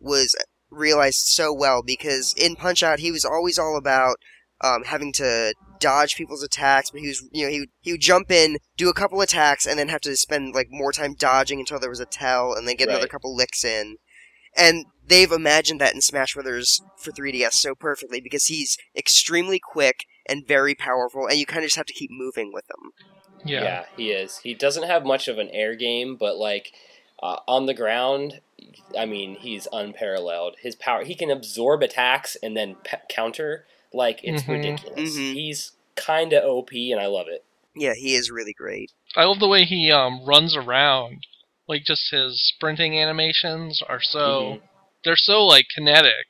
was 0.00 0.34
realized 0.70 1.20
so 1.26 1.52
well 1.52 1.82
because 1.82 2.34
in 2.36 2.56
Punch 2.56 2.82
Out 2.82 2.98
he 2.98 3.10
was 3.12 3.24
always 3.24 3.58
all 3.58 3.76
about 3.76 4.16
um, 4.60 4.84
having 4.84 5.12
to 5.12 5.52
dodge 5.80 6.16
people's 6.16 6.42
attacks, 6.42 6.90
but 6.90 7.00
he 7.00 7.08
was 7.08 7.22
you 7.32 7.44
know 7.44 7.50
he 7.50 7.60
would, 7.60 7.68
he 7.80 7.92
would 7.92 8.00
jump 8.00 8.30
in, 8.30 8.58
do 8.76 8.88
a 8.88 8.94
couple 8.94 9.20
attacks, 9.20 9.66
and 9.66 9.78
then 9.78 9.88
have 9.88 10.00
to 10.02 10.16
spend 10.16 10.54
like 10.54 10.68
more 10.70 10.92
time 10.92 11.14
dodging 11.14 11.58
until 11.60 11.78
there 11.78 11.90
was 11.90 12.00
a 12.00 12.06
tell, 12.06 12.54
and 12.54 12.66
then 12.66 12.76
get 12.76 12.88
another 12.88 13.06
couple 13.08 13.34
licks 13.36 13.64
in. 13.64 13.96
And 14.56 14.86
they've 15.04 15.32
imagined 15.32 15.80
that 15.80 15.94
in 15.94 16.00
Smash 16.00 16.34
Brothers 16.34 16.80
for 16.98 17.10
3DS 17.10 17.54
so 17.54 17.74
perfectly 17.74 18.20
because 18.20 18.46
he's 18.46 18.78
extremely 18.96 19.60
quick 19.60 20.04
and 20.26 20.46
very 20.46 20.74
powerful, 20.74 21.26
and 21.26 21.38
you 21.38 21.46
kind 21.46 21.60
of 21.60 21.66
just 21.68 21.76
have 21.76 21.86
to 21.86 21.92
keep 21.92 22.10
moving 22.10 22.52
with 22.52 22.64
him. 22.70 22.92
Yeah. 23.44 23.62
yeah. 23.62 23.84
he 23.96 24.10
is. 24.10 24.38
He 24.38 24.54
doesn't 24.54 24.84
have 24.88 25.04
much 25.04 25.28
of 25.28 25.38
an 25.38 25.50
air 25.50 25.74
game, 25.74 26.16
but 26.16 26.36
like 26.36 26.72
uh, 27.22 27.36
on 27.46 27.66
the 27.66 27.74
ground, 27.74 28.40
I 28.98 29.04
mean, 29.06 29.36
he's 29.36 29.68
unparalleled. 29.72 30.56
His 30.60 30.74
power, 30.74 31.04
he 31.04 31.14
can 31.14 31.30
absorb 31.30 31.82
attacks 31.82 32.36
and 32.42 32.56
then 32.56 32.76
pe- 32.84 32.98
counter. 33.08 33.66
Like 33.92 34.20
it's 34.24 34.42
Mhm. 34.44 34.48
ridiculous. 34.48 35.16
Mhm. 35.16 35.34
He's 35.34 35.72
kind 35.94 36.32
of 36.32 36.42
OP, 36.44 36.72
and 36.90 37.00
I 37.00 37.06
love 37.06 37.26
it. 37.28 37.44
Yeah, 37.76 37.94
he 37.94 38.14
is 38.14 38.30
really 38.30 38.52
great. 38.52 38.90
I 39.16 39.24
love 39.24 39.38
the 39.40 39.48
way 39.48 39.64
he 39.64 39.90
um, 39.92 40.24
runs 40.24 40.56
around. 40.56 41.26
Like 41.68 41.84
just 41.84 42.10
his 42.10 42.42
sprinting 42.54 42.98
animations 42.98 43.82
are 43.88 44.00
so 44.00 44.58
Mhm. 44.58 44.62
they're 45.04 45.16
so 45.16 45.44
like 45.44 45.66
kinetic. 45.74 46.26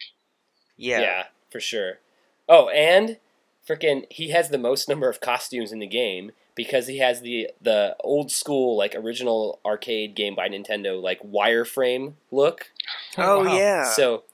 Yeah. 0.77 1.01
Yeah. 1.01 1.25
for 1.51 1.61
sure. 1.61 2.01
Oh, 2.49 2.69
and 2.71 3.19
freaking, 3.69 4.05
he 4.11 4.31
has 4.31 4.51
the 4.51 4.59
most 4.59 4.89
number 4.89 5.09
of 5.09 5.21
costumes 5.21 5.73
in 5.73 5.79
the 5.79 5.87
game 5.87 6.33
because 6.55 6.87
he 6.87 6.99
has 6.99 7.21
the 7.21 7.51
the 7.61 7.97
old 8.01 8.31
school 8.31 8.77
like 8.77 8.95
original 8.95 9.61
arcade 9.65 10.15
game 10.15 10.35
by 10.35 10.49
Nintendo 10.49 11.01
like 11.01 11.21
wireframe 11.23 12.15
look. 12.31 12.71
Oh, 13.19 13.45
wow. 13.45 13.57
yeah. 13.57 13.85
So 13.85 14.25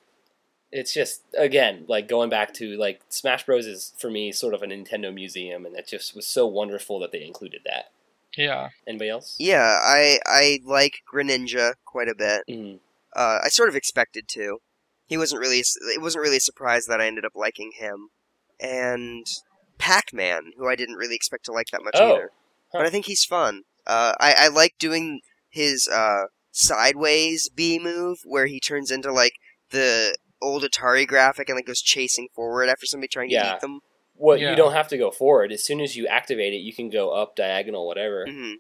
it's 0.73 0.93
just 0.93 1.23
again 1.37 1.85
like 1.88 2.09
going 2.09 2.31
back 2.31 2.55
to 2.55 2.77
like 2.77 3.01
Smash 3.09 3.45
Bros 3.47 3.66
is 3.66 3.93
for 3.99 4.11
me 4.11 4.33
sort 4.33 4.55
of 4.55 4.62
a 4.62 4.66
Nintendo 4.66 5.12
museum, 5.12 5.66
and 5.66 5.75
that 5.75 5.88
just 5.88 6.14
was 6.14 6.27
so 6.27 6.47
wonderful 6.47 6.99
that 7.01 7.12
they 7.12 7.25
included 7.25 7.62
that. 7.64 7.90
Yeah. 8.37 8.69
Anybody 8.87 9.11
else? 9.11 9.37
yeah, 9.38 9.79
I 9.83 10.19
I 10.27 10.61
like 10.64 11.03
Greninja 11.12 11.75
quite 11.85 12.09
a 12.09 12.14
bit. 12.14 12.43
Mm. 12.49 12.79
Uh, 13.14 13.40
I 13.45 13.49
sort 13.49 13.69
of 13.69 13.75
expected 13.75 14.29
to. 14.29 14.59
He 15.07 15.16
wasn't 15.16 15.40
really. 15.40 15.59
It 15.59 16.01
wasn't 16.01 16.23
really 16.23 16.37
a 16.37 16.40
surprise 16.40 16.87
that 16.87 17.01
I 17.01 17.07
ended 17.07 17.25
up 17.25 17.33
liking 17.35 17.73
him, 17.77 18.11
and 18.61 19.27
Pac-Man, 19.79 20.53
who 20.57 20.68
I 20.68 20.77
didn't 20.77 20.96
really 20.96 21.14
expect 21.16 21.44
to 21.46 21.53
like 21.53 21.66
that 21.73 21.83
much 21.83 21.94
Oh, 21.96 22.12
either. 22.14 22.31
But 22.73 22.87
I 22.87 22.90
think 22.90 23.07
he's 23.07 23.25
fun. 23.25 23.62
Uh, 23.87 24.12
I 24.20 24.35
I 24.38 24.49
like 24.49 24.75
doing 24.79 25.20
his 25.49 25.88
uh 25.88 26.25
sideways 26.53 27.49
B 27.49 27.79
move 27.79 28.18
where 28.25 28.46
he 28.46 28.61
turns 28.61 28.90
into 28.90 29.12
like 29.12 29.35
the 29.70 30.16
old 30.42 30.62
Atari 30.62 31.07
graphic 31.07 31.49
and 31.49 31.57
like 31.57 31.66
goes 31.66 31.83
chasing 31.83 32.29
forward 32.35 32.68
after 32.68 32.87
somebody 32.87 33.09
trying 33.09 33.29
to 33.29 33.35
Yeah. 33.35 33.55
eat 33.57 33.61
them. 33.61 33.81
Well, 34.16 34.37
Yeah. 34.37 34.51
you 34.51 34.57
don't 34.57 34.73
have 34.73 34.88
to 34.88 34.99
go 34.99 35.11
forward. 35.11 35.51
As 35.53 35.64
soon 35.64 35.81
as 35.81 35.96
you 35.96 36.07
activate 36.07 36.53
it, 36.53 36.59
you 36.59 36.73
can 36.73 36.90
go 36.90 37.11
up, 37.11 37.35
diagonal, 37.37 37.87
whatever. 37.87 38.27
hmm 38.27 38.55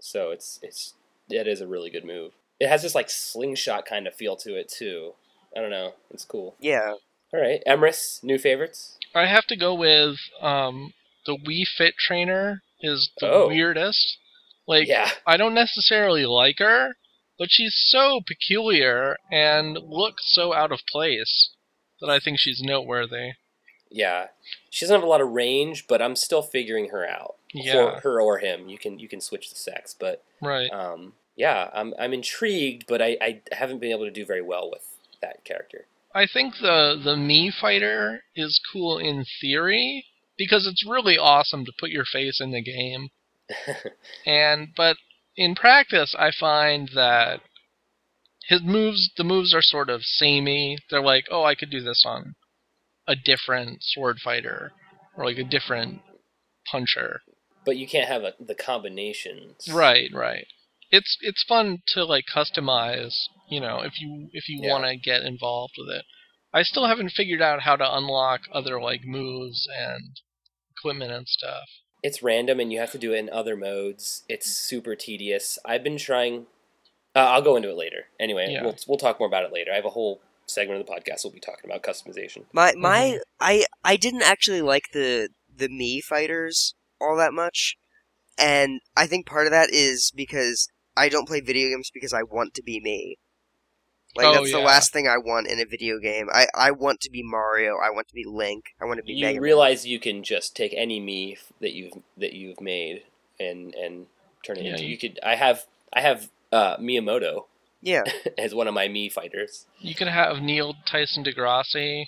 So 0.00 0.30
it's 0.30 0.58
it's 0.62 0.94
it 1.30 1.46
is 1.46 1.60
a 1.60 1.66
really 1.66 1.90
good 1.90 2.04
move. 2.04 2.32
It 2.60 2.68
has 2.68 2.82
this 2.82 2.94
like 2.94 3.08
slingshot 3.10 3.86
kind 3.86 4.06
of 4.06 4.14
feel 4.14 4.36
to 4.36 4.54
it 4.56 4.68
too. 4.68 5.14
I 5.56 5.60
don't 5.60 5.70
know. 5.70 5.94
It's 6.10 6.24
cool. 6.24 6.54
Yeah. 6.60 6.94
All 7.34 7.40
right, 7.40 7.62
Emrys, 7.66 8.22
new 8.22 8.38
favorites. 8.38 8.98
I 9.14 9.26
have 9.26 9.46
to 9.46 9.56
go 9.56 9.74
with 9.74 10.16
um, 10.40 10.92
the 11.26 11.36
Wii 11.36 11.64
Fit 11.76 11.94
trainer 11.98 12.62
is 12.80 13.10
the 13.18 13.30
Oh. 13.30 13.48
weirdest. 13.48 14.18
Like, 14.66 14.88
yeah, 14.88 15.10
I 15.26 15.36
don't 15.36 15.54
necessarily 15.54 16.24
like 16.24 16.58
her, 16.60 16.96
but 17.38 17.48
she's 17.50 17.74
so 17.88 18.20
peculiar 18.26 19.16
and 19.30 19.76
looks 19.76 20.32
so 20.34 20.52
out 20.54 20.70
of 20.72 20.80
place 20.90 21.50
that 22.00 22.08
I 22.10 22.18
think 22.20 22.38
she's 22.38 22.60
noteworthy. 22.62 23.32
yeah. 23.90 24.28
She 24.70 24.84
doesn't 24.84 24.94
have 24.96 25.04
a 25.04 25.06
lot 25.08 25.20
of 25.20 25.28
range, 25.30 25.86
but 25.86 26.00
I'm 26.00 26.16
still 26.16 26.40
figuring 26.42 26.88
her 26.88 27.06
out. 27.06 27.36
Yeah. 27.52 27.72
For 27.96 28.00
her 28.00 28.20
or 28.22 28.38
him, 28.38 28.68
you 28.68 28.78
can 28.78 28.98
you 28.98 29.06
can 29.08 29.20
switch 29.20 29.50
the 29.50 29.56
sex, 29.56 29.94
but 29.98 30.24
Right. 30.40 30.70
um, 30.72 31.12
yeah, 31.36 31.68
I'm 31.74 31.92
I'm 31.98 32.14
intrigued, 32.14 32.86
but 32.86 33.02
I, 33.02 33.18
I 33.20 33.40
haven't 33.52 33.80
been 33.80 33.90
able 33.90 34.04
to 34.06 34.10
do 34.10 34.24
very 34.24 34.40
well 34.40 34.70
with 34.70 34.84
that 35.20 35.44
character. 35.44 35.86
I 36.14 36.26
think 36.26 36.54
the 36.60 37.00
the 37.02 37.16
Mii 37.16 37.52
fighter 37.52 38.24
is 38.34 38.60
cool 38.72 38.98
in 38.98 39.24
theory 39.40 40.06
because 40.36 40.66
it's 40.66 40.86
really 40.86 41.16
awesome 41.18 41.64
to 41.64 41.72
put 41.78 41.90
your 41.90 42.04
face 42.04 42.40
in 42.40 42.50
the 42.52 42.62
game. 42.62 43.08
And 44.26 44.68
but 44.76 44.96
in 45.36 45.54
practice, 45.54 46.14
I 46.18 46.30
find 46.30 46.90
that 46.94 47.40
his 48.48 48.62
moves, 48.62 49.10
the 49.16 49.24
moves 49.24 49.54
are 49.54 49.62
sort 49.62 49.88
of 49.90 50.02
samey. 50.04 50.78
They're 50.90 51.02
like, 51.02 51.24
oh, 51.30 51.44
I 51.44 51.54
could 51.54 51.70
do 51.70 51.80
this 51.80 52.04
on 52.06 52.34
a 53.06 53.14
different 53.16 53.82
sword 53.82 54.18
fighter 54.22 54.72
or 55.16 55.24
like 55.24 55.38
a 55.38 55.44
different 55.44 56.02
puncher. 56.70 57.20
but 57.64 57.76
you 57.76 57.86
can't 57.86 58.08
have 58.08 58.22
a, 58.24 58.34
the 58.40 58.54
combinations. 58.54 59.68
Right, 59.72 60.10
right. 60.12 60.46
It's 60.90 61.16
it's 61.20 61.44
fun 61.48 61.82
to 61.88 62.04
like 62.04 62.24
customize, 62.34 63.14
you 63.52 63.60
know, 63.60 63.80
if 63.82 64.00
you 64.00 64.28
if 64.32 64.48
you 64.48 64.60
Yeah. 64.62 64.70
want 64.72 64.84
to 64.84 64.96
get 64.96 65.22
involved 65.22 65.74
with 65.78 65.90
it. 65.94 66.04
I 66.54 66.62
still 66.62 66.86
haven't 66.86 67.10
figured 67.10 67.40
out 67.40 67.62
how 67.62 67.76
to 67.76 67.96
unlock 67.96 68.42
other 68.52 68.80
like 68.80 69.04
moves 69.04 69.66
and 69.74 70.20
equipment 70.76 71.12
and 71.12 71.26
stuff. 71.26 71.64
It's 72.02 72.22
random, 72.22 72.60
and 72.60 72.72
you 72.72 72.78
have 72.80 72.92
to 72.92 72.98
do 72.98 73.12
it 73.14 73.18
in 73.18 73.30
other 73.30 73.56
modes. 73.56 74.24
It's 74.28 74.46
super 74.50 74.94
tedious. 74.96 75.58
I've 75.64 75.84
been 75.84 75.98
trying. 75.98 76.46
Uh, 77.14 77.20
I'll 77.32 77.42
go 77.42 77.56
into 77.56 77.70
it 77.70 77.76
later. 77.76 78.06
Anyway, 78.18 78.48
Yeah. 78.52 78.62
we'll 78.64 78.76
we'll 78.88 78.98
talk 78.98 79.18
more 79.20 79.28
about 79.28 79.44
it 79.44 79.52
later. 79.52 79.70
I 79.72 79.76
have 79.76 79.84
a 79.84 79.90
whole 79.90 80.20
segment 80.46 80.80
of 80.80 80.86
the 80.86 80.92
podcast 80.92 81.24
we'll 81.24 81.32
be 81.32 81.40
talking 81.40 81.70
about 81.70 81.82
customization. 81.82 82.44
My 82.52 82.72
my 82.76 82.98
Mm-hmm. 83.00 83.18
I 83.40 83.64
I 83.84 83.96
didn't 83.96 84.22
actually 84.22 84.62
like 84.62 84.90
the 84.92 85.28
the 85.54 85.68
Mii 85.68 86.02
fighters 86.02 86.74
all 87.00 87.16
that 87.16 87.32
much, 87.32 87.76
and 88.38 88.80
I 88.96 89.06
think 89.06 89.26
part 89.26 89.46
of 89.46 89.52
that 89.52 89.70
is 89.70 90.10
because 90.14 90.68
I 90.96 91.08
don't 91.08 91.28
play 91.28 91.40
video 91.40 91.68
games 91.70 91.90
because 91.92 92.12
I 92.12 92.22
want 92.22 92.54
to 92.54 92.62
be 92.62 92.80
me. 92.80 93.16
Like 94.14 94.26
Oh, 94.26 94.32
that's 94.34 94.52
the 94.52 94.58
last 94.58 94.92
thing 94.92 95.08
I 95.08 95.16
want 95.18 95.46
in 95.46 95.58
a 95.60 95.64
video 95.64 95.98
game. 95.98 96.28
I 96.32 96.46
I 96.54 96.70
want 96.70 97.00
to 97.00 97.10
be 97.10 97.22
Mario. 97.22 97.76
I 97.82 97.90
want 97.90 98.08
to 98.08 98.14
be 98.14 98.24
Link. 98.26 98.66
I 98.80 98.84
want 98.84 98.98
to 98.98 99.02
be 99.04 99.14
You 99.14 99.24
Mega 99.26 99.34
Man. 99.36 99.42
realize 99.42 99.86
you 99.86 99.98
can 99.98 100.22
just 100.22 100.54
take 100.54 100.74
any 100.76 101.00
Mii 101.00 101.38
that 101.60 101.72
you've 101.72 101.92
that 102.18 102.32
you've 102.34 102.60
made 102.60 103.04
and 103.40 103.74
and 103.74 104.06
turn 104.44 104.58
it 104.58 104.64
Yeah, 104.64 104.72
into. 104.72 104.84
you- 104.84 104.90
You 104.90 104.98
could. 104.98 105.18
I 105.22 105.36
have 105.36 105.66
I 105.92 106.00
have 106.02 106.28
uh, 106.52 106.76
Miyamoto 106.76 107.46
Yeah. 107.80 108.02
as 108.38 108.54
one 108.54 108.68
of 108.68 108.74
my 108.74 108.86
Mii 108.88 109.10
fighters. 109.10 109.66
You 109.78 109.94
can 109.94 110.08
have 110.08 110.40
Neil 110.42 110.74
Tyson 110.86 111.24
DeGrassi. 111.24 112.06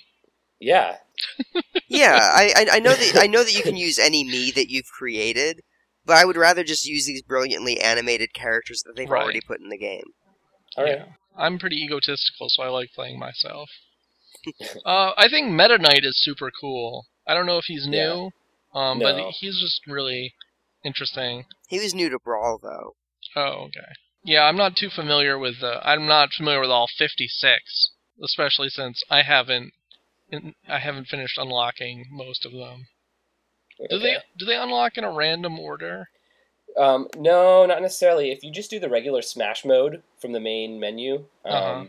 Yeah, 0.59 0.97
Yeah, 1.87 2.17
I, 2.21 2.53
I 2.55 2.65
I 2.77 2.79
know 2.79 2.93
that 2.93 3.17
I 3.19 3.27
know 3.27 3.43
that 3.43 3.53
you 3.55 3.61
can 3.63 3.75
use 3.77 3.99
any 3.99 4.23
Mii 4.23 4.53
that 4.53 4.69
you've 4.69 4.87
created, 4.87 5.61
but 6.05 6.15
I 6.17 6.23
would 6.25 6.37
rather 6.37 6.63
just 6.63 6.85
use 6.85 7.05
these 7.05 7.21
brilliantly 7.21 7.79
animated 7.81 8.33
characters 8.33 8.81
that 8.85 8.95
they've 8.95 9.09
Right. 9.09 9.21
already 9.23 9.41
put 9.41 9.59
in 9.59 9.69
the 9.69 9.77
game. 9.77 10.03
all 10.77 10.83
right. 10.85 10.97
Yeah. 10.99 11.05
I'm 11.37 11.59
pretty 11.59 11.77
egotistical, 11.77 12.47
so 12.49 12.63
I 12.63 12.69
like 12.69 12.89
playing 12.93 13.19
myself. 13.19 13.69
uh, 14.85 15.11
I 15.17 15.27
think 15.29 15.51
Meta 15.51 15.77
Knight 15.77 16.03
is 16.03 16.21
super 16.23 16.51
cool. 16.59 17.05
I 17.27 17.33
don't 17.33 17.45
know 17.45 17.57
if 17.57 17.65
he's 17.65 17.87
new, 17.87 18.31
um, 18.73 18.99
No. 18.99 19.05
but 19.05 19.31
he's 19.39 19.59
just 19.59 19.81
really 19.87 20.33
interesting. 20.83 21.45
He 21.67 21.79
was 21.79 21.93
new 21.95 22.09
to 22.09 22.19
Brawl 22.19 22.59
though. 22.61 22.95
Oh, 23.35 23.65
okay. 23.67 23.91
Yeah, 24.23 24.43
I'm 24.43 24.55
not 24.57 24.75
too 24.75 24.89
familiar 24.89 25.37
with. 25.37 25.61
Uh, 25.61 25.79
I'm 25.83 26.07
not 26.07 26.29
familiar 26.33 26.59
with 26.61 26.69
all 26.71 26.87
56, 26.97 27.91
especially 28.23 28.69
since 28.69 29.03
I 29.09 29.21
haven't. 29.23 29.73
I 30.67 30.79
haven't 30.79 31.07
finished 31.07 31.37
unlocking 31.37 32.05
most 32.11 32.45
of 32.45 32.51
them. 32.51 32.87
Do 33.89 33.99
they 33.99 34.17
do 34.37 34.45
they 34.45 34.55
unlock 34.55 34.97
in 34.97 35.03
a 35.03 35.11
random 35.11 35.59
order? 35.59 36.07
Um, 36.77 37.07
no, 37.17 37.65
not 37.65 37.81
necessarily. 37.81 38.31
If 38.31 38.43
you 38.43 38.51
just 38.51 38.69
do 38.69 38.79
the 38.79 38.89
regular 38.89 39.21
Smash 39.21 39.63
mode 39.65 40.03
from 40.19 40.33
the 40.33 40.39
main 40.39 40.79
menu, 40.79 41.25
um, 41.45 41.53
Uh-huh. 41.53 41.85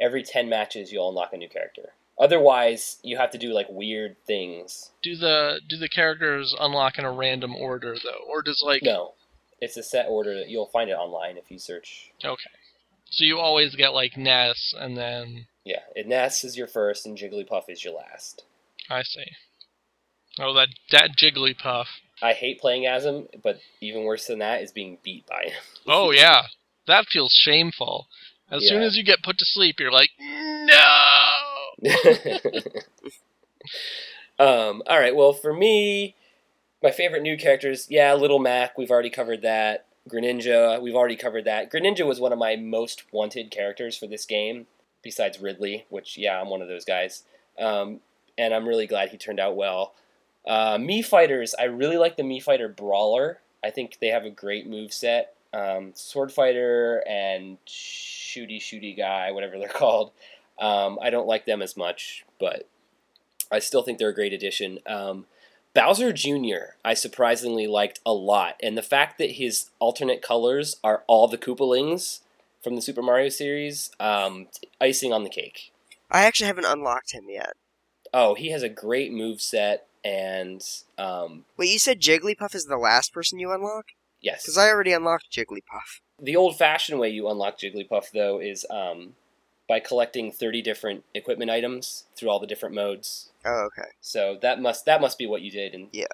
every 0.00 0.22
ten 0.22 0.48
matches 0.48 0.90
you'll 0.92 1.08
unlock 1.08 1.32
a 1.32 1.36
new 1.36 1.48
character. 1.48 1.92
Otherwise, 2.18 2.98
you 3.02 3.16
have 3.16 3.30
to 3.30 3.38
do 3.38 3.52
like 3.52 3.66
weird 3.70 4.16
things. 4.26 4.90
Do 5.02 5.16
the 5.16 5.60
do 5.68 5.76
the 5.76 5.88
characters 5.88 6.54
unlock 6.58 6.98
in 6.98 7.04
a 7.04 7.12
random 7.12 7.54
order 7.56 7.96
though, 8.02 8.24
or 8.28 8.42
does 8.42 8.62
like 8.64 8.82
No, 8.82 9.14
it's 9.60 9.76
a 9.76 9.82
set 9.82 10.06
order 10.08 10.34
that 10.34 10.48
you'll 10.48 10.66
find 10.66 10.90
it 10.90 10.94
online 10.94 11.36
if 11.38 11.50
you 11.50 11.58
search. 11.58 12.10
okay? 12.24 12.50
So 13.12 13.24
you 13.24 13.38
always 13.38 13.74
get 13.74 13.94
like 13.94 14.16
Ness, 14.16 14.74
and 14.78 14.96
then 14.96 15.46
Yeah, 15.64 15.80
and 15.96 16.08
Ness 16.08 16.44
is 16.44 16.56
your 16.58 16.66
first, 16.66 17.06
and 17.06 17.16
Jigglypuff 17.16 17.68
is 17.68 17.84
your 17.84 17.94
last. 17.94 18.44
I 18.90 19.02
see. 19.02 19.24
Oh, 20.38 20.52
that 20.54 20.68
that 20.90 21.16
Jigglypuff. 21.16 21.86
I 22.22 22.32
hate 22.32 22.60
playing 22.60 22.86
as 22.86 23.04
him, 23.04 23.28
but 23.42 23.60
even 23.80 24.04
worse 24.04 24.26
than 24.26 24.40
that 24.40 24.62
is 24.62 24.72
being 24.72 24.98
beat 25.02 25.26
by 25.26 25.44
him. 25.44 25.62
Oh 25.86 26.10
yeah, 26.12 26.42
that 26.86 27.06
feels 27.06 27.32
shameful. 27.32 28.06
As 28.50 28.66
soon 28.68 28.82
as 28.82 28.96
you 28.96 29.04
get 29.04 29.22
put 29.22 29.38
to 29.38 29.44
sleep, 29.44 29.76
you're 29.78 29.92
like, 29.92 30.10
no. 30.20 30.66
um, 34.38 34.82
all 34.86 34.98
right. 34.98 35.14
Well, 35.14 35.32
for 35.32 35.54
me, 35.54 36.16
my 36.82 36.90
favorite 36.90 37.22
new 37.22 37.36
characters, 37.36 37.86
yeah, 37.88 38.12
Little 38.14 38.38
Mac. 38.38 38.76
We've 38.76 38.90
already 38.90 39.10
covered 39.10 39.42
that. 39.42 39.86
Greninja. 40.08 40.80
We've 40.82 40.96
already 40.96 41.16
covered 41.16 41.44
that. 41.44 41.70
Greninja 41.70 42.06
was 42.06 42.20
one 42.20 42.32
of 42.32 42.38
my 42.38 42.56
most 42.56 43.04
wanted 43.12 43.50
characters 43.50 43.96
for 43.96 44.06
this 44.06 44.26
game, 44.26 44.66
besides 45.02 45.40
Ridley, 45.40 45.86
which 45.88 46.18
yeah, 46.18 46.40
I'm 46.40 46.50
one 46.50 46.62
of 46.62 46.68
those 46.68 46.84
guys. 46.84 47.22
Um, 47.58 48.00
and 48.36 48.52
I'm 48.52 48.66
really 48.66 48.86
glad 48.86 49.10
he 49.10 49.16
turned 49.16 49.40
out 49.40 49.56
well. 49.56 49.94
Uh, 50.46 50.76
Mii 50.76 51.04
fighters, 51.04 51.54
I 51.58 51.64
really 51.64 51.96
like 51.96 52.16
the 52.16 52.22
Mii 52.22 52.42
fighter 52.42 52.68
brawler. 52.68 53.40
I 53.62 53.70
think 53.70 53.98
they 54.00 54.08
have 54.08 54.24
a 54.24 54.30
great 54.30 54.66
move 54.66 54.92
set. 54.92 55.34
Um, 55.52 55.92
sword 55.94 56.32
fighter 56.32 57.02
and 57.08 57.58
shooty 57.66 58.58
shooty 58.58 58.96
guy, 58.96 59.32
whatever 59.32 59.58
they're 59.58 59.68
called. 59.74 60.12
Um, 60.58 60.98
I 61.02 61.10
don't 61.10 61.26
like 61.26 61.46
them 61.46 61.62
as 61.62 61.76
much, 61.76 62.24
but 62.38 62.68
I 63.50 63.58
still 63.58 63.82
think 63.82 63.98
they're 63.98 64.10
a 64.10 64.14
great 64.14 64.32
addition. 64.32 64.78
Um, 64.86 65.26
Bowser 65.74 66.12
Jr. 66.12 66.74
I 66.84 66.94
surprisingly 66.94 67.66
liked 67.66 68.00
a 68.04 68.12
lot, 68.12 68.56
and 68.62 68.76
the 68.76 68.82
fact 68.82 69.18
that 69.18 69.32
his 69.32 69.70
alternate 69.78 70.20
colors 70.20 70.76
are 70.82 71.04
all 71.06 71.28
the 71.28 71.38
Koopalings 71.38 72.20
from 72.62 72.74
the 72.74 72.82
Super 72.82 73.02
Mario 73.02 73.28
series, 73.28 73.90
um, 74.00 74.48
icing 74.80 75.12
on 75.12 75.22
the 75.22 75.30
cake. 75.30 75.72
I 76.10 76.24
actually 76.24 76.48
haven't 76.48 76.66
unlocked 76.66 77.12
him 77.12 77.24
yet. 77.28 77.54
Oh, 78.12 78.34
he 78.34 78.50
has 78.50 78.62
a 78.62 78.68
great 78.68 79.12
move 79.12 79.40
set, 79.40 79.86
and 80.04 80.62
um, 80.98 81.44
Wait, 81.56 81.70
you 81.70 81.78
said 81.78 82.00
Jigglypuff 82.00 82.54
is 82.54 82.64
the 82.66 82.76
last 82.78 83.12
person 83.12 83.38
you 83.38 83.52
unlock? 83.52 83.86
yes, 84.20 84.42
Because 84.42 84.58
I 84.58 84.68
already 84.68 84.92
unlocked 84.92 85.30
Jigglypuff. 85.32 86.00
the 86.20 86.36
old-fashioned 86.36 86.98
way 87.00 87.08
you 87.10 87.28
unlock 87.28 87.58
Jigglypuff 87.58 88.10
though 88.12 88.40
is 88.40 88.66
um, 88.70 89.14
by 89.68 89.80
collecting 89.80 90.32
30 90.32 90.62
different 90.62 91.04
equipment 91.14 91.50
items 91.50 92.04
through 92.16 92.28
all 92.30 92.38
the 92.40 92.46
different 92.46 92.74
modes. 92.74 93.30
Oh, 93.44 93.68
okay. 93.68 93.88
So 94.00 94.36
that 94.42 94.60
must 94.60 94.84
that 94.86 95.00
must 95.00 95.16
be 95.18 95.26
what 95.26 95.42
you 95.42 95.50
did 95.50 95.74
in, 95.74 95.88
Yeah. 95.92 96.04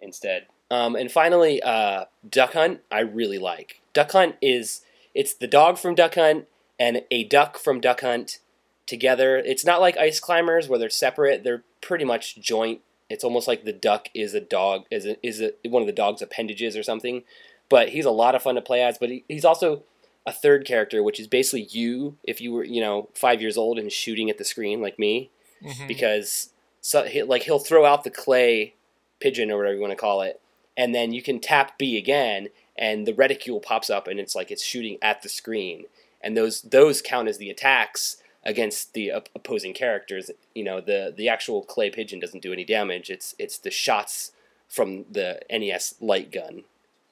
instead. 0.00 0.46
Um, 0.70 0.94
and 0.96 1.10
finally, 1.10 1.62
uh, 1.62 2.04
Duck 2.28 2.52
Hunt 2.52 2.80
I 2.90 3.00
really 3.00 3.38
like. 3.38 3.80
Duck 3.92 4.12
Hunt 4.12 4.36
is 4.42 4.82
it's 5.14 5.32
the 5.34 5.46
dog 5.48 5.78
from 5.78 5.94
Duck 5.94 6.14
Hunt 6.16 6.46
and 6.78 7.02
a 7.10 7.24
duck 7.24 7.58
from 7.58 7.80
Duck 7.80 8.02
Hunt 8.02 8.38
together. 8.86 9.36
It's 9.38 9.64
not 9.64 9.80
like 9.80 9.96
Ice 9.96 10.20
Climbers 10.20 10.68
where 10.68 10.78
they're 10.78 10.90
separate. 10.90 11.42
They're 11.42 11.64
pretty 11.80 12.04
much 12.04 12.36
joint. 12.40 12.80
It's 13.08 13.24
almost 13.24 13.46
like 13.48 13.64
the 13.64 13.72
duck 13.72 14.08
is 14.14 14.34
a 14.34 14.40
dog 14.40 14.84
is 14.90 15.06
a, 15.06 15.16
is 15.26 15.40
a, 15.40 15.52
one 15.68 15.82
of 15.82 15.86
the 15.86 15.92
dog's 15.92 16.22
appendages 16.22 16.76
or 16.76 16.82
something. 16.82 17.22
But 17.68 17.90
he's 17.90 18.04
a 18.04 18.10
lot 18.10 18.34
of 18.34 18.42
fun 18.42 18.54
to 18.56 18.60
play 18.62 18.82
as. 18.82 18.98
But 18.98 19.10
he, 19.10 19.24
he's 19.28 19.44
also 19.44 19.82
a 20.26 20.32
third 20.32 20.64
character, 20.66 21.02
which 21.02 21.20
is 21.20 21.26
basically 21.28 21.62
you 21.70 22.16
if 22.24 22.40
you 22.40 22.52
were 22.52 22.64
you 22.64 22.80
know 22.80 23.08
five 23.14 23.40
years 23.40 23.56
old 23.56 23.78
and 23.78 23.92
shooting 23.92 24.28
at 24.30 24.38
the 24.38 24.44
screen 24.44 24.80
like 24.80 24.98
me 24.98 25.30
Mhm. 25.64 25.88
because 25.88 26.50
so 26.82 27.04
he, 27.04 27.22
like 27.22 27.44
he'll 27.44 27.58
throw 27.58 27.84
out 27.86 28.04
the 28.04 28.10
clay 28.10 28.74
pigeon 29.20 29.50
or 29.50 29.56
whatever 29.56 29.74
you 29.76 29.80
want 29.80 29.92
to 29.92 29.96
call 29.96 30.20
it, 30.22 30.40
and 30.76 30.94
then 30.94 31.12
you 31.12 31.22
can 31.22 31.40
tap 31.40 31.78
B 31.78 31.96
again, 31.96 32.48
and 32.76 33.06
the 33.06 33.14
reticule 33.14 33.60
pops 33.60 33.88
up, 33.88 34.06
and 34.06 34.20
it's 34.20 34.34
like 34.34 34.50
it's 34.50 34.62
shooting 34.64 34.98
at 35.00 35.22
the 35.22 35.28
screen, 35.30 35.84
and 36.20 36.36
those 36.36 36.60
those 36.62 37.00
count 37.00 37.28
as 37.28 37.38
the 37.38 37.48
attacks 37.50 38.18
against 38.46 38.94
the 38.94 39.10
op- 39.12 39.28
opposing 39.34 39.74
characters. 39.74 40.30
You 40.54 40.64
know, 40.64 40.80
the 40.80 41.12
the 41.14 41.28
actual 41.28 41.62
clay 41.62 41.90
pigeon 41.90 42.18
doesn't 42.20 42.42
do 42.42 42.52
any 42.52 42.64
damage. 42.64 43.10
It's 43.10 43.34
it's 43.38 43.58
the 43.58 43.70
shots 43.70 44.32
from 44.68 45.04
the 45.10 45.40
NES 45.50 45.94
light 46.00 46.32
gun. 46.32 46.64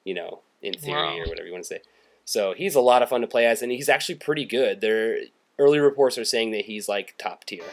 You 0.04 0.14
know, 0.14 0.40
in 0.62 0.74
theory 0.74 0.94
Wow. 0.96 1.18
or 1.18 1.28
whatever 1.28 1.46
you 1.46 1.52
want 1.52 1.64
to 1.64 1.68
say. 1.68 1.80
So 2.24 2.54
he's 2.54 2.74
a 2.74 2.80
lot 2.80 3.02
of 3.02 3.08
fun 3.10 3.20
to 3.20 3.26
play 3.26 3.44
as, 3.46 3.60
and 3.60 3.70
he's 3.70 3.88
actually 3.90 4.14
pretty 4.14 4.44
good. 4.46 4.80
There, 4.80 5.18
early 5.58 5.78
reports 5.78 6.16
are 6.16 6.24
saying 6.24 6.52
that 6.52 6.64
he's 6.66 6.88
like 6.88 7.14
top 7.18 7.44
tier. 7.44 7.64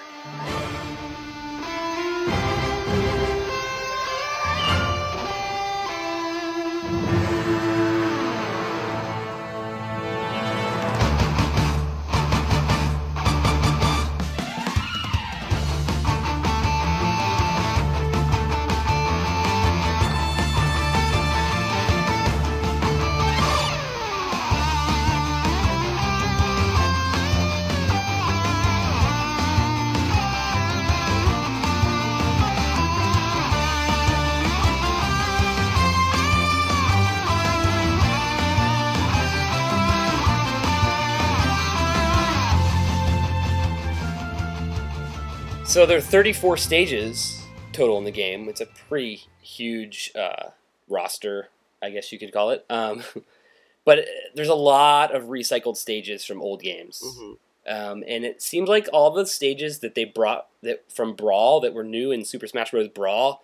So 45.71 45.85
there 45.85 45.97
are 45.97 46.01
34 46.01 46.57
stages 46.57 47.41
total 47.71 47.97
in 47.97 48.03
the 48.03 48.11
game. 48.11 48.49
It's 48.49 48.59
a 48.59 48.65
pretty 48.65 49.23
huge 49.41 50.11
uh, 50.13 50.49
roster, 50.89 51.47
I 51.81 51.91
guess 51.91 52.11
you 52.11 52.19
could 52.19 52.33
call 52.33 52.49
it. 52.49 52.65
Um, 52.69 53.03
but 53.85 53.99
uh, 53.99 54.01
there's 54.35 54.49
a 54.49 54.53
lot 54.53 55.15
of 55.15 55.27
recycled 55.29 55.77
stages 55.77 56.25
from 56.25 56.41
old 56.41 56.61
games, 56.61 57.01
hmm 57.01 57.33
um, 57.69 58.03
and 58.05 58.25
it 58.25 58.41
seems 58.41 58.67
like 58.67 58.89
all 58.91 59.11
the 59.11 59.25
stages 59.25 59.79
that 59.79 59.95
they 59.95 60.03
brought 60.03 60.47
that 60.61 60.91
from 60.91 61.15
Brawl 61.15 61.61
that 61.61 61.73
were 61.73 61.85
new 61.85 62.11
in 62.11 62.25
Super 62.25 62.47
Smash 62.47 62.71
Bros. 62.71 62.89
Brawl, 62.89 63.41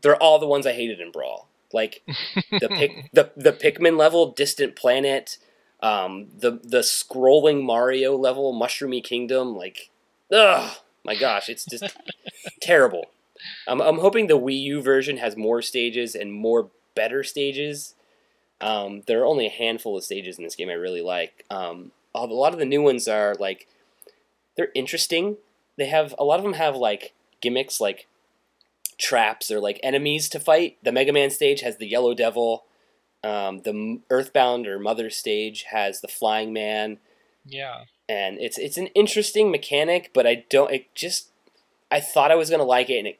they're 0.00 0.22
all 0.22 0.38
the 0.38 0.46
ones 0.46 0.68
I 0.68 0.74
hated 0.74 1.00
in 1.00 1.10
Brawl. 1.10 1.48
Like 1.72 2.02
the 2.52 2.68
pick 2.68 3.10
the 3.12 3.32
the 3.36 3.52
Pikmin 3.52 3.98
level, 3.98 4.30
Distant 4.30 4.76
Planet, 4.76 5.38
um, 5.80 6.28
the 6.38 6.52
the 6.62 6.82
scrolling 6.82 7.64
Mario 7.64 8.16
level, 8.16 8.54
Mushroomy 8.54 9.02
Kingdom, 9.02 9.56
like, 9.56 9.90
ugh, 10.32 10.76
my 11.04 11.14
gosh, 11.14 11.48
it's 11.48 11.64
just 11.64 11.96
terrible. 12.60 13.06
I'm 13.66 13.80
I'm 13.80 13.98
hoping 13.98 14.26
the 14.26 14.38
Wii 14.38 14.60
U 14.62 14.82
version 14.82 15.18
has 15.18 15.36
more 15.36 15.62
stages 15.62 16.14
and 16.14 16.32
more 16.32 16.70
better 16.94 17.22
stages. 17.22 17.94
Um, 18.60 19.02
there 19.06 19.20
are 19.20 19.26
only 19.26 19.46
a 19.46 19.50
handful 19.50 19.96
of 19.96 20.04
stages 20.04 20.38
in 20.38 20.44
this 20.44 20.54
game 20.54 20.70
I 20.70 20.74
really 20.74 21.02
like. 21.02 21.44
Um, 21.50 21.92
a 22.14 22.24
lot 22.26 22.52
of 22.52 22.58
the 22.58 22.64
new 22.64 22.82
ones 22.82 23.08
are 23.08 23.34
like 23.38 23.66
they're 24.56 24.70
interesting. 24.74 25.36
They 25.76 25.86
have 25.86 26.14
a 26.18 26.24
lot 26.24 26.38
of 26.38 26.44
them 26.44 26.54
have 26.54 26.76
like 26.76 27.12
gimmicks 27.40 27.80
like 27.80 28.06
traps 28.96 29.50
or 29.50 29.60
like 29.60 29.80
enemies 29.82 30.28
to 30.30 30.40
fight. 30.40 30.78
The 30.82 30.92
Mega 30.92 31.12
Man 31.12 31.30
stage 31.30 31.60
has 31.60 31.78
the 31.78 31.88
Yellow 31.88 32.14
Devil. 32.14 32.64
Um, 33.24 33.62
the 33.62 34.00
Earthbound 34.10 34.66
or 34.66 34.78
Mother 34.78 35.08
stage 35.08 35.64
has 35.70 36.02
the 36.02 36.08
Flying 36.08 36.52
Man, 36.52 36.98
yeah. 37.46 37.84
And 38.08 38.38
it's 38.38 38.58
it's 38.58 38.76
an 38.76 38.88
interesting 38.88 39.50
mechanic, 39.50 40.10
but 40.12 40.26
I 40.26 40.44
don't. 40.48 40.72
It 40.72 40.94
just 40.94 41.30
I 41.90 42.00
thought 42.00 42.30
I 42.30 42.36
was 42.36 42.50
gonna 42.50 42.64
like 42.64 42.90
it, 42.90 42.98
and 42.98 43.08
it 43.08 43.18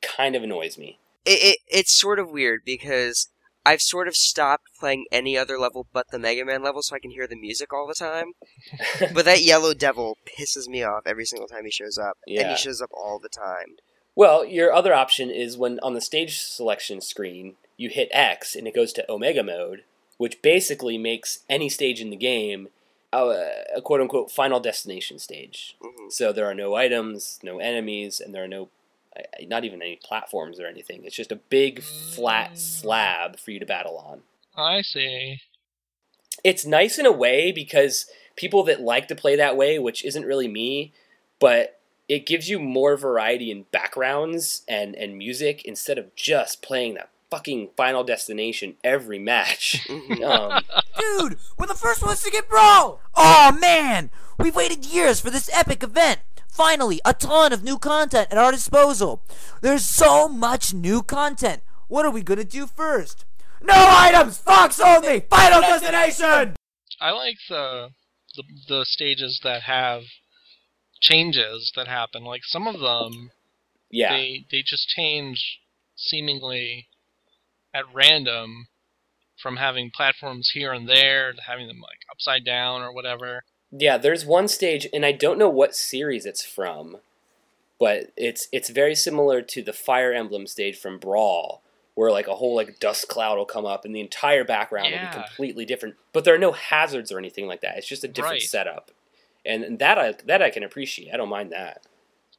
kind 0.00 0.34
of 0.34 0.42
annoys 0.42 0.78
me. 0.78 0.98
It, 1.24 1.42
it 1.42 1.58
it's 1.68 1.92
sort 1.92 2.18
of 2.18 2.30
weird 2.30 2.62
because 2.64 3.28
I've 3.64 3.82
sort 3.82 4.08
of 4.08 4.16
stopped 4.16 4.68
playing 4.78 5.06
any 5.12 5.36
other 5.38 5.58
level 5.58 5.86
but 5.92 6.10
the 6.10 6.18
Mega 6.18 6.44
Man 6.44 6.62
level, 6.62 6.82
so 6.82 6.96
I 6.96 6.98
can 6.98 7.10
hear 7.10 7.26
the 7.26 7.36
music 7.36 7.72
all 7.72 7.86
the 7.86 7.94
time. 7.94 8.32
but 9.14 9.24
that 9.24 9.42
Yellow 9.42 9.74
Devil 9.74 10.18
pisses 10.38 10.68
me 10.68 10.82
off 10.82 11.06
every 11.06 11.24
single 11.24 11.48
time 11.48 11.64
he 11.64 11.70
shows 11.70 11.98
up, 11.98 12.18
and 12.26 12.48
he 12.48 12.56
shows 12.56 12.80
up 12.80 12.90
all 12.92 13.18
the 13.18 13.28
time. 13.28 13.76
Well, 14.14 14.44
your 14.44 14.72
other 14.72 14.92
option 14.92 15.30
is 15.30 15.56
when 15.56 15.80
on 15.80 15.94
the 15.94 16.00
stage 16.00 16.38
selection 16.38 17.00
screen, 17.00 17.54
you 17.76 17.88
hit 17.88 18.08
X 18.12 18.54
and 18.54 18.66
it 18.66 18.74
goes 18.74 18.92
to 18.94 19.10
Omega 19.10 19.42
mode, 19.42 19.84
which 20.18 20.42
basically 20.42 20.98
makes 20.98 21.40
any 21.48 21.68
stage 21.68 22.00
in 22.00 22.10
the 22.10 22.16
game 22.16 22.68
a 23.12 23.80
quote 23.82 24.00
unquote 24.00 24.30
final 24.30 24.60
destination 24.60 25.18
stage. 25.18 25.76
hmm 25.80 26.08
So 26.08 26.32
there 26.32 26.46
are 26.46 26.54
no 26.54 26.74
items, 26.74 27.38
no 27.42 27.58
enemies, 27.58 28.20
and 28.20 28.34
there 28.34 28.44
are 28.44 28.48
no, 28.48 28.68
uh, 29.16 29.22
not 29.46 29.64
even 29.64 29.82
any 29.82 29.98
platforms 30.02 30.58
or 30.58 30.66
anything. 30.66 31.04
It's 31.04 31.16
just 31.16 31.32
a 31.32 31.36
big 31.36 31.82
flat 31.82 32.58
slab 32.58 33.38
for 33.38 33.50
you 33.50 33.60
to 33.60 33.66
battle 33.66 33.98
on. 33.98 34.22
I 34.56 34.82
see. 34.82 35.40
It's 36.42 36.66
nice 36.66 36.98
in 36.98 37.06
a 37.06 37.12
way 37.12 37.52
because 37.52 38.06
people 38.36 38.64
that 38.64 38.80
like 38.80 39.08
to 39.08 39.14
play 39.14 39.36
that 39.36 39.56
way, 39.56 39.78
which 39.78 40.04
isn't 40.04 40.24
really 40.24 40.48
me, 40.48 40.92
but 41.38 41.78
it 42.08 42.26
gives 42.26 42.48
you 42.48 42.58
more 42.58 42.96
variety 42.96 43.50
in 43.50 43.66
backgrounds 43.70 44.62
and, 44.68 44.94
and 44.96 45.16
music 45.16 45.64
instead 45.64 45.98
of 45.98 46.14
just 46.16 46.62
playing 46.62 46.94
that 46.94 47.10
fucking 47.32 47.70
Final 47.78 48.04
Destination 48.04 48.76
every 48.84 49.18
match. 49.18 49.88
um, 49.90 50.62
Dude, 50.98 51.38
we're 51.58 51.66
the 51.66 51.74
first 51.74 52.02
ones 52.02 52.22
to 52.22 52.30
get 52.30 52.46
Brawl! 52.46 53.00
Oh 53.14 53.56
man! 53.58 54.10
We've 54.38 54.54
waited 54.54 54.84
years 54.84 55.18
for 55.18 55.30
this 55.30 55.48
epic 55.54 55.82
event! 55.82 56.20
Finally, 56.46 57.00
a 57.06 57.14
ton 57.14 57.54
of 57.54 57.64
new 57.64 57.78
content 57.78 58.28
at 58.30 58.36
our 58.36 58.52
disposal. 58.52 59.22
There's 59.62 59.82
so 59.82 60.28
much 60.28 60.74
new 60.74 61.02
content. 61.02 61.62
What 61.88 62.04
are 62.04 62.10
we 62.10 62.22
gonna 62.22 62.44
do 62.44 62.66
first? 62.66 63.24
No 63.62 63.72
items! 63.74 64.36
Fox 64.36 64.78
only! 64.78 65.20
Final 65.30 65.62
destination! 65.62 66.54
I 67.00 67.12
like 67.12 67.38
the, 67.48 67.88
the 68.36 68.42
the 68.68 68.84
stages 68.84 69.40
that 69.42 69.62
have 69.62 70.02
changes 71.00 71.72
that 71.76 71.88
happen. 71.88 72.24
Like 72.24 72.42
some 72.44 72.66
of 72.66 72.78
them, 72.78 73.30
yeah. 73.90 74.12
they 74.12 74.44
they 74.50 74.62
just 74.62 74.86
change 74.90 75.60
seemingly 75.96 76.88
at 77.74 77.84
random 77.92 78.66
from 79.40 79.56
having 79.56 79.90
platforms 79.94 80.50
here 80.54 80.72
and 80.72 80.88
there 80.88 81.32
to 81.32 81.42
having 81.42 81.66
them 81.66 81.80
like 81.80 81.98
upside 82.10 82.44
down 82.44 82.82
or 82.82 82.92
whatever. 82.92 83.42
Yeah, 83.70 83.96
there's 83.98 84.26
one 84.26 84.48
stage, 84.48 84.86
and 84.92 85.04
I 85.04 85.12
don't 85.12 85.38
know 85.38 85.48
what 85.48 85.74
series 85.74 86.26
it's 86.26 86.44
from, 86.44 86.98
but 87.80 88.12
it's 88.16 88.46
it's 88.52 88.68
very 88.68 88.94
similar 88.94 89.40
to 89.42 89.62
the 89.62 89.72
Fire 89.72 90.12
Emblem 90.12 90.46
stage 90.46 90.78
from 90.78 90.98
Brawl, 90.98 91.62
where 91.94 92.10
like 92.10 92.28
a 92.28 92.34
whole 92.36 92.54
like 92.54 92.78
dust 92.78 93.08
cloud 93.08 93.38
will 93.38 93.46
come 93.46 93.64
up, 93.64 93.84
and 93.84 93.94
the 93.94 94.00
entire 94.00 94.44
background 94.44 94.92
will 94.92 95.00
be 95.00 95.06
completely 95.14 95.64
different. 95.64 95.96
But 96.12 96.24
there 96.24 96.34
are 96.34 96.38
no 96.38 96.52
hazards 96.52 97.10
or 97.10 97.18
anything 97.18 97.46
like 97.46 97.62
that. 97.62 97.78
It's 97.78 97.88
just 97.88 98.04
a 98.04 98.08
different 98.08 98.32
Right. 98.34 98.42
setup, 98.42 98.90
and, 99.46 99.64
and 99.64 99.78
that 99.78 99.98
I 99.98 100.12
that 100.26 100.42
I 100.42 100.50
can 100.50 100.62
appreciate. 100.62 101.12
I 101.12 101.16
don't 101.16 101.30
mind 101.30 101.50
that. 101.52 101.82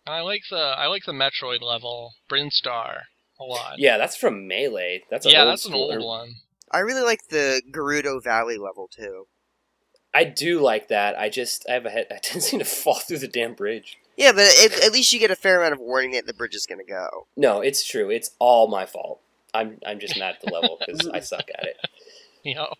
I 0.05 0.21
like 0.21 0.43
the 0.51 0.57
I 0.57 0.85
like 0.85 1.05
the 1.05 1.13
Metroid 1.13 1.61
level, 1.63 2.13
Brinstar, 2.29 2.99
a 3.43 3.49
lot. 3.49 3.79
Yeah, 3.79 3.97
that's 3.97 4.15
from 4.15 4.47
Melee. 4.47 5.03
That's 5.09 5.25
a 5.25 5.31
yeah, 5.31 5.45
that's 5.45 5.65
an 5.65 5.71
school- 5.71 5.91
old 5.91 6.03
one. 6.03 6.35
I 6.71 6.79
really 6.79 7.01
like 7.03 7.27
the 7.29 7.61
Gerudo 7.71 8.23
Valley 8.23 8.57
level 8.57 8.87
too. 8.87 9.27
I 10.13 10.23
do 10.23 10.59
like 10.59 10.87
that. 10.89 11.17
I 11.17 11.29
just 11.29 11.65
I 11.69 11.73
have 11.73 11.85
a 11.85 11.89
head. 11.89 12.07
I 12.11 12.17
tendency 12.17 12.57
to 12.57 12.65
fall 12.65 12.99
through 12.99 13.19
the 13.19 13.27
damn 13.27 13.53
bridge. 13.53 13.97
Yeah, 14.15 14.31
but 14.31 14.41
at, 14.63 14.83
at 14.83 14.91
least 14.93 15.11
you 15.11 15.19
get 15.19 15.31
a 15.31 15.35
fair 15.35 15.59
amount 15.59 15.73
of 15.73 15.79
warning 15.79 16.11
that 16.11 16.27
the 16.27 16.33
bridge 16.33 16.55
is 16.55 16.65
gonna 16.67 16.83
go. 16.83 17.27
No, 17.35 17.61
it's 17.61 17.83
true. 17.85 18.09
It's 18.09 18.31
all 18.39 18.67
my 18.67 18.85
fault. 18.85 19.21
I'm 19.53 19.79
I'm 19.85 19.99
just 19.99 20.17
mad 20.17 20.35
at 20.35 20.41
the 20.41 20.51
level 20.51 20.77
because 20.79 21.07
I 21.07 21.19
suck 21.21 21.45
at 21.57 21.65
it. 21.65 21.77
Yup. 22.43 22.77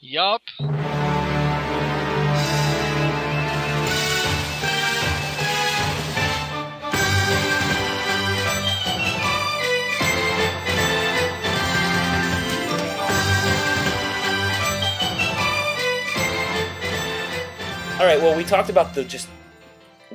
Yup. 0.00 0.42
Right. 18.14 18.22
Well, 18.22 18.36
we 18.36 18.44
talked 18.44 18.70
about 18.70 18.94
the 18.94 19.04
just 19.04 19.28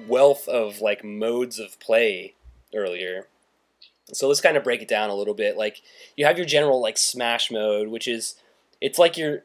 wealth 0.08 0.48
of 0.48 0.82
like 0.82 1.04
modes 1.04 1.60
of 1.60 1.80
play 1.80 2.36
earlier. 2.74 3.28
So 4.14 4.28
let's 4.28 4.42
kind 4.42 4.58
of 4.58 4.64
break 4.64 4.82
it 4.82 4.88
down 4.88 5.10
a 5.10 5.16
little 5.16 5.34
bit. 5.34 5.58
Like 5.58 5.82
you 6.16 6.26
have 6.26 6.38
your 6.38 6.46
general 6.46 6.82
like 6.82 6.98
smash 6.98 7.52
mode, 7.52 7.90
which 7.90 8.08
is 8.08 8.36
it's 8.82 8.98
like 8.98 9.18
your 9.18 9.44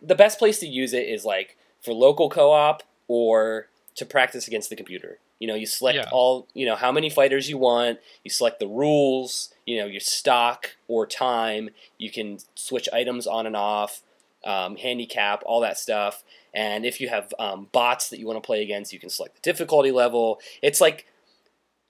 the 0.00 0.14
best 0.14 0.38
place 0.38 0.58
to 0.60 0.66
use 0.66 0.92
it 0.92 1.08
is 1.08 1.24
like 1.24 1.56
for 1.80 1.92
local 1.92 2.30
co-op 2.30 2.82
or 3.08 3.68
to 3.96 4.06
practice 4.06 4.46
against 4.46 4.70
the 4.70 4.76
computer. 4.76 5.18
You 5.40 5.48
know, 5.48 5.54
you 5.56 5.66
select 5.66 5.96
Yeah. 5.96 6.08
all, 6.12 6.46
you 6.54 6.64
know, 6.64 6.76
how 6.76 6.92
many 6.92 7.10
fighters 7.10 7.48
you 7.50 7.58
want, 7.58 7.98
you 8.22 8.30
select 8.30 8.60
the 8.60 8.68
rules, 8.68 9.52
you 9.66 9.78
know, 9.78 9.86
your 9.86 10.00
stock 10.00 10.76
or 10.86 11.04
time, 11.04 11.70
you 11.98 12.12
can 12.12 12.38
switch 12.54 12.88
items 12.92 13.26
on 13.26 13.46
and 13.46 13.56
off, 13.56 14.02
um, 14.44 14.76
handicap, 14.76 15.42
all 15.44 15.60
that 15.60 15.78
stuff. 15.78 16.22
And 16.54 16.84
if 16.84 17.00
you 17.00 17.08
have 17.08 17.32
um, 17.38 17.68
bots 17.72 18.10
that 18.10 18.18
you 18.18 18.26
want 18.26 18.42
to 18.42 18.46
play 18.46 18.62
against, 18.62 18.92
you 18.92 18.98
can 18.98 19.08
select 19.08 19.36
the 19.36 19.40
difficulty 19.40 19.90
level. 19.90 20.40
It's 20.62 20.80
like 20.80 21.06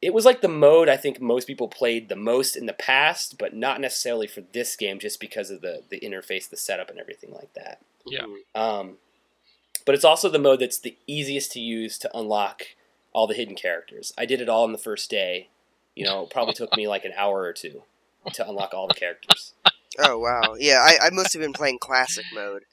it 0.01 0.13
was 0.13 0.25
like 0.25 0.41
the 0.41 0.49
mode 0.49 0.89
I 0.89 0.97
think 0.97 1.21
most 1.21 1.47
people 1.47 1.69
played 1.69 2.09
the 2.09 2.17
most 2.17 2.57
in 2.57 2.67
the 2.67 2.73
past, 2.73 3.39
but 3.39 3.55
not 3.55 3.81
necessarily 3.81 4.27
for 4.27 4.43
this 4.53 4.77
game, 4.77 4.99
just 4.99 5.21
because 5.21 5.51
of 5.51 5.61
the 5.61 5.83
the 5.89 6.01
interface, 6.01 6.49
the 6.49 6.57
setup, 6.57 6.91
and 6.91 6.99
everything 6.99 7.33
like 7.33 7.55
that. 7.55 7.81
Yeah. 8.07 8.27
Um, 8.55 8.99
but 9.85 9.95
it's 9.95 10.05
also 10.05 10.29
the 10.29 10.39
mode 10.39 10.61
that's 10.61 10.79
the 10.79 10.97
easiest 11.07 11.53
to 11.53 11.61
use 11.61 11.99
to 11.99 12.17
unlock 12.17 12.63
all 13.13 13.27
the 13.27 13.35
hidden 13.35 13.55
characters. 13.55 14.13
I 14.17 14.27
did 14.27 14.41
it 14.41 14.49
all 14.49 14.65
in 14.65 14.73
the 14.73 14.79
first 14.79 15.11
day. 15.11 15.49
You 15.95 16.07
know, 16.07 16.25
it 16.25 16.31
probably 16.31 16.55
took 16.55 16.77
me 16.77 16.89
like 16.89 17.05
an 17.05 17.13
hour 17.17 17.43
or 17.43 17.53
two 17.53 17.83
to 18.33 18.49
unlock 18.49 18.75
all 18.75 18.89
the 18.89 18.95
characters. 18.95 19.55
Oh 19.99 20.17
wow, 20.17 20.55
yeah, 20.59 20.79
I, 20.81 21.09
I 21.09 21.11
must 21.11 21.35
have 21.35 21.43
been 21.43 21.53
playing 21.53 21.79
classic 21.79 22.25
mode. 22.33 22.65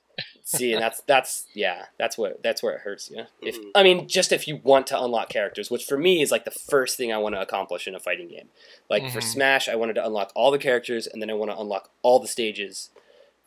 See, 0.43 0.73
and 0.73 0.81
that's 0.81 1.01
that's 1.01 1.45
yeah, 1.53 1.85
that's 1.97 2.17
what 2.17 2.41
that's 2.41 2.63
where 2.63 2.73
it 2.75 2.81
hurts 2.81 3.09
you. 3.11 3.25
If 3.41 3.57
Mhm. 3.59 3.71
I 3.75 3.83
mean, 3.83 4.07
just 4.07 4.31
if 4.31 4.47
you 4.47 4.57
want 4.63 4.87
to 4.87 5.01
unlock 5.01 5.29
characters, 5.29 5.69
which 5.69 5.85
for 5.85 5.97
me 5.97 6.21
is 6.21 6.31
like 6.31 6.45
the 6.45 6.51
first 6.51 6.97
thing 6.97 7.13
I 7.13 7.17
want 7.17 7.35
to 7.35 7.41
accomplish 7.41 7.87
in 7.87 7.93
a 7.95 7.99
fighting 7.99 8.27
game. 8.29 8.49
Like 8.89 9.03
for 9.11 9.19
Mhm. 9.19 9.23
Smash, 9.31 9.69
I 9.69 9.75
wanted 9.75 9.93
to 9.93 10.05
unlock 10.05 10.31
all 10.35 10.49
the 10.51 10.57
characters, 10.57 11.05
and 11.07 11.21
then 11.21 11.29
I 11.29 11.33
want 11.33 11.51
to 11.51 11.59
unlock 11.59 11.91
all 12.01 12.19
the 12.19 12.27
stages 12.27 12.89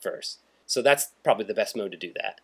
first. 0.00 0.38
So 0.66 0.80
that's 0.82 1.08
probably 1.24 1.44
the 1.44 1.54
best 1.54 1.76
mode 1.76 1.90
to 1.92 1.98
do 1.98 2.12
that. 2.14 2.40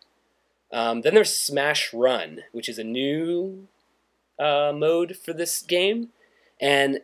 Um, 0.71 1.01
then 1.01 1.13
there's 1.15 1.35
Smash 1.35 1.93
Run, 1.93 2.43
which 2.51 2.69
is 2.69 2.77
a 2.77 2.83
new 2.83 3.67
uh, 4.37 4.71
mode 4.75 5.17
for 5.17 5.33
this 5.33 5.61
game, 5.61 6.09
and 6.61 7.01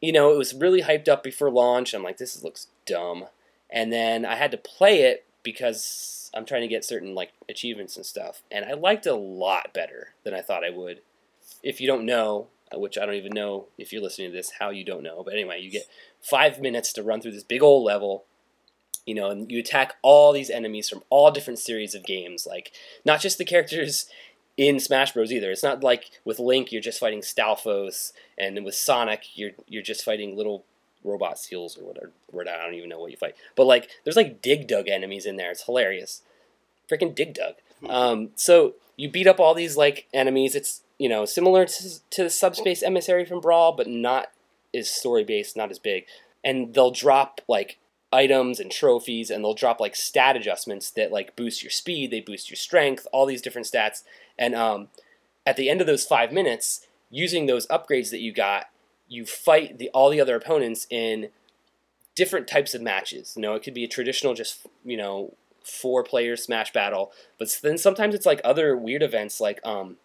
you 0.00 0.12
know 0.12 0.32
it 0.32 0.36
was 0.38 0.54
really 0.54 0.82
hyped 0.82 1.08
up 1.08 1.22
before 1.22 1.50
launch. 1.50 1.94
I'm 1.94 2.02
like, 2.02 2.18
this 2.18 2.42
looks 2.44 2.66
dumb, 2.84 3.26
and 3.70 3.92
then 3.92 4.24
I 4.24 4.36
had 4.36 4.50
to 4.52 4.56
play 4.58 5.02
it 5.02 5.24
because 5.42 6.25
I'm 6.36 6.44
trying 6.44 6.62
to 6.62 6.68
get 6.68 6.84
certain 6.84 7.14
like 7.14 7.32
achievements 7.48 7.96
and 7.96 8.04
stuff, 8.04 8.42
and 8.50 8.64
I 8.64 8.74
liked 8.74 9.06
it 9.06 9.10
a 9.10 9.16
lot 9.16 9.72
better 9.72 10.14
than 10.24 10.34
I 10.34 10.42
thought 10.42 10.64
I 10.64 10.70
would. 10.70 11.00
If 11.62 11.80
you 11.80 11.86
don't 11.86 12.04
know, 12.04 12.48
uh, 12.74 12.78
which 12.78 12.98
I 12.98 13.06
don't 13.06 13.14
even 13.14 13.32
know 13.32 13.68
if 13.78 13.92
you're 13.92 14.02
listening 14.02 14.30
to 14.30 14.36
this, 14.36 14.52
how 14.58 14.70
you 14.70 14.84
don't 14.84 15.02
know, 15.02 15.22
but 15.24 15.34
anyway, 15.34 15.60
you 15.60 15.70
get 15.70 15.88
five 16.20 16.60
minutes 16.60 16.92
to 16.94 17.02
run 17.02 17.20
through 17.20 17.32
this 17.32 17.42
big 17.42 17.62
old 17.62 17.84
level. 17.84 18.24
You 19.06 19.14
know, 19.14 19.30
and 19.30 19.50
you 19.50 19.60
attack 19.60 19.94
all 20.02 20.32
these 20.32 20.50
enemies 20.50 20.88
from 20.88 21.04
all 21.10 21.30
different 21.30 21.60
series 21.60 21.94
of 21.94 22.04
games, 22.04 22.44
like 22.44 22.72
not 23.04 23.20
just 23.20 23.38
the 23.38 23.44
characters 23.44 24.06
in 24.56 24.80
Smash 24.80 25.12
Bros. 25.12 25.32
either. 25.32 25.50
It's 25.50 25.62
not 25.62 25.84
like 25.84 26.10
with 26.24 26.38
Link 26.38 26.72
you're 26.72 26.82
just 26.82 27.00
fighting 27.00 27.20
Stalfos, 27.20 28.12
and 28.36 28.62
with 28.64 28.74
Sonic 28.74 29.24
you're 29.34 29.52
you're 29.66 29.82
just 29.82 30.04
fighting 30.04 30.36
little 30.36 30.64
robot 31.06 31.38
seals 31.38 31.78
or 31.78 31.84
whatever. 31.84 32.12
I 32.34 32.64
don't 32.64 32.74
even 32.74 32.88
know 32.88 32.98
what 32.98 33.10
you 33.10 33.16
fight. 33.16 33.36
But 33.54 33.66
like 33.66 33.90
there's 34.04 34.16
like 34.16 34.42
Dig 34.42 34.66
Dug 34.66 34.88
enemies 34.88 35.24
in 35.24 35.36
there. 35.36 35.50
It's 35.50 35.64
hilarious. 35.64 36.22
Freaking 36.90 37.14
Dig 37.14 37.34
Dug. 37.34 37.54
Um, 37.88 38.30
so 38.36 38.74
you 38.96 39.10
beat 39.10 39.26
up 39.26 39.40
all 39.40 39.54
these 39.54 39.76
like 39.76 40.06
enemies. 40.12 40.54
It's 40.54 40.82
you 40.98 41.08
know 41.08 41.24
similar 41.24 41.66
to, 41.66 42.10
to 42.10 42.22
the 42.24 42.30
Subspace 42.30 42.82
Emissary 42.82 43.24
from 43.24 43.40
Brawl, 43.40 43.72
but 43.72 43.86
not 43.86 44.30
as 44.74 44.90
story 44.90 45.24
based, 45.24 45.56
not 45.56 45.70
as 45.70 45.78
big. 45.78 46.04
And 46.44 46.74
they'll 46.74 46.90
drop 46.90 47.40
like 47.48 47.78
items 48.12 48.60
and 48.60 48.70
trophies, 48.70 49.30
and 49.30 49.44
they'll 49.44 49.54
drop 49.54 49.80
like 49.80 49.96
stat 49.96 50.36
adjustments 50.36 50.90
that 50.92 51.12
like 51.12 51.36
boost 51.36 51.62
your 51.62 51.70
speed, 51.70 52.10
they 52.10 52.20
boost 52.20 52.50
your 52.50 52.56
strength, 52.56 53.06
all 53.12 53.26
these 53.26 53.42
different 53.42 53.66
stats. 53.66 54.02
And 54.38 54.54
um, 54.54 54.88
at 55.44 55.56
the 55.56 55.68
end 55.68 55.80
of 55.80 55.86
those 55.86 56.04
five 56.04 56.32
minutes, 56.32 56.86
using 57.10 57.46
those 57.46 57.66
upgrades 57.68 58.10
that 58.10 58.20
you 58.20 58.32
got, 58.32 58.66
you 59.08 59.26
fight 59.26 59.78
the 59.78 59.90
all 59.90 60.10
the 60.10 60.20
other 60.20 60.36
opponents 60.36 60.86
in 60.90 61.28
different 62.14 62.48
types 62.48 62.74
of 62.74 62.82
matches. 62.82 63.34
You 63.36 63.42
know, 63.42 63.54
it 63.54 63.62
could 63.62 63.74
be 63.74 63.84
a 63.84 63.88
traditional 63.88 64.34
just 64.34 64.66
you 64.84 64.96
know 64.96 65.34
four 65.66 66.02
player 66.02 66.36
smash 66.36 66.72
battle, 66.72 67.12
but 67.38 67.58
then 67.62 67.78
sometimes 67.78 68.14
it's 68.14 68.26
like 68.26 68.40
other 68.44 68.76
weird 68.76 69.02
events 69.02 69.40
like 69.40 69.60
um 69.64 69.96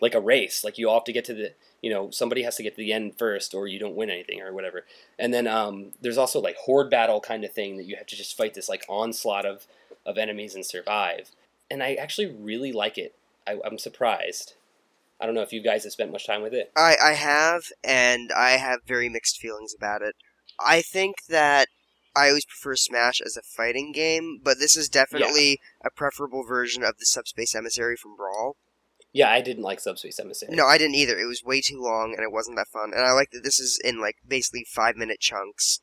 like 0.00 0.14
a 0.14 0.20
race, 0.20 0.64
like 0.64 0.76
you 0.76 0.88
all 0.88 0.98
have 0.98 1.04
to 1.04 1.12
get 1.12 1.24
to 1.26 1.34
the 1.34 1.54
you 1.82 1.90
know 1.90 2.10
somebody 2.10 2.42
has 2.42 2.56
to 2.56 2.62
get 2.62 2.74
to 2.74 2.82
the 2.82 2.92
end 2.92 3.18
first 3.18 3.54
or 3.54 3.66
you 3.66 3.78
don't 3.78 3.96
win 3.96 4.10
anything 4.10 4.40
or 4.40 4.52
whatever. 4.52 4.84
And 5.18 5.32
then 5.32 5.46
um 5.46 5.92
there's 6.00 6.18
also 6.18 6.40
like 6.40 6.56
horde 6.56 6.90
battle 6.90 7.20
kind 7.20 7.44
of 7.44 7.52
thing 7.52 7.76
that 7.76 7.86
you 7.86 7.96
have 7.96 8.06
to 8.06 8.16
just 8.16 8.36
fight 8.36 8.54
this 8.54 8.68
like 8.68 8.84
onslaught 8.88 9.46
of 9.46 9.66
of 10.04 10.18
enemies 10.18 10.54
and 10.54 10.64
survive. 10.64 11.30
And 11.70 11.82
I 11.82 11.94
actually 11.94 12.26
really 12.26 12.72
like 12.72 12.96
it. 12.98 13.14
I, 13.46 13.58
I'm 13.64 13.78
surprised. 13.78 14.54
I 15.20 15.26
don't 15.26 15.34
know 15.34 15.42
if 15.42 15.52
you 15.52 15.62
guys 15.62 15.84
have 15.84 15.92
spent 15.92 16.12
much 16.12 16.26
time 16.26 16.42
with 16.42 16.52
it. 16.52 16.70
I, 16.76 16.96
I 17.02 17.12
have, 17.12 17.62
and 17.82 18.30
I 18.32 18.50
have 18.50 18.80
very 18.86 19.08
mixed 19.08 19.38
feelings 19.38 19.74
about 19.74 20.02
it. 20.02 20.14
I 20.60 20.82
think 20.82 21.16
that 21.28 21.68
I 22.16 22.28
always 22.28 22.44
prefer 22.46 22.74
Smash 22.76 23.20
as 23.20 23.36
a 23.36 23.42
fighting 23.42 23.92
game, 23.92 24.40
but 24.42 24.58
this 24.58 24.76
is 24.76 24.88
definitely 24.88 25.60
a 25.84 25.90
preferable 25.90 26.44
version 26.44 26.82
of 26.82 26.98
the 26.98 27.04
Subspace 27.06 27.54
Emissary 27.54 27.96
from 27.96 28.16
Brawl. 28.16 28.56
Yeah, 29.12 29.30
I 29.30 29.40
didn't 29.40 29.62
like 29.62 29.80
Subspace 29.80 30.18
Emissary. 30.18 30.54
No, 30.54 30.66
I 30.66 30.78
didn't 30.78 30.94
either. 30.96 31.18
It 31.18 31.26
was 31.26 31.42
way 31.44 31.60
too 31.60 31.80
long, 31.80 32.14
and 32.16 32.22
it 32.22 32.32
wasn't 32.32 32.56
that 32.56 32.68
fun. 32.68 32.92
And 32.94 33.02
I 33.04 33.12
like 33.12 33.30
that 33.32 33.44
this 33.44 33.58
is 33.58 33.78
in 33.82 34.00
like 34.00 34.16
basically 34.26 34.64
five 34.68 34.96
minute 34.96 35.20
chunks, 35.20 35.80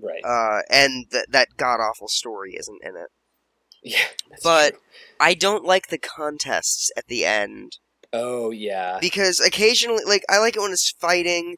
Right. 0.00 0.24
uh, 0.24 0.62
and 0.70 1.06
that 1.10 1.26
that 1.30 1.56
god 1.56 1.80
awful 1.80 2.08
story 2.08 2.54
isn't 2.58 2.80
in 2.82 2.96
it. 2.96 3.10
yeah. 3.82 3.98
that's 4.30 4.42
but- 4.42 4.70
true. 4.70 4.80
I 5.20 5.34
don't 5.34 5.64
like 5.64 5.88
the 5.88 5.98
contests 5.98 6.90
at 6.96 7.06
the 7.06 7.24
end. 7.24 7.78
Oh 8.12 8.50
yeah. 8.50 8.98
because 9.00 9.40
occasionally 9.40 10.04
like 10.06 10.22
I 10.28 10.38
like 10.38 10.56
it 10.56 10.60
when 10.60 10.72
it's 10.72 10.90
fighting, 10.90 11.56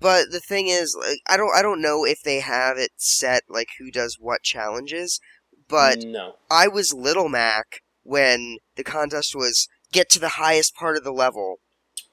but 0.00 0.30
the 0.30 0.40
thing 0.40 0.68
is 0.68 0.96
like 0.98 1.20
I 1.28 1.36
don't 1.36 1.54
I 1.54 1.62
don't 1.62 1.80
know 1.82 2.04
if 2.04 2.22
they 2.22 2.40
have 2.40 2.78
it 2.78 2.92
set 2.96 3.42
like 3.48 3.68
who 3.78 3.90
does 3.90 4.16
what 4.20 4.42
challenges, 4.42 5.20
but 5.68 6.04
no. 6.04 6.34
I 6.50 6.68
was 6.68 6.94
Little 6.94 7.28
Mac 7.28 7.82
when 8.02 8.58
the 8.76 8.84
contest 8.84 9.34
was 9.34 9.68
get 9.92 10.08
to 10.10 10.20
the 10.20 10.30
highest 10.30 10.74
part 10.74 10.96
of 10.96 11.04
the 11.04 11.12
level, 11.12 11.56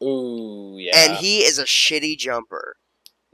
Ooh 0.03 0.77
yeah. 0.77 0.91
and 0.95 1.17
he 1.17 1.39
is 1.39 1.57
a 1.59 1.63
shitty 1.65 2.17
jumper. 2.17 2.75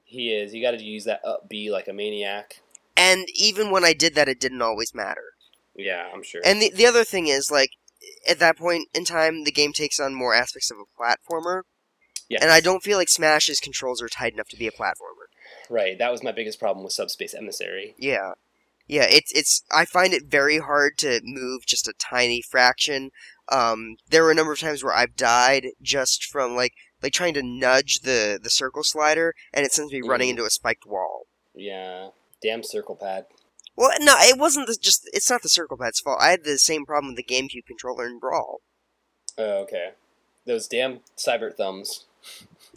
he 0.03 0.33
is. 0.33 0.53
You 0.53 0.61
got 0.61 0.71
to 0.71 0.83
use 0.83 1.05
that 1.05 1.21
up 1.25 1.47
B 1.49 1.71
like 1.71 1.87
a 1.87 1.93
maniac. 1.93 2.61
And 2.97 3.25
even 3.33 3.71
when 3.71 3.85
I 3.85 3.93
did 3.93 4.15
that, 4.15 4.27
it 4.27 4.39
didn't 4.39 4.61
always 4.61 4.93
matter. 4.93 5.23
Yeah, 5.75 6.09
I'm 6.13 6.21
sure. 6.23 6.41
And 6.43 6.61
the 6.61 6.69
the 6.69 6.85
other 6.85 7.03
thing 7.03 7.27
is 7.27 7.49
like 7.49 7.71
at 8.27 8.39
that 8.39 8.57
point 8.57 8.89
in 8.93 9.05
time, 9.05 9.43
the 9.43 9.51
game 9.51 9.73
takes 9.73 9.99
on 9.99 10.13
more 10.13 10.33
aspects 10.33 10.69
of 10.69 10.77
a 10.77 11.01
platformer, 11.01 11.61
yes. 12.31 12.41
and 12.41 12.51
I 12.51 12.59
don't 12.59 12.83
feel 12.83 12.97
like 12.97 13.09
Smash's 13.09 13.59
controls 13.59 14.01
are 14.01 14.09
tight 14.09 14.33
enough 14.33 14.47
to 14.49 14.57
be 14.57 14.67
a 14.67 14.71
platformer. 14.71 15.27
Right. 15.69 15.97
That 15.97 16.11
was 16.11 16.23
my 16.23 16.31
biggest 16.31 16.59
problem 16.59 16.83
with 16.83 16.93
Subspace 16.93 17.33
Emissary. 17.33 17.95
Yeah. 17.97 18.31
Yeah, 18.87 19.05
it's 19.09 19.31
it's 19.33 19.63
I 19.71 19.85
find 19.85 20.13
it 20.13 20.23
very 20.25 20.57
hard 20.59 20.97
to 20.99 21.21
move 21.23 21.65
just 21.65 21.87
a 21.87 21.93
tiny 21.99 22.41
fraction. 22.41 23.11
Um 23.49 23.95
there 24.09 24.23
were 24.23 24.31
a 24.31 24.35
number 24.35 24.51
of 24.53 24.59
times 24.59 24.83
where 24.83 24.93
I've 24.93 25.15
died 25.15 25.67
just 25.81 26.25
from 26.25 26.55
like 26.55 26.73
like 27.01 27.13
trying 27.13 27.33
to 27.35 27.43
nudge 27.43 28.01
the 28.01 28.39
the 28.41 28.49
circle 28.49 28.83
slider 28.83 29.33
and 29.53 29.65
it 29.65 29.71
sends 29.71 29.91
me 29.93 30.01
running 30.01 30.27
Mhm. 30.27 30.31
into 30.31 30.45
a 30.45 30.49
spiked 30.49 30.85
wall. 30.85 31.27
Yeah. 31.55 32.09
Damn 32.41 32.63
circle 32.63 32.95
pad. 32.95 33.25
Well, 33.77 33.91
no, 34.01 34.15
it 34.19 34.37
wasn't 34.37 34.67
the, 34.67 34.77
just 34.81 35.09
it's 35.13 35.29
not 35.29 35.41
the 35.41 35.49
circle 35.49 35.77
pad's 35.77 35.99
fault. 36.01 36.19
I 36.21 36.31
had 36.31 36.43
the 36.43 36.57
same 36.57 36.85
problem 36.85 37.13
with 37.13 37.25
the 37.25 37.33
GameCube 37.33 37.65
controller 37.65 38.05
in 38.07 38.19
Brawl. 38.19 38.61
Oh, 39.37 39.61
okay. 39.63 39.91
Those 40.45 40.67
damn 40.67 40.99
cyber 41.17 41.55
thumbs. 41.55 42.05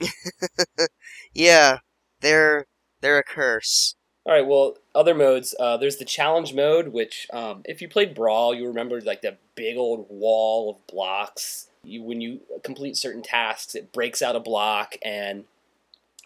Yeah, 1.35 1.79
they're 2.21 2.67
they're 3.01 3.19
a 3.19 3.25
curse. 3.25 3.97
All 4.25 4.33
right. 4.33 4.47
Well, 4.47 4.79
other 4.95 5.15
modes. 5.15 5.55
Uh, 5.59 5.77
there's 5.77 5.99
the 5.99 6.07
challenge 6.07 6.55
mode, 6.55 6.89
which, 6.89 7.27
um, 7.33 7.61
if 7.67 7.83
you 7.83 7.89
played 7.89 8.15
Brawl, 8.15 8.55
you 8.55 8.67
remember 8.67 9.01
like 9.01 9.21
that 9.23 9.39
big 9.55 9.77
old 9.77 10.07
wall 10.09 10.71
of 10.71 10.87
blocks. 10.87 11.69
You, 11.83 12.03
when 12.03 12.23
you 12.23 12.41
complete 12.63 12.97
certain 12.97 13.23
tasks, 13.23 13.75
it 13.75 13.93
breaks 13.93 14.23
out 14.23 14.37
a 14.37 14.41
block, 14.41 14.95
and 15.05 15.45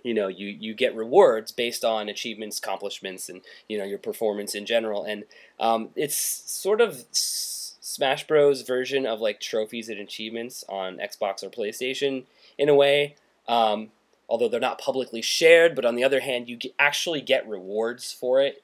you 0.05 0.14
know 0.14 0.29
you 0.29 0.47
you 0.49 0.75
get 0.75 0.95
rewards 0.95 1.51
based 1.51 1.85
on 1.85 2.09
achievements, 2.09 2.59
accomplishments, 2.59 3.29
and 3.29 3.41
you 3.69 3.79
know 3.79 3.85
your 3.85 3.99
performance 3.99 4.55
in 4.55 4.64
general. 4.66 5.03
And 5.03 5.25
um, 5.59 5.89
it's 5.97 6.16
sort 6.16 6.81
of 6.81 7.05
S- 7.11 7.77
Smash 7.81 8.29
Bros. 8.29 8.62
version 8.62 9.07
of 9.07 9.21
like 9.21 9.41
trophies 9.41 9.89
and 9.89 9.99
achievements 9.99 10.62
on 10.69 10.99
Xbox 10.99 11.43
or 11.43 11.51
PlayStation 11.51 12.25
in 12.57 12.69
a 12.69 12.75
way. 12.77 13.16
Um, 13.49 13.88
although 14.28 14.49
they're 14.49 14.61
not 14.61 14.78
publicly 14.78 15.22
shared. 15.22 15.74
But 15.74 15.84
on 15.86 15.94
the 15.96 16.05
other 16.05 16.20
hand, 16.20 16.49
you 16.49 16.57
get, 16.57 16.74
actually 16.78 17.20
get 17.22 17.49
rewards 17.49 18.12
for 18.12 18.40
it, 18.42 18.62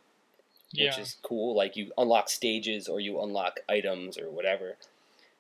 Yeah. 0.73 0.91
which 0.91 0.99
is 0.99 1.17
cool. 1.23 1.57
Like 1.57 1.75
you 1.77 1.91
unlock 1.97 2.29
stages 2.29 2.87
or 2.87 3.01
you 3.01 3.21
unlock 3.23 3.61
items 3.69 4.19
or 4.19 4.31
whatever, 4.31 4.77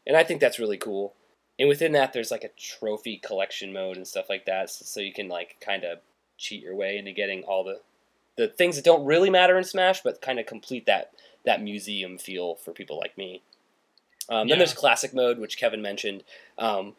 and 0.06 0.16
I 0.16 0.24
think 0.24 0.40
that's 0.40 0.58
really 0.58 0.78
cool. 0.78 1.12
and 1.58 1.68
within 1.68 1.92
that, 1.92 2.12
there's 2.12 2.32
like 2.32 2.42
a 2.42 2.48
trophy 2.58 3.16
collection 3.18 3.72
mode 3.72 3.96
and 3.96 4.08
stuff 4.08 4.28
like 4.28 4.44
that, 4.46 4.70
so, 4.70 4.84
so 4.84 5.00
you 5.00 5.12
can 5.12 5.28
like 5.28 5.56
kind 5.60 5.84
of 5.84 6.00
cheat 6.36 6.60
your 6.62 6.74
way 6.74 6.96
into 6.98 7.12
getting 7.12 7.44
all 7.44 7.62
the 7.62 7.80
the 8.36 8.48
things 8.48 8.74
that 8.74 8.84
don't 8.84 9.04
really 9.04 9.30
matter 9.30 9.56
in 9.56 9.62
Smash, 9.62 10.02
but 10.02 10.20
kind 10.20 10.40
of 10.40 10.46
complete 10.46 10.86
that 10.86 11.12
that 11.44 11.62
museum 11.62 12.18
feel 12.18 12.54
for 12.56 12.72
people 12.72 12.98
like 12.98 13.16
me. 13.18 13.40
Um, 14.28 14.48
then 14.48 14.58
there's 14.58 14.72
classic 14.72 15.12
mode, 15.14 15.38
which 15.38 15.58
Kevin 15.58 15.82
mentioned. 15.82 16.24
Um, 16.58 16.96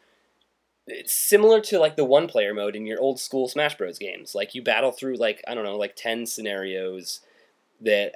it's 0.86 1.12
similar 1.12 1.60
to 1.60 1.78
like 1.78 1.96
the 1.96 2.04
one 2.04 2.28
player 2.28 2.54
mode 2.54 2.76
in 2.76 2.86
your 2.86 3.00
old 3.00 3.18
school 3.18 3.48
Smash 3.48 3.76
Bros. 3.76 3.98
games. 3.98 4.34
Like 4.34 4.54
you 4.54 4.62
battle 4.62 4.92
through 4.92 5.16
like 5.16 5.42
I 5.46 5.54
don't 5.54 5.64
know, 5.64 5.76
like 5.76 5.96
ten 5.96 6.26
scenarios 6.26 7.20
that 7.80 8.14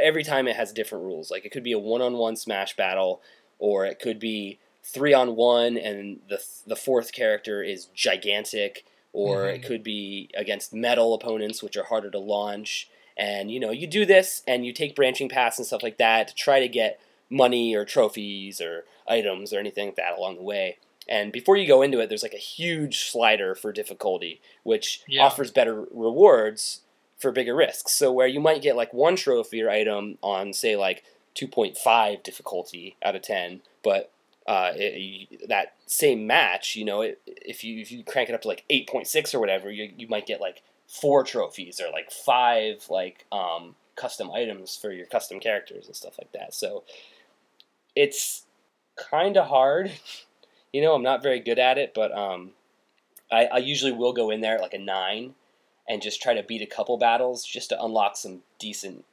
every 0.00 0.24
time 0.24 0.46
it 0.48 0.56
has 0.56 0.72
different 0.72 1.04
rules. 1.04 1.30
Like 1.30 1.44
it 1.44 1.52
could 1.52 1.62
be 1.62 1.72
a 1.72 1.78
one 1.78 2.02
on 2.02 2.14
one 2.14 2.36
Smash 2.36 2.76
battle, 2.76 3.22
or 3.58 3.86
it 3.86 3.98
could 3.98 4.18
be 4.18 4.58
three 4.82 5.14
on 5.14 5.36
one 5.36 5.76
and 5.76 6.20
the 6.28 6.42
the 6.66 6.76
fourth 6.76 7.12
character 7.12 7.62
is 7.62 7.86
gigantic, 7.94 8.84
or 9.12 9.48
it 9.48 9.62
Mhm. 9.62 9.66
could 9.66 9.82
be 9.82 10.30
against 10.34 10.72
metal 10.74 11.14
opponents, 11.14 11.62
which 11.62 11.76
are 11.76 11.84
harder 11.84 12.10
to 12.10 12.18
launch. 12.18 12.88
And 13.16 13.50
you 13.50 13.60
know, 13.60 13.70
you 13.70 13.86
do 13.86 14.04
this 14.04 14.42
and 14.46 14.64
you 14.66 14.72
take 14.72 14.96
branching 14.96 15.28
paths 15.28 15.58
and 15.58 15.66
stuff 15.66 15.82
like 15.82 15.98
that 15.98 16.28
to 16.28 16.34
try 16.34 16.58
to 16.60 16.68
get 16.68 16.98
money 17.28 17.74
or 17.74 17.84
trophies 17.84 18.60
or 18.60 18.84
items 19.06 19.52
or 19.52 19.58
anything 19.60 19.86
like 19.86 19.96
that 19.96 20.16
along 20.18 20.36
the 20.36 20.42
way. 20.42 20.78
And 21.10 21.32
before 21.32 21.56
you 21.56 21.66
go 21.66 21.82
into 21.82 21.98
it, 21.98 22.08
there's 22.08 22.22
like 22.22 22.32
a 22.34 22.38
huge 22.38 23.10
slider 23.10 23.54
for 23.56 23.72
difficulty, 23.72 24.40
which 24.62 25.02
Yeah. 25.08 25.24
offers 25.24 25.50
better 25.50 25.84
rewards 25.90 26.82
for 27.18 27.32
bigger 27.32 27.54
risks. 27.54 27.92
So 27.92 28.12
where 28.12 28.28
you 28.28 28.40
might 28.40 28.62
get 28.62 28.76
like 28.76 28.94
one 28.94 29.16
trophy 29.16 29.60
or 29.60 29.68
item 29.68 30.18
on 30.22 30.52
say 30.52 30.76
like 30.76 31.02
2.5 31.34 32.22
difficulty 32.22 32.96
out 33.02 33.16
of 33.16 33.22
10, 33.22 33.60
but 33.82 34.12
uh, 34.46 34.72
it, 34.74 35.48
that 35.48 35.74
same 35.86 36.26
match, 36.26 36.74
you 36.76 36.84
know, 36.84 37.02
it, 37.02 37.20
if 37.26 37.62
you 37.62 37.80
if 37.80 37.92
you 37.92 38.02
crank 38.02 38.28
it 38.28 38.34
up 38.34 38.42
to 38.42 38.48
like 38.48 38.64
8.6 38.70 39.34
or 39.34 39.40
whatever, 39.40 39.70
you, 39.70 39.92
you 39.96 40.08
might 40.08 40.26
get 40.26 40.40
like 40.40 40.62
four 40.88 41.22
trophies 41.24 41.80
or 41.80 41.90
like 41.92 42.10
five 42.10 42.86
like 42.88 43.26
um, 43.30 43.74
custom 43.96 44.30
items 44.30 44.76
for 44.76 44.92
your 44.92 45.06
custom 45.06 45.38
characters 45.40 45.86
and 45.86 45.94
stuff 45.94 46.14
like 46.18 46.32
that. 46.32 46.54
So 46.54 46.84
it's 47.94 48.44
kind 48.96 49.36
of 49.36 49.48
hard. 49.48 49.92
You 50.72 50.82
know, 50.82 50.94
I'm 50.94 51.02
not 51.02 51.22
very 51.22 51.40
good 51.40 51.58
at 51.58 51.78
it, 51.78 51.92
but 51.94 52.16
um, 52.16 52.52
I, 53.30 53.46
I 53.46 53.58
usually 53.58 53.92
will 53.92 54.12
go 54.12 54.30
in 54.30 54.40
there 54.40 54.54
at 54.56 54.60
like 54.60 54.74
a 54.74 54.78
nine 54.78 55.34
and 55.88 56.02
just 56.02 56.22
try 56.22 56.34
to 56.34 56.42
beat 56.42 56.62
a 56.62 56.66
couple 56.66 56.96
battles 56.96 57.44
just 57.44 57.70
to 57.70 57.82
unlock 57.82 58.16
some 58.16 58.40
decent 58.58 59.04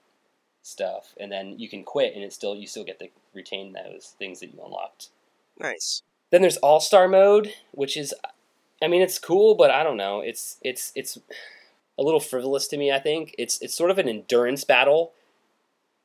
stuff, 0.62 1.16
and 1.20 1.32
then 1.32 1.58
you 1.58 1.70
can 1.70 1.84
quit, 1.84 2.14
and 2.14 2.24
it 2.24 2.34
still 2.34 2.56
you 2.56 2.68
still 2.68 2.84
get 2.84 3.00
to 3.00 3.08
retain 3.34 3.74
those 3.74 4.16
things 4.20 4.40
that 4.40 4.54
you 4.54 4.62
unlocked. 4.64 5.10
Nice. 5.60 6.04
Then 6.30 6.42
there's 6.42 6.58
All 6.58 6.80
Star 6.80 7.08
mode, 7.08 7.54
which 7.72 7.96
is, 7.96 8.14
I 8.82 8.88
mean, 8.88 9.02
it's 9.02 9.18
cool, 9.18 9.56
but 9.56 9.72
I 9.72 9.84
don't 9.84 9.98
know. 9.98 10.20
It's 10.20 10.58
it's 10.62 10.92
it's 10.94 11.18
a 11.98 12.04
little 12.04 12.20
frivolous 12.20 12.68
to 12.68 12.78
me. 12.78 12.92
I 12.92 13.00
think 13.00 13.34
it's 13.38 13.62
it's 13.62 13.74
sort 13.74 13.92
of 13.92 13.98
an 13.98 14.10
endurance 14.10 14.64
battle, 14.64 15.14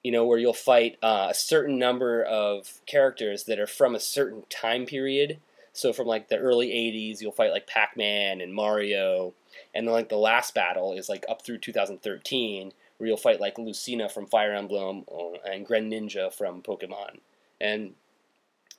you 0.03 0.11
know, 0.11 0.25
where 0.25 0.39
you'll 0.39 0.53
fight 0.53 0.97
uh, 1.03 1.29
a 1.31 1.35
certain 1.35 1.79
number 1.79 2.23
of 2.23 2.81
characters 2.87 3.45
that 3.45 3.59
are 3.59 3.67
from 3.67 3.95
a 3.95 4.01
certain 4.01 4.45
time 4.51 4.87
period. 4.87 5.39
So 5.73 5.93
from 5.93 6.07
like 6.07 6.29
the 6.29 6.39
early 6.39 6.69
'80s, 6.69 7.21
you'll 7.21 7.33
fight 7.33 7.53
like 7.53 7.67
Pac-Man 7.67 8.41
and 8.41 8.53
Mario, 8.53 9.35
and 9.75 9.87
then 9.87 9.93
like 9.93 10.09
the 10.09 10.17
last 10.17 10.55
battle 10.55 10.93
is 10.93 11.09
like 11.09 11.25
up 11.29 11.45
through 11.45 11.59
2013, 11.59 12.73
where 12.99 13.09
you'll 13.09 13.17
fight 13.17 13.41
like 13.41 13.59
Lucina 13.59 14.09
from 14.09 14.27
Fire 14.27 14.53
Emblem 14.53 15.05
uh, 15.11 15.39
and 15.51 15.67
Greninja 15.67 16.33
from 16.33 16.63
Pokemon. 16.63 17.21
And 17.61 17.95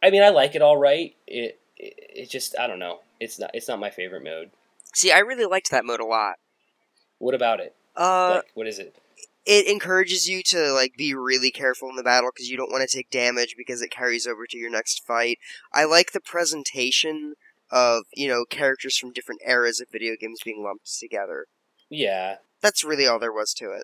I 0.03 0.11
mean, 0.11 0.21
I 0.21 0.29
like 0.29 0.55
it 0.55 0.61
all 0.61 0.77
right. 0.77 1.15
It, 1.25 1.59
it 1.77 1.93
it 1.97 2.29
just 2.29 2.57
I 2.59 2.67
don't 2.67 2.79
know. 2.79 2.99
It's 3.19 3.39
not 3.39 3.51
it's 3.53 3.67
not 3.67 3.79
my 3.79 3.89
favorite 3.89 4.23
mode. 4.23 4.51
See, 4.93 5.11
I 5.11 5.19
really 5.19 5.45
liked 5.45 5.71
that 5.71 5.85
mode 5.85 5.99
a 5.99 6.05
lot. 6.05 6.35
What 7.17 7.33
about 7.33 7.59
it? 7.59 7.73
Uh, 7.95 8.35
like, 8.35 8.51
what 8.53 8.67
is 8.67 8.79
it? 8.79 8.95
It 9.45 9.67
encourages 9.67 10.27
you 10.27 10.41
to 10.43 10.71
like 10.71 10.93
be 10.97 11.13
really 11.13 11.51
careful 11.51 11.89
in 11.89 11.95
the 11.95 12.03
battle 12.03 12.29
because 12.33 12.49
you 12.49 12.57
don't 12.57 12.71
want 12.71 12.87
to 12.87 12.97
take 12.97 13.09
damage 13.09 13.55
because 13.57 13.81
it 13.81 13.91
carries 13.91 14.25
over 14.25 14.45
to 14.47 14.57
your 14.57 14.69
next 14.69 15.05
fight. 15.05 15.39
I 15.73 15.83
like 15.85 16.11
the 16.11 16.21
presentation 16.21 17.35
of 17.71 18.03
you 18.13 18.27
know 18.27 18.45
characters 18.49 18.97
from 18.97 19.11
different 19.11 19.41
eras 19.45 19.81
of 19.81 19.87
video 19.91 20.15
games 20.19 20.39
being 20.43 20.63
lumped 20.63 20.99
together. 20.99 21.47
Yeah. 21.89 22.37
That's 22.61 22.83
really 22.83 23.05
all 23.05 23.19
there 23.19 23.33
was 23.33 23.53
to 23.55 23.71
it. 23.71 23.83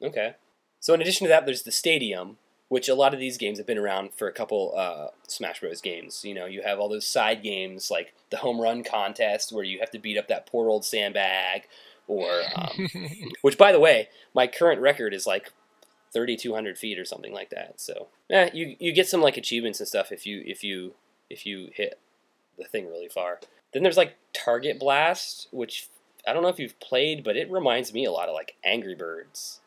Okay. 0.00 0.34
So 0.80 0.94
in 0.94 1.00
addition 1.00 1.26
to 1.26 1.28
that, 1.28 1.44
there's 1.44 1.62
the 1.62 1.72
stadium, 1.72 2.38
which 2.68 2.88
a 2.88 2.94
lot 2.94 3.14
of 3.14 3.20
these 3.20 3.36
games 3.36 3.58
have 3.58 3.66
been 3.66 3.78
around 3.78 4.14
for 4.14 4.28
a 4.28 4.32
couple 4.32 4.74
uh, 4.76 5.08
Smash 5.28 5.60
Bros. 5.60 5.80
games. 5.80 6.24
You 6.24 6.34
know, 6.34 6.46
you 6.46 6.62
have 6.62 6.78
all 6.78 6.88
those 6.88 7.06
side 7.06 7.42
games 7.42 7.90
like 7.90 8.14
the 8.30 8.38
home 8.38 8.60
run 8.60 8.84
contest 8.84 9.52
where 9.52 9.64
you 9.64 9.80
have 9.80 9.90
to 9.90 9.98
beat 9.98 10.18
up 10.18 10.28
that 10.28 10.46
poor 10.46 10.68
old 10.68 10.84
sandbag, 10.84 11.64
or 12.06 12.42
um, 12.54 12.88
which, 13.42 13.58
by 13.58 13.72
the 13.72 13.80
way, 13.80 14.08
my 14.34 14.46
current 14.46 14.80
record 14.80 15.14
is 15.14 15.26
like 15.26 15.52
3,200 16.12 16.78
feet 16.78 16.98
or 16.98 17.04
something 17.04 17.32
like 17.32 17.50
that. 17.50 17.80
So, 17.80 18.08
eh, 18.30 18.50
you 18.52 18.76
you 18.78 18.92
get 18.92 19.08
some 19.08 19.20
like 19.20 19.36
achievements 19.36 19.80
and 19.80 19.88
stuff 19.88 20.12
if 20.12 20.26
you 20.26 20.42
if 20.46 20.62
you 20.62 20.94
if 21.30 21.46
you 21.46 21.70
hit 21.74 21.98
the 22.58 22.64
thing 22.64 22.88
really 22.88 23.08
far. 23.08 23.40
Then 23.72 23.82
there's 23.82 23.96
like 23.96 24.16
Target 24.34 24.78
Blast, 24.78 25.48
which 25.50 25.88
I 26.26 26.32
don't 26.32 26.42
know 26.42 26.48
if 26.48 26.58
you've 26.58 26.78
played, 26.80 27.24
but 27.24 27.36
it 27.36 27.50
reminds 27.50 27.92
me 27.92 28.04
a 28.04 28.12
lot 28.12 28.28
of 28.28 28.34
like 28.34 28.56
Angry 28.62 28.94
Birds 28.94 29.60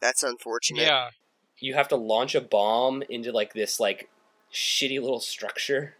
That's 0.00 0.22
unfortunate. 0.22 0.82
yeah. 0.82 1.10
you 1.58 1.74
have 1.74 1.88
to 1.88 1.96
launch 1.96 2.34
a 2.34 2.40
bomb 2.40 3.02
into 3.08 3.32
like 3.32 3.54
this 3.54 3.80
like 3.80 4.08
shitty 4.52 5.00
little 5.00 5.20
structure 5.20 5.94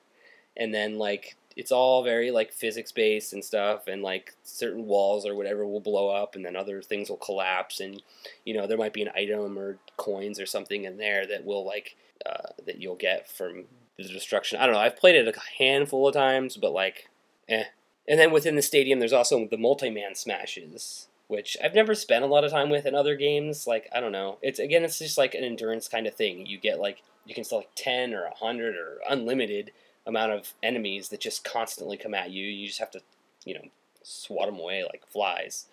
and 0.57 0.75
then 0.75 0.99
like 0.99 1.37
it's 1.59 1.73
all 1.73 2.05
very 2.05 2.31
like 2.31 2.53
physics 2.53 2.93
based 2.93 3.33
and 3.33 3.45
stuff 3.45 3.89
and 3.89 4.01
like 4.01 4.33
certain 4.45 4.87
walls 4.87 5.27
or 5.27 5.35
whatever 5.35 5.67
will 5.67 5.81
blow 5.81 6.09
up 6.09 6.37
and 6.37 6.45
then 6.45 6.55
other 6.55 6.81
things 6.81 7.11
will 7.11 7.17
collapse 7.17 7.81
and 7.81 8.01
you 8.45 8.55
know 8.55 8.67
there 8.67 8.79
might 8.79 8.93
be 8.93 9.03
an 9.03 9.11
item 9.15 9.59
or 9.59 9.77
coins 9.97 10.39
or 10.39 10.47
something 10.47 10.85
in 10.85 10.97
there 10.97 11.27
that 11.27 11.45
will 11.45 11.67
like 11.67 11.97
uh, 12.25 12.53
that 12.65 12.81
you'll 12.81 12.95
get 12.95 13.29
from 13.29 13.65
the 13.97 14.05
destruction 14.05 14.59
i 14.61 14.65
don't 14.65 14.75
know 14.75 14.81
i've 14.81 14.97
played 14.97 15.17
it 15.17 15.27
a 15.27 15.41
handful 15.59 16.07
of 16.07 16.15
times 16.15 16.57
but 16.57 16.73
like 16.73 17.09
eh 17.49 17.65
and 18.07 18.21
then 18.21 18.31
within 18.31 18.55
the 18.55 18.63
stadium 18.63 19.01
there's 19.01 19.13
also 19.13 19.45
the 19.47 19.59
multi-man 19.59 20.15
smashes 20.15 21.09
which 21.27 21.59
I've 21.63 21.75
never 21.75 21.95
spent 21.95 22.25
a 22.25 22.27
lot 22.27 22.45
of 22.45 22.51
time 22.51 22.71
with 22.71 22.87
in 22.87 22.95
other 22.95 23.15
games. 23.15 23.67
Like 23.67 23.87
I 23.95 24.01
don't 24.01 24.13
know, 24.13 24.39
it's 24.41 24.59
again, 24.59 24.83
it's 24.83 24.99
just 24.99 25.19
like 25.19 25.35
an 25.35 25.45
endurance 25.45 25.87
kind 25.87 26.07
of 26.07 26.15
thing. 26.15 26.47
You 26.47 26.57
get 26.57 26.81
like 26.81 27.03
you 27.27 27.35
can 27.35 27.45
select 27.45 27.77
ten 27.77 28.15
or 28.15 28.31
hundred 28.35 28.77
or 28.77 29.01
unlimited 29.11 29.71
amount 30.09 30.33
of 30.33 30.55
enemies 30.63 31.11
that 31.11 31.21
just 31.21 31.45
constantly 31.45 31.97
come 31.97 32.15
at 32.15 32.31
you. 32.31 32.45
You 32.45 32.67
just 32.67 32.81
have 32.81 32.91
to, 32.93 33.01
you 33.45 33.55
know, 33.55 33.65
swat 34.03 34.47
them 34.47 34.59
away 34.59 34.83
like 34.83 35.07
flies. 35.07 35.67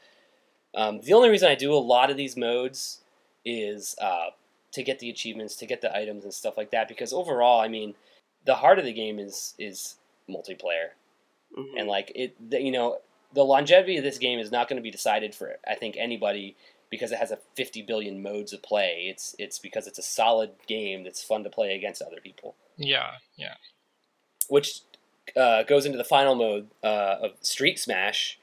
Um, 0.76 1.02
the 1.02 1.14
only 1.14 1.30
reason 1.30 1.50
I 1.50 1.56
do 1.56 1.74
a 1.74 1.78
lot 1.78 2.12
of 2.12 2.18
these 2.18 2.36
modes 2.38 3.02
is 3.44 3.96
uh, 4.00 4.28
to 4.74 4.84
get 4.84 5.00
the 5.00 5.10
achievements, 5.10 5.56
to 5.56 5.66
get 5.66 5.82
the 5.82 5.96
items 5.96 6.24
and 6.26 6.34
stuff 6.34 6.58
like 6.58 6.72
that. 6.72 6.88
Because 6.88 7.14
overall, 7.14 7.62
I 7.62 7.68
mean, 7.70 7.96
the 8.46 8.56
heart 8.56 8.78
of 8.78 8.86
the 8.86 8.94
game 8.94 9.18
is 9.20 9.56
is 9.58 9.96
multiplayer 10.30 10.90
Mhm. 11.56 11.80
and 11.80 11.88
like 11.88 12.12
it 12.16 12.36
the, 12.50 12.60
you 12.60 12.72
know 12.72 13.00
the 13.34 13.44
longevity 13.46 13.98
of 13.98 14.04
this 14.04 14.18
game 14.18 14.40
is 14.40 14.52
not 14.52 14.68
going 14.68 14.78
to 14.78 14.82
be 14.84 14.90
decided 14.90 15.36
for 15.36 15.56
i 15.68 15.76
think 15.76 15.96
anybody 15.98 16.56
because 16.90 17.12
it 17.12 17.20
has 17.20 17.30
a 17.32 17.38
50 17.56 17.84
billion 17.84 18.22
modes 18.24 18.52
of 18.52 18.64
play 18.64 19.06
it's 19.08 19.36
it's 19.38 19.60
because 19.60 19.86
it's 19.86 20.00
a 20.00 20.04
solid 20.04 20.50
game 20.68 21.04
that's 21.04 21.24
fun 21.24 21.44
to 21.44 21.50
play 21.52 21.76
against 21.76 22.02
other 22.02 22.20
people 22.22 22.56
Yeah. 22.78 23.12
Yeah. 23.38 23.54
Which 24.50 24.82
uh, 25.36 25.64
goes 25.64 25.86
into 25.86 25.98
the 25.98 26.04
final 26.04 26.36
mode 26.36 26.68
uh, 26.84 27.18
of 27.22 27.32
street 27.42 27.80
smash 27.80 28.40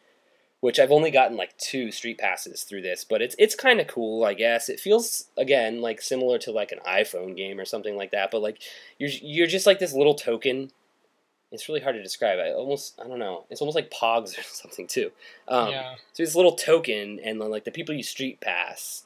which 0.61 0.79
i've 0.79 0.93
only 0.93 1.11
gotten 1.11 1.37
like 1.37 1.57
two 1.59 1.91
street 1.91 2.19
passes 2.19 2.63
through 2.63 2.83
this 2.83 3.05
but 3.05 3.23
it's 3.23 3.35
it's 3.39 3.55
kind 3.55 3.81
of 3.81 3.87
cool 3.87 4.25
i 4.25 4.35
guess 4.35 4.69
it 4.69 4.81
feels 4.81 5.27
again 5.37 5.81
like 5.81 6.01
similar 6.01 6.39
to 6.39 6.51
like 6.51 6.73
an 6.73 6.79
iphone 6.89 7.37
game 7.37 7.59
or 7.59 7.65
something 7.65 7.97
like 7.97 8.11
that 8.11 8.31
but 8.31 8.43
like 8.43 8.59
you're 8.99 9.11
you're 9.23 9.47
just 9.47 9.67
like 9.67 9.79
this 9.79 9.93
little 9.93 10.15
token 10.15 10.71
it's 11.53 11.69
really 11.69 11.81
hard 11.81 11.95
to 11.95 12.03
describe. 12.03 12.39
I 12.39 12.53
almost, 12.53 12.99
I 12.99 13.07
don't 13.07 13.19
know. 13.19 13.45
It's 13.51 13.61
almost 13.61 13.77
like 13.77 13.91
Pogs 13.91 14.39
or 14.39 14.43
something 14.43 14.87
too. 14.87 15.13
Um, 15.47 15.71
yeah. 15.71 15.95
So 16.15 16.23
it's 16.23 16.35
a 16.35 16.39
little 16.39 16.57
token, 16.57 17.21
and 17.23 17.39
like 17.39 17.65
the 17.65 17.71
people 17.71 17.95
you 17.95 18.03
street 18.03 18.41
pass 18.41 19.05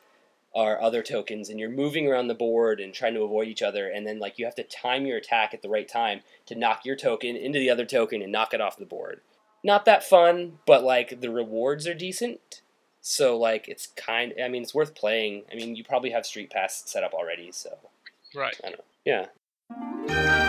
are 0.57 0.81
other 0.81 1.03
tokens, 1.03 1.49
and 1.49 1.61
you're 1.61 1.71
moving 1.71 2.09
around 2.09 2.27
the 2.27 2.35
board 2.35 2.81
and 2.81 2.93
trying 2.93 3.15
to 3.15 3.23
avoid 3.23 3.47
each 3.47 3.63
other, 3.63 3.89
and 3.89 4.07
then 4.07 4.19
like 4.19 4.39
you 4.39 4.45
have 4.47 4.57
to 4.57 4.65
time 4.65 5.07
your 5.07 5.19
attack 5.19 5.55
at 5.55 5.63
the 5.63 5.69
right 5.69 5.89
time 5.89 6.23
to 6.47 6.57
knock 6.57 6.85
your 6.85 6.97
token 6.97 7.37
into 7.37 7.61
the 7.61 7.71
other 7.71 7.85
token 7.85 8.23
and 8.23 8.33
knock 8.33 8.53
it 8.55 8.61
off 8.61 8.77
the 8.77 8.85
board. 8.85 9.21
Not 9.63 9.85
that 9.85 10.03
fun, 10.03 10.59
but 10.67 10.83
like 10.83 11.21
the 11.21 11.31
rewards 11.31 11.87
are 11.87 11.95
decent. 11.95 12.63
So 13.01 13.39
like 13.39 13.69
it's 13.69 13.89
kind. 13.89 14.33
I 14.43 14.49
mean, 14.49 14.63
it's 14.63 14.75
worth 14.75 14.95
playing. 14.95 15.45
I 15.53 15.55
mean, 15.55 15.77
you 15.77 15.85
probably 15.85 16.11
have 16.11 16.27
Street 16.27 16.51
Pass 16.51 16.83
set 16.87 17.05
up 17.05 17.13
already, 17.13 17.53
so 17.53 17.79
Right. 18.35 18.61
I 18.65 18.69
don't 18.71 18.79
know. 18.79 19.29
Yeah. 19.71 20.46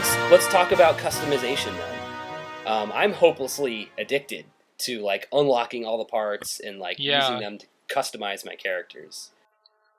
Let's 0.00 0.16
let's 0.30 0.48
talk 0.48 0.72
about 0.72 0.96
customization 0.96 1.76
then. 1.76 1.98
Um, 2.66 2.90
I'm 2.94 3.12
hopelessly 3.12 3.90
addicted 3.98 4.46
to 4.86 5.00
like 5.00 5.28
unlocking 5.30 5.84
all 5.84 5.98
the 5.98 6.06
parts 6.06 6.58
and 6.58 6.78
like 6.78 6.96
Yeah. 6.98 7.20
using 7.20 7.40
them 7.40 7.58
to 7.58 7.66
customize 7.94 8.46
my 8.46 8.54
characters. 8.54 9.30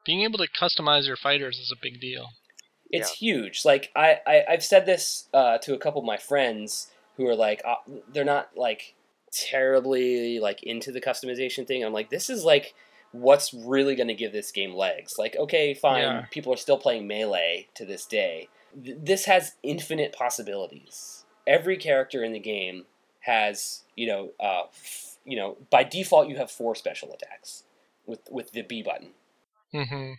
Being 0.03 0.23
able 0.23 0.39
to 0.39 0.47
customize 0.47 1.05
your 1.05 1.17
fighters 1.17 1.59
is 1.59 1.71
a 1.71 1.79
big 1.79 2.01
deal. 2.01 2.29
It's 2.89 3.11
huge. 3.11 3.63
Like 3.63 3.91
I, 3.95 4.17
I 4.25 4.43
I've 4.49 4.63
said 4.63 4.87
this 4.87 5.27
uh, 5.35 5.59
to 5.59 5.75
a 5.75 5.77
couple 5.77 6.01
of 6.01 6.05
my 6.07 6.17
friends 6.17 6.87
who 7.17 7.27
are 7.27 7.35
like 7.35 7.61
uh, 7.63 7.75
they're 8.11 8.25
not 8.25 8.49
like 8.57 8.95
terribly 9.31 10.39
like 10.39 10.63
into 10.63 10.91
the 10.91 10.99
customization 11.01 11.67
thing. 11.67 11.85
I'm 11.85 11.93
like 11.93 12.09
this 12.09 12.27
is 12.27 12.43
like 12.43 12.73
what's 13.11 13.53
really 13.53 13.95
going 13.95 14.07
to 14.07 14.15
give 14.15 14.31
this 14.31 14.51
game 14.51 14.73
legs. 14.73 15.13
Like 15.19 15.35
okay, 15.35 15.75
fine, 15.75 16.01
Yeah. 16.01 16.25
people 16.31 16.51
are 16.51 16.57
still 16.57 16.79
playing 16.79 17.05
melee 17.05 17.67
to 17.75 17.85
this 17.85 18.07
day. 18.07 18.49
Th- 18.83 18.97
this 18.99 19.25
has 19.25 19.53
infinite 19.63 20.13
possibilities. 20.13 21.25
Every 21.47 21.77
character 21.77 22.23
in 22.23 22.33
the 22.33 22.39
game 22.39 22.85
has 23.21 23.83
you 23.95 24.07
know 24.07 24.31
uh, 24.39 24.63
f- 24.69 25.17
you 25.25 25.37
know 25.37 25.57
by 25.69 25.83
default 25.83 26.27
you 26.27 26.37
have 26.37 26.51
four 26.51 26.75
special 26.75 27.13
attacks 27.13 27.63
with 28.05 28.19
with 28.29 28.51
the 28.51 28.61
B 28.61 28.81
button. 28.83 29.09
hmm 29.73 30.13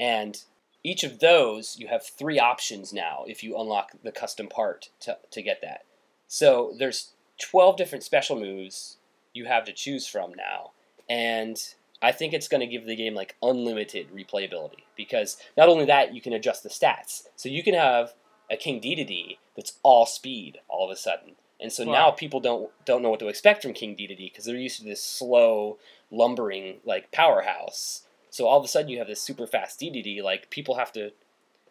And 0.00 0.42
each 0.84 1.04
of 1.04 1.20
those, 1.20 1.78
you 1.78 1.86
have 1.88 2.04
three 2.04 2.38
options 2.40 2.92
now 2.92 3.24
if 3.28 3.44
you 3.44 3.56
unlock 3.58 3.92
the 4.02 4.10
custom 4.10 4.48
part 4.48 4.88
to, 5.00 5.16
to 5.30 5.42
get 5.42 5.60
that. 5.62 5.84
So 6.26 6.74
there's 6.76 7.12
12 7.38 7.76
different 7.76 8.04
special 8.04 8.38
moves 8.38 8.96
you 9.32 9.44
have 9.46 9.64
to 9.64 9.72
choose 9.72 10.06
from 10.06 10.32
now. 10.34 10.72
And 11.08 11.56
I 12.02 12.12
think 12.12 12.32
it's 12.32 12.48
going 12.48 12.60
to 12.60 12.66
give 12.66 12.84
the 12.84 12.96
game 12.96 13.14
like 13.14 13.36
unlimited 13.42 14.08
replayability 14.12 14.82
because 14.96 15.36
not 15.56 15.68
only 15.68 15.84
that, 15.86 16.14
you 16.14 16.20
can 16.20 16.32
adjust 16.32 16.62
the 16.62 16.68
stats. 16.68 17.28
So 17.36 17.48
you 17.48 17.62
can 17.62 17.74
have 17.74 18.14
a 18.50 18.56
King 18.56 18.80
Dedede 18.80 19.38
that's 19.56 19.74
all 19.82 20.04
speed 20.04 20.58
all 20.68 20.84
of 20.84 20.92
a 20.92 20.96
sudden. 20.96 21.36
And 21.60 21.72
so 21.72 21.84
Wow. 21.84 21.92
now 21.92 22.10
people 22.10 22.40
don't 22.40 22.70
don't 22.84 23.02
know 23.02 23.10
what 23.10 23.20
to 23.20 23.28
expect 23.28 23.62
from 23.62 23.72
King 23.72 23.94
Dedede 23.96 24.18
because 24.32 24.44
they're 24.44 24.56
used 24.56 24.80
to 24.80 24.84
this 24.84 25.02
slow, 25.02 25.78
lumbering 26.10 26.80
like 26.84 27.12
powerhouse. 27.12 28.02
So 28.30 28.46
all 28.48 28.58
of 28.58 28.64
a 28.64 28.68
sudden 28.68 28.90
you 28.90 28.98
have 28.98 29.06
this 29.06 29.22
super 29.22 29.46
fast 29.46 29.78
DDD. 29.78 30.22
Like 30.22 30.50
people 30.50 30.74
have 30.76 30.92
to 30.92 31.12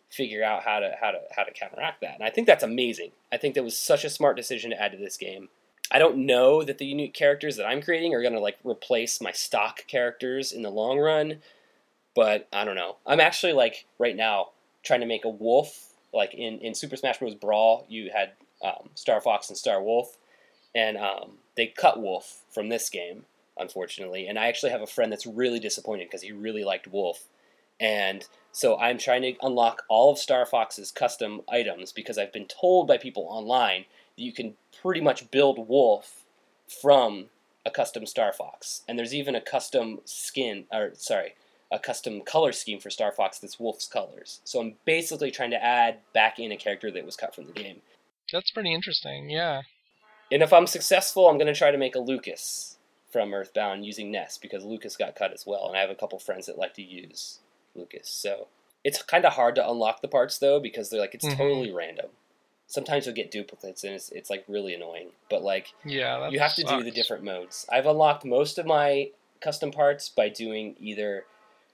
figure 0.09 0.43
out 0.43 0.63
how 0.63 0.79
to 0.79 0.95
how 1.01 1.11
to 1.11 1.19
how 1.35 1.43
to 1.43 1.51
counteract 1.51 2.01
that, 2.01 2.15
and 2.15 2.23
I 2.23 2.29
think 2.29 2.47
that's 2.47 2.63
amazing. 2.63 3.11
I 3.31 3.37
think 3.37 3.55
that 3.55 3.63
was 3.63 3.77
such 3.77 4.03
a 4.05 4.09
smart 4.09 4.37
decision 4.37 4.71
to 4.71 4.81
add 4.81 4.91
to 4.93 4.97
this 4.97 5.17
game. 5.17 5.49
I 5.91 5.99
don't 5.99 6.25
know 6.25 6.63
that 6.63 6.77
the 6.77 6.85
unique 6.85 7.13
characters 7.13 7.57
that 7.57 7.65
I'm 7.65 7.81
creating 7.81 8.13
are 8.13 8.23
gonna 8.23 8.39
like 8.39 8.57
replace 8.63 9.21
my 9.21 9.31
stock 9.31 9.85
characters 9.87 10.51
in 10.51 10.61
the 10.61 10.69
long 10.69 10.99
run, 10.99 11.41
but 12.15 12.47
I 12.53 12.65
don't 12.65 12.75
know. 12.75 12.97
I'm 13.05 13.19
actually 13.19 13.53
like 13.53 13.85
right 13.99 14.15
now 14.15 14.49
trying 14.83 15.01
to 15.01 15.05
make 15.05 15.25
a 15.25 15.29
wolf. 15.29 15.87
Like 16.13 16.33
in 16.33 16.59
in 16.59 16.75
Super 16.75 16.97
Smash 16.97 17.19
Bros. 17.19 17.35
Brawl, 17.35 17.85
you 17.87 18.11
had 18.13 18.31
um, 18.63 18.89
Star 18.95 19.21
Fox 19.21 19.49
and 19.49 19.57
Star 19.57 19.81
Wolf, 19.81 20.17
and 20.75 20.97
um, 20.97 21.37
they 21.55 21.67
cut 21.67 22.01
Wolf 22.01 22.41
from 22.51 22.69
this 22.69 22.89
game 22.89 23.25
unfortunately. 23.57 24.27
And 24.27 24.37
I 24.37 24.47
actually 24.47 24.71
have 24.71 24.81
a 24.81 24.87
friend 24.87 25.11
that's 25.11 25.25
really 25.25 25.59
disappointed 25.59 26.07
because 26.07 26.21
he 26.21 26.31
really 26.31 26.63
liked 26.63 26.87
Wolf. 26.87 27.27
And 27.79 28.25
so 28.51 28.77
I'm 28.77 28.97
trying 28.97 29.21
to 29.23 29.33
unlock 29.41 29.83
all 29.89 30.11
of 30.11 30.17
Star 30.17 30.45
Fox's 30.45 30.91
custom 30.91 31.41
items 31.49 31.91
because 31.91 32.17
I've 32.17 32.33
been 32.33 32.47
told 32.47 32.87
by 32.87 32.97
people 32.97 33.27
online 33.29 33.85
you 34.15 34.31
can 34.33 34.55
pretty 34.81 35.01
much 35.01 35.29
build 35.31 35.67
Wolf 35.67 36.23
from 36.81 37.29
a 37.65 37.69
custom 37.71 38.05
Star 38.05 38.33
Fox. 38.33 38.81
And 38.87 38.97
there's 38.97 39.13
even 39.13 39.35
a 39.35 39.41
custom 39.41 39.99
skin, 40.05 40.65
or 40.71 40.91
sorry, 40.95 41.35
a 41.71 41.79
custom 41.79 42.21
color 42.21 42.51
scheme 42.51 42.79
for 42.79 42.89
Star 42.89 43.11
Fox 43.11 43.39
that's 43.39 43.59
Wolf's 43.59 43.87
colors. 43.87 44.41
So 44.43 44.59
I'm 44.59 44.75
basically 44.85 45.31
trying 45.31 45.51
to 45.51 45.63
add 45.63 45.99
back 46.13 46.39
in 46.39 46.51
a 46.51 46.57
character 46.57 46.91
that 46.91 47.05
was 47.05 47.15
cut 47.15 47.33
from 47.35 47.45
the 47.47 47.53
game. 47.53 47.81
That's 48.31 48.51
pretty 48.51 48.73
interesting. 48.73 49.29
Yeah. 49.29 49.61
And 50.31 50.41
if 50.41 50.53
I'm 50.53 50.67
successful, 50.67 51.27
I'm 51.27 51.37
going 51.37 51.51
to 51.53 51.57
try 51.57 51.71
to 51.71 51.77
make 51.77 51.95
a 51.95 51.99
Lucas 51.99 52.77
from 53.11 53.33
Earthbound 53.33 53.85
using 53.85 54.09
Ness 54.11 54.37
because 54.37 54.63
Lucas 54.63 54.95
got 54.95 55.15
cut 55.15 55.33
as 55.33 55.45
well, 55.45 55.67
and 55.67 55.75
I 55.75 55.81
have 55.81 55.89
a 55.89 55.95
couple 55.95 56.17
friends 56.19 56.45
that 56.45 56.57
like 56.57 56.73
to 56.75 56.81
use 56.81 57.39
Lucas. 57.75 58.07
So 58.09 58.47
it's 58.85 59.01
kind 59.03 59.25
of 59.25 59.33
hard 59.33 59.55
to 59.55 59.69
unlock 59.69 60.01
the 60.01 60.07
parts 60.07 60.37
though 60.37 60.59
because 60.61 60.89
they're 60.89 61.01
like 61.01 61.13
it's 61.13 61.25
Mhm. 61.25 61.37
totally 61.37 61.71
random. 61.71 62.07
Sometimes 62.71 63.05
you'll 63.05 63.15
get 63.15 63.31
duplicates 63.31 63.83
and 63.83 63.93
it's, 63.93 64.09
it's 64.11 64.29
like 64.29 64.45
really 64.47 64.73
annoying. 64.73 65.09
But 65.29 65.43
like 65.43 65.73
Yeah. 65.83 66.29
You 66.29 66.39
have 66.39 66.55
to 66.55 66.63
do 66.63 66.83
the 66.83 66.91
different 66.91 67.23
modes. 67.23 67.65
I've 67.69 67.85
unlocked 67.85 68.23
most 68.23 68.57
of 68.57 68.65
my 68.65 69.09
custom 69.41 69.71
parts 69.71 70.07
by 70.07 70.29
doing 70.29 70.75
either 70.79 71.25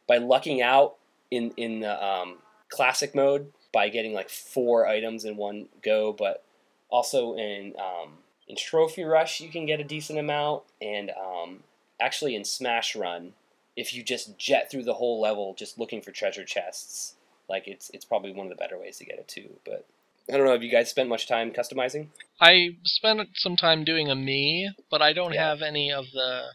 by 0.07 0.17
lucking 0.17 0.61
out 0.61 0.95
in 1.29 1.51
in 1.55 1.81
the 1.81 2.03
um, 2.03 2.37
classic 2.69 3.13
mode 3.13 3.51
by 3.71 3.89
getting 3.89 4.13
like 4.13 4.29
four 4.29 4.87
items 4.87 5.23
in 5.23 5.37
one 5.37 5.67
go, 5.83 6.13
but 6.13 6.43
also 6.89 7.35
in 7.35 7.73
um, 7.77 8.13
in 8.47 8.55
Trophy 8.55 9.03
Rush 9.03 9.39
you 9.39 9.49
can 9.49 9.67
get 9.67 9.79
a 9.79 9.83
decent 9.83 10.17
amount, 10.17 10.63
and 10.81 11.11
um, 11.11 11.59
actually 12.01 12.35
in 12.35 12.43
Smash 12.43 12.95
Run, 12.95 13.33
if 13.75 13.93
you 13.93 14.01
just 14.01 14.37
jet 14.39 14.71
through 14.71 14.83
the 14.83 14.95
whole 14.95 15.21
level 15.21 15.53
just 15.53 15.77
looking 15.77 16.01
for 16.01 16.11
treasure 16.11 16.45
chests, 16.45 17.13
like 17.47 17.67
it's 17.67 17.91
it's 17.93 18.05
probably 18.05 18.31
one 18.31 18.47
of 18.47 18.49
the 18.49 18.55
better 18.55 18.79
ways 18.79 18.97
to 18.97 19.05
get 19.05 19.19
it 19.19 19.27
too. 19.27 19.49
But 19.65 19.85
I 20.29 20.35
don't 20.37 20.45
know. 20.45 20.51
Have 20.51 20.63
you 20.63 20.71
guys 20.71 20.89
spent 20.89 21.09
much 21.09 21.27
time 21.27 21.51
customizing? 21.51 22.09
I 22.41 22.77
spent 22.83 23.21
some 23.35 23.55
time 23.55 23.83
doing 23.83 24.09
a 24.09 24.15
me, 24.15 24.71
but 24.91 25.01
I 25.01 25.13
don't 25.13 25.33
Yeah. 25.33 25.47
have 25.49 25.61
any 25.61 25.91
of 25.91 26.05
the. 26.11 26.53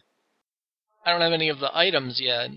I 1.05 1.11
don't 1.11 1.21
have 1.21 1.33
any 1.33 1.49
of 1.49 1.59
the 1.59 1.75
items 1.75 2.21
yet 2.21 2.51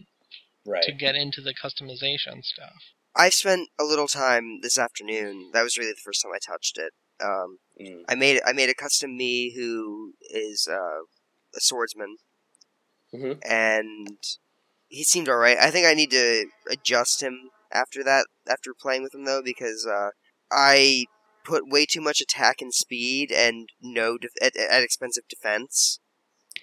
Right. 0.64 0.82
to 0.84 0.92
get 0.92 1.14
into 1.16 1.40
the 1.40 1.54
customization 1.54 2.44
stuff. 2.44 2.74
I 3.14 3.30
spent 3.30 3.70
a 3.78 3.84
little 3.84 4.06
time 4.08 4.60
this 4.60 4.78
afternoon. 4.78 5.50
That 5.52 5.62
was 5.62 5.76
really 5.78 5.92
the 5.92 6.00
first 6.04 6.22
time 6.22 6.32
I 6.32 6.38
touched 6.38 6.78
it. 6.78 6.92
Um, 7.20 7.58
Mm. 7.80 8.04
I 8.08 8.14
made 8.14 8.40
I 8.44 8.52
made 8.52 8.68
a 8.68 8.74
custom 8.74 9.16
me 9.16 9.54
who 9.54 10.14
is 10.20 10.68
uh, 10.70 11.02
a 11.54 11.60
swordsman, 11.60 12.18
Mhm. 13.14 13.40
and 13.44 14.18
he 14.88 15.02
seemed 15.02 15.28
all 15.28 15.36
right. 15.36 15.58
I 15.58 15.70
think 15.70 15.86
I 15.86 15.94
need 15.94 16.10
to 16.10 16.46
adjust 16.70 17.22
him 17.22 17.50
after 17.72 18.04
that. 18.04 18.26
After 18.46 18.74
playing 18.74 19.02
with 19.02 19.14
him 19.14 19.24
though, 19.24 19.42
because 19.42 19.86
uh, 19.86 20.10
I 20.50 21.06
put 21.44 21.68
way 21.68 21.86
too 21.86 22.00
much 22.00 22.20
attack 22.20 22.60
and 22.60 22.74
speed 22.74 23.30
and 23.30 23.68
no 23.80 24.18
def- 24.18 24.32
at, 24.42 24.56
at 24.56 24.82
expensive 24.82 25.24
defense. 25.28 26.00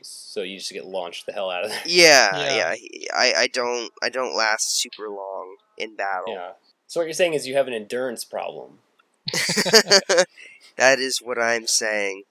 So 0.01 0.41
you 0.41 0.57
just 0.57 0.71
get 0.71 0.85
launched 0.85 1.25
the 1.25 1.31
hell 1.31 1.49
out 1.49 1.63
of 1.63 1.69
there. 1.69 1.81
Yeah, 1.85 2.31
Yeah. 2.55 2.75
yeah. 2.81 3.13
I, 3.15 3.33
I 3.37 3.47
don't 3.47 3.91
I 4.01 4.09
don't 4.09 4.35
last 4.35 4.79
super 4.79 5.09
long 5.09 5.55
in 5.77 5.95
battle. 5.95 6.33
Yeah. 6.33 6.51
So 6.87 6.99
what 6.99 7.05
you're 7.05 7.13
saying 7.13 7.33
is 7.33 7.47
you 7.47 7.55
have 7.55 7.67
an 7.67 7.73
endurance 7.73 8.23
problem. 8.25 8.79
that 9.33 10.99
is 10.99 11.19
what 11.21 11.39
I'm 11.39 11.67
saying. 11.67 12.23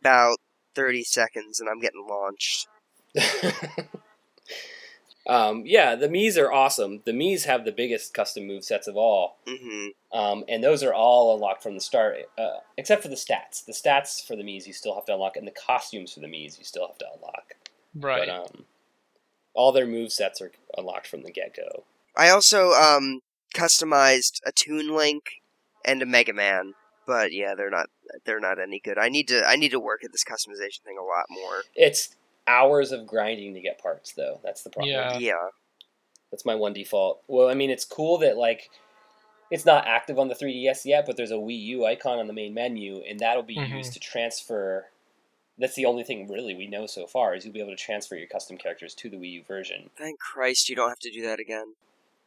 About 0.00 0.38
30 0.74 1.04
seconds 1.04 1.60
and 1.60 1.68
I'm 1.68 1.80
getting 1.80 2.06
launched. 2.08 2.66
um, 5.30 5.62
yeah, 5.64 5.94
the 5.94 6.08
Mii's 6.08 6.36
are 6.36 6.52
awesome. 6.52 7.02
The 7.04 7.12
Mii's 7.12 7.44
have 7.44 7.64
the 7.64 7.72
biggest 7.72 8.12
custom 8.12 8.46
move 8.46 8.64
sets 8.64 8.86
of 8.88 8.96
all, 8.96 9.38
hmm 9.46 9.88
um, 10.12 10.42
and 10.48 10.62
those 10.62 10.82
are 10.82 10.92
all 10.92 11.34
unlocked 11.36 11.62
from 11.62 11.74
the 11.74 11.80
start, 11.80 12.16
uh, 12.36 12.58
except 12.76 13.02
for 13.02 13.08
the 13.08 13.14
stats. 13.14 13.64
The 13.64 13.72
stats 13.72 14.26
for 14.26 14.34
the 14.34 14.42
Mii's 14.42 14.66
you 14.66 14.72
still 14.72 14.94
have 14.96 15.04
to 15.06 15.14
unlock, 15.14 15.36
and 15.36 15.46
the 15.46 15.52
costumes 15.52 16.12
for 16.12 16.20
the 16.20 16.26
Mii's 16.26 16.58
you 16.58 16.64
still 16.64 16.88
have 16.88 16.98
to 16.98 17.06
unlock. 17.14 17.54
Right. 17.94 18.26
But 18.26 18.34
um, 18.34 18.64
all 19.54 19.70
their 19.70 19.86
move 19.86 20.12
sets 20.12 20.40
are 20.40 20.50
unlocked 20.76 21.06
from 21.06 21.22
the 21.22 21.30
get 21.30 21.56
go. 21.56 21.84
I 22.16 22.30
also 22.30 22.72
um 22.72 23.20
customized 23.54 24.40
a 24.44 24.52
Toon 24.52 24.94
Link 24.94 25.42
and 25.84 26.02
a 26.02 26.06
Mega 26.06 26.32
Man, 26.32 26.74
but 27.06 27.32
yeah, 27.32 27.54
they're 27.54 27.70
not 27.70 27.86
they're 28.24 28.40
not 28.40 28.58
any 28.58 28.80
good. 28.80 28.98
I 28.98 29.08
need 29.08 29.28
to 29.28 29.44
I 29.46 29.56
need 29.56 29.70
to 29.70 29.80
work 29.80 30.04
at 30.04 30.12
this 30.12 30.24
customization 30.24 30.82
thing 30.84 30.98
a 30.98 31.04
lot 31.04 31.26
more. 31.30 31.62
It's 31.74 32.16
hours 32.46 32.92
of 32.92 33.06
grinding 33.06 33.54
to 33.54 33.60
get 33.60 33.78
parts, 33.80 34.12
though. 34.12 34.40
That's 34.42 34.62
the 34.62 34.70
problem. 34.70 34.92
Yeah. 34.94 35.18
yeah. 35.18 35.48
That's 36.30 36.44
my 36.44 36.54
one 36.54 36.72
default. 36.72 37.22
Well, 37.26 37.48
I 37.48 37.54
mean, 37.54 37.70
it's 37.70 37.84
cool 37.84 38.18
that 38.18 38.36
like 38.36 38.70
it's 39.50 39.66
not 39.66 39.86
active 39.86 40.18
on 40.18 40.28
the 40.28 40.34
3DS 40.34 40.84
yet, 40.84 41.06
but 41.06 41.16
there's 41.16 41.32
a 41.32 41.34
Wii 41.34 41.60
U 41.66 41.84
icon 41.86 42.18
on 42.20 42.28
the 42.28 42.32
main 42.32 42.54
menu, 42.54 43.02
and 43.08 43.18
that'll 43.18 43.42
be 43.42 43.56
Mhm. 43.56 43.76
used 43.78 43.92
to 43.94 43.98
transfer. 44.00 44.90
That's 45.58 45.74
the 45.74 45.86
only 45.86 46.04
thing 46.04 46.28
really 46.30 46.54
we 46.54 46.68
know 46.68 46.86
so 46.86 47.06
far 47.06 47.34
is 47.34 47.44
you'll 47.44 47.52
be 47.52 47.60
able 47.60 47.72
to 47.72 47.76
transfer 47.76 48.14
your 48.14 48.28
custom 48.28 48.56
characters 48.56 48.94
to 48.94 49.10
the 49.10 49.16
Wii 49.16 49.32
U 49.32 49.42
version. 49.42 49.90
Thank 49.98 50.20
Christ 50.20 50.68
you 50.68 50.76
don't 50.76 50.88
have 50.88 51.00
to 51.00 51.10
do 51.10 51.22
that 51.22 51.40
again. 51.40 51.74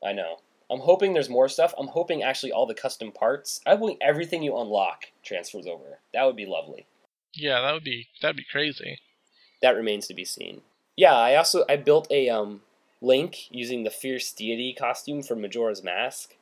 I 0.06 0.12
know. 0.12 0.40
I'm 0.70 0.80
hoping 0.82 1.14
there's 1.14 1.30
more 1.30 1.48
stuff. 1.50 1.74
I'm 1.78 1.88
hoping 1.88 2.24
actually 2.24 2.52
all 2.52 2.66
the 2.66 2.74
custom 2.74 3.12
parts. 3.12 3.62
I'm 3.66 3.78
hoping 3.80 3.98
everything 4.02 4.44
you 4.44 4.58
unlock 4.58 5.06
transfers 5.24 5.66
over. 5.66 6.00
That 6.14 6.24
would 6.26 6.36
be 6.36 6.46
lovely. 6.46 6.86
Yeah, 7.34 7.62
that 7.62 7.72
would 7.74 7.84
be 7.84 8.08
that'd 8.22 8.36
be 8.38 8.46
crazy. 8.52 8.98
That 9.64 9.76
remains 9.76 10.06
to 10.08 10.14
be 10.14 10.26
seen. 10.26 10.62
Yeah, 10.96 11.16
I 11.16 11.36
also 11.36 11.64
I 11.68 11.78
built 11.78 12.08
a 12.12 12.30
um 12.30 12.62
Link 13.02 13.50
using 13.50 13.84
the 13.84 13.90
Fierce 13.90 14.32
Deity 14.32 14.74
costume 14.74 15.24
from 15.24 15.42
Majora's 15.42 15.84
Mask, 15.84 16.36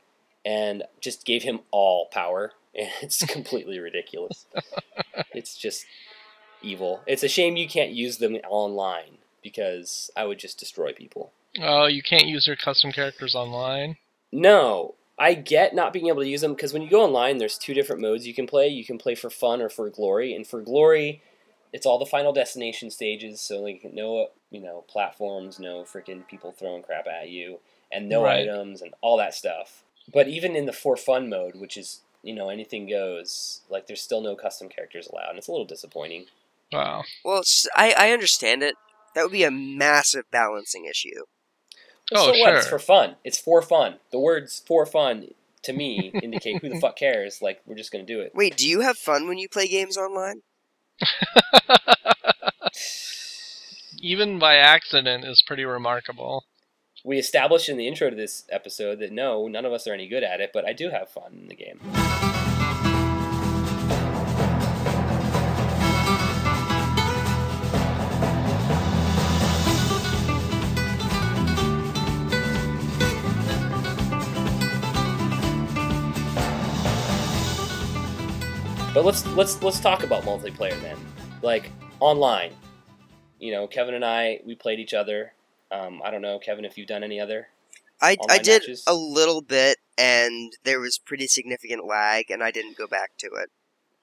and 0.43 0.83
just 0.99 1.25
gave 1.25 1.43
him 1.43 1.61
all 1.71 2.07
power. 2.07 2.51
And 2.75 2.89
it's 3.01 3.23
completely 3.31 3.79
ridiculous. 3.79 4.45
It's 5.33 5.55
just 5.55 5.85
evil. 6.61 7.01
It's 7.07 7.23
a 7.23 7.27
shame 7.27 7.55
you 7.55 7.67
can't 7.67 7.91
use 7.91 8.17
them 8.17 8.35
online 8.49 9.19
because 9.41 10.11
I 10.15 10.25
would 10.25 10.39
just 10.39 10.59
destroy 10.59 10.91
people. 10.91 11.31
Oh, 11.61 11.85
you 11.85 12.01
can't 12.01 12.27
use 12.27 12.47
your 12.47 12.55
custom 12.55 12.91
characters 12.91 13.35
online. 13.35 13.97
No, 14.31 14.95
I 15.17 15.33
get 15.35 15.75
not 15.75 15.93
being 15.93 16.07
able 16.07 16.21
to 16.21 16.27
use 16.27 16.41
them 16.41 16.53
because 16.53 16.73
when 16.73 16.81
you 16.81 16.89
go 16.89 17.03
online, 17.03 17.37
there's 17.37 17.57
two 17.57 17.73
different 17.73 18.01
modes 18.01 18.25
you 18.25 18.33
can 18.33 18.47
play. 18.47 18.67
You 18.67 18.85
can 18.85 18.97
play 18.97 19.15
for 19.15 19.29
fun 19.29 19.61
or 19.61 19.69
for 19.69 19.89
glory, 19.89 20.33
and 20.33 20.47
for 20.47 20.61
glory, 20.61 21.21
it's 21.73 21.85
all 21.85 21.97
the 21.99 22.05
final 22.05 22.33
destination 22.33 22.89
stages. 22.91 23.41
So 23.41 23.61
like 23.61 23.85
no, 23.93 24.27
you 24.49 24.61
know, 24.61 24.83
platforms, 24.87 25.59
no 25.59 25.83
freaking 25.83 26.27
people 26.27 26.51
throwing 26.51 26.83
crap 26.83 27.07
at 27.07 27.29
you, 27.29 27.59
and 27.91 28.09
no 28.09 28.23
Right. 28.23 28.41
items 28.41 28.81
and 28.81 28.93
all 29.01 29.17
that 29.17 29.33
stuff. 29.33 29.83
But 30.11 30.27
even 30.27 30.55
in 30.55 30.65
the 30.65 30.73
for 30.73 30.97
fun 30.97 31.29
mode, 31.29 31.55
which 31.55 31.77
is 31.77 32.01
you 32.23 32.33
know 32.33 32.49
anything 32.49 32.87
goes, 32.87 33.61
like 33.69 33.87
there's 33.87 34.01
still 34.01 34.21
no 34.21 34.35
custom 34.35 34.69
characters 34.69 35.07
allowed, 35.07 35.29
and 35.29 35.37
it's 35.37 35.47
a 35.47 35.51
little 35.51 35.65
disappointing. 35.65 36.25
Wow. 36.71 37.03
Well, 37.23 37.39
it's, 37.39 37.67
I 37.75 37.93
I 37.97 38.11
understand 38.11 38.63
it. 38.63 38.75
That 39.15 39.23
would 39.23 39.31
be 39.31 39.43
a 39.43 39.51
massive 39.51 40.23
balancing 40.31 40.85
issue. 40.85 41.23
Oh, 42.13 42.31
so 42.31 42.39
what? 42.39 42.55
It's 42.55 42.67
for 42.67 42.79
fun. 42.79 43.15
It's 43.23 43.37
for 43.37 43.61
fun. 43.61 43.99
The 44.11 44.19
words 44.19 44.61
"for 44.65 44.85
fun" 44.85 45.29
to 45.63 45.73
me 45.73 46.13
indicate 46.21 46.61
who 46.61 46.69
the 46.69 46.75
fuck 46.75 46.95
cares. 46.97 47.41
Like 47.41 47.61
we're 47.65 47.75
just 47.75 47.91
gonna 47.91 48.05
do 48.05 48.19
it. 48.19 48.33
Wait, 48.35 48.57
do 48.57 48.67
you 48.67 48.81
have 48.81 48.97
fun 48.97 49.27
when 49.27 49.37
you 49.37 49.47
play 49.47 49.67
games 49.67 49.97
online? 49.97 50.41
Even 54.01 54.39
by 54.39 54.55
accident 54.55 55.25
is 55.25 55.43
pretty 55.45 55.65
remarkable. 55.65 56.45
We 57.03 57.17
established 57.17 57.69
in 57.69 57.77
the 57.77 57.87
intro 57.87 58.09
to 58.09 58.15
this 58.15 58.45
episode 58.49 58.99
that 58.99 59.11
no, 59.11 59.47
none 59.47 59.65
of 59.65 59.73
us 59.73 59.87
are 59.87 59.93
any 59.93 60.07
good 60.07 60.23
at 60.23 60.41
it, 60.41 60.51
but 60.53 60.65
I 60.65 60.73
do 60.73 60.89
have 60.89 61.09
fun 61.09 61.39
in 61.41 61.47
the 61.47 61.55
game. 61.55 61.79
But 79.01 79.05
let's 79.07 79.25
let's 79.29 79.63
let's 79.63 79.79
talk 79.79 80.03
about 80.03 80.25
multiplayer 80.25 80.79
then. 80.79 80.95
Like 81.41 81.71
online. 81.99 82.53
You 83.39 83.51
know, 83.51 83.65
Kevin 83.65 83.95
and 83.95 84.05
I 84.05 84.41
we 84.45 84.53
played 84.53 84.77
each 84.77 84.93
other. 84.93 85.33
Um, 85.71 86.03
I 86.05 86.11
don't 86.11 86.21
know, 86.21 86.37
Kevin, 86.37 86.65
if 86.65 86.77
you've 86.77 86.85
done 86.87 87.03
any 87.03 87.19
other. 87.19 87.47
I, 87.99 88.15
I 88.29 88.37
did 88.37 88.61
matches? 88.61 88.83
a 88.85 88.93
little 88.93 89.41
bit, 89.41 89.79
and 89.97 90.53
there 90.65 90.79
was 90.79 90.99
pretty 90.99 91.25
significant 91.25 91.83
lag, 91.83 92.29
and 92.29 92.43
I 92.43 92.51
didn't 92.51 92.77
go 92.77 92.85
back 92.85 93.13
to 93.21 93.27
it. 93.41 93.49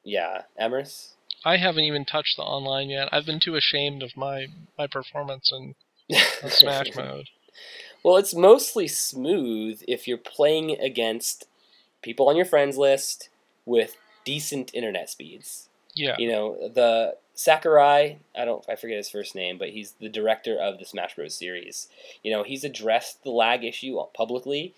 Yeah, 0.02 0.42
Emrys. 0.60 1.10
I 1.44 1.58
haven't 1.58 1.84
even 1.84 2.04
touched 2.04 2.36
the 2.36 2.42
online 2.42 2.88
yet. 2.90 3.08
I've 3.12 3.24
been 3.24 3.38
too 3.38 3.54
ashamed 3.54 4.02
of 4.02 4.16
my 4.16 4.48
my 4.76 4.88
performance 4.88 5.52
in 5.52 5.76
Smash 6.48 6.96
mode. 6.96 7.28
Well, 8.02 8.16
it's 8.16 8.34
mostly 8.34 8.88
smooth 8.88 9.80
if 9.86 10.08
you're 10.08 10.18
playing 10.18 10.72
against 10.80 11.46
people 12.02 12.28
on 12.28 12.34
your 12.34 12.46
friends 12.46 12.76
list 12.76 13.28
with 13.64 13.96
decent 14.28 14.70
internet 14.74 15.08
speeds. 15.08 15.70
Yeah. 15.94 16.16
You 16.18 16.30
know, 16.30 16.68
the 16.68 17.16
Sakurai, 17.32 18.18
I 18.36 18.44
don't 18.44 18.62
I 18.68 18.76
forget 18.76 18.98
his 18.98 19.08
first 19.08 19.34
name, 19.34 19.56
but 19.56 19.70
he's 19.70 19.92
the 19.92 20.10
director 20.10 20.54
of 20.54 20.78
the 20.78 20.84
Smash 20.84 21.16
Bros 21.16 21.34
series. 21.34 21.88
You 22.22 22.30
know, 22.30 22.42
he's 22.42 22.62
addressed 22.62 23.24
the 23.24 23.30
lag 23.30 23.64
issue 23.64 23.98
publicly. 24.12 24.74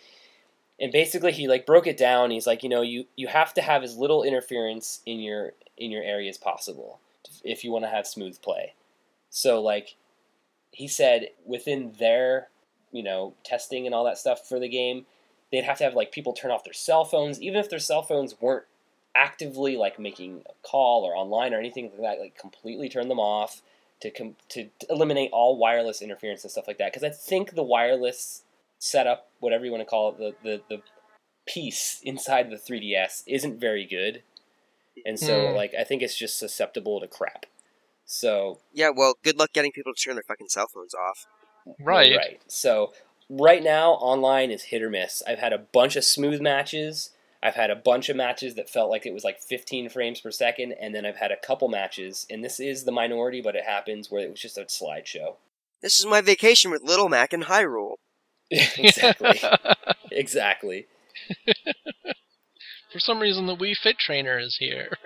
And 0.78 0.92
basically 0.92 1.32
he 1.32 1.48
like 1.48 1.66
broke 1.66 1.88
it 1.88 1.96
down. 1.96 2.30
He's 2.30 2.46
like, 2.46 2.62
you 2.62 2.68
know, 2.68 2.82
you 2.82 3.06
you 3.16 3.26
have 3.26 3.52
to 3.54 3.60
have 3.60 3.82
as 3.82 3.96
little 3.96 4.22
interference 4.22 5.00
in 5.04 5.18
your 5.18 5.54
in 5.76 5.90
your 5.90 6.04
area 6.04 6.30
as 6.30 6.38
possible 6.38 7.00
if 7.42 7.64
you 7.64 7.72
want 7.72 7.84
to 7.86 7.90
have 7.90 8.06
smooth 8.06 8.40
play. 8.40 8.74
So 9.30 9.60
like 9.60 9.96
he 10.70 10.86
said 10.86 11.30
within 11.44 11.94
their, 11.98 12.50
you 12.92 13.02
know, 13.02 13.34
testing 13.42 13.84
and 13.84 13.96
all 13.96 14.04
that 14.04 14.16
stuff 14.16 14.48
for 14.48 14.60
the 14.60 14.68
game, 14.68 15.06
they'd 15.50 15.64
have 15.64 15.78
to 15.78 15.84
have 15.84 15.94
like 15.94 16.12
people 16.12 16.34
turn 16.34 16.52
off 16.52 16.62
their 16.62 16.72
cell 16.72 17.04
phones 17.04 17.42
even 17.42 17.58
if 17.58 17.68
their 17.68 17.80
cell 17.80 18.02
phones 18.02 18.40
weren't 18.40 18.66
actively 19.14 19.76
like 19.76 19.98
making 19.98 20.42
a 20.48 20.52
call 20.66 21.04
or 21.04 21.14
online 21.16 21.52
or 21.52 21.58
anything 21.58 21.90
like 21.92 22.00
that 22.00 22.20
like 22.20 22.38
completely 22.38 22.88
turn 22.88 23.08
them 23.08 23.18
off 23.18 23.60
to 24.00 24.10
com- 24.10 24.36
to, 24.48 24.64
to 24.78 24.86
eliminate 24.88 25.30
all 25.32 25.56
wireless 25.58 26.00
interference 26.00 26.44
and 26.44 26.50
stuff 26.50 26.66
like 26.68 26.78
that 26.78 26.92
because 26.92 27.02
i 27.04 27.10
think 27.10 27.54
the 27.54 27.62
wireless 27.62 28.42
setup 28.78 29.28
whatever 29.40 29.64
you 29.64 29.70
want 29.72 29.80
to 29.80 29.84
call 29.84 30.10
it 30.10 30.18
the, 30.18 30.34
the 30.48 30.62
the 30.76 30.82
piece 31.46 32.00
inside 32.04 32.50
the 32.50 32.56
3ds 32.56 33.22
isn't 33.26 33.58
very 33.60 33.84
good 33.84 34.22
and 35.04 35.18
so 35.18 35.48
Hmm. 35.50 35.56
like 35.56 35.72
i 35.78 35.82
think 35.82 36.02
it's 36.02 36.16
just 36.16 36.38
susceptible 36.38 37.00
to 37.00 37.08
crap 37.08 37.46
so 38.06 38.58
Yeah, 38.72 38.90
well, 38.90 39.14
good 39.22 39.38
luck 39.38 39.52
getting 39.52 39.70
people 39.70 39.94
to 39.94 40.02
turn 40.02 40.16
their 40.16 40.24
fucking 40.24 40.48
cell 40.48 40.66
phones 40.66 40.94
off. 40.94 41.28
Right. 41.78 42.16
Right. 42.16 42.40
So 42.48 42.92
right 43.28 43.62
now 43.62 43.92
online 43.92 44.50
is 44.50 44.64
hit 44.64 44.82
or 44.82 44.90
miss. 44.90 45.22
I've 45.28 45.38
had 45.38 45.52
a 45.52 45.58
bunch 45.58 45.94
of 45.94 46.02
smooth 46.02 46.40
matches. 46.40 47.10
I've 47.42 47.54
had 47.54 47.70
a 47.70 47.76
bunch 47.76 48.08
of 48.08 48.16
matches 48.16 48.54
that 48.56 48.68
felt 48.68 48.90
like 48.90 49.06
it 49.06 49.14
was 49.14 49.24
like 49.24 49.40
15 49.40 49.88
frames 49.88 50.20
per 50.20 50.30
second, 50.30 50.74
and 50.80 50.94
then 50.94 51.06
I've 51.06 51.16
had 51.16 51.32
a 51.32 51.36
couple 51.36 51.68
matches, 51.68 52.26
and 52.28 52.44
this 52.44 52.60
is 52.60 52.84
the 52.84 52.92
minority, 52.92 53.40
but 53.40 53.56
it 53.56 53.64
happens 53.64 54.10
where 54.10 54.22
it 54.22 54.30
was 54.30 54.40
just 54.40 54.58
a 54.58 54.62
slideshow. 54.62 55.36
This 55.80 55.98
is 55.98 56.04
my 56.04 56.20
vacation 56.20 56.70
with 56.70 56.82
Little 56.82 57.08
Mac 57.08 57.32
and 57.32 57.44
Hyrule. 57.44 57.94
exactly. 58.50 59.40
exactly. 60.12 60.86
For 62.92 62.98
some 62.98 63.20
reason, 63.20 63.46
the 63.46 63.56
Wii 63.56 63.76
Fit 63.76 63.98
Trainer 63.98 64.38
is 64.38 64.56
here. 64.58 64.98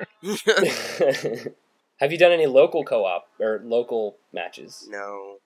Have 1.99 2.11
you 2.11 2.19
done 2.19 2.33
any 2.33 2.47
local 2.47 2.83
co-op 2.83 3.29
or 3.39 3.61
local 3.63 4.17
matches? 4.33 4.89
no. 4.91 5.37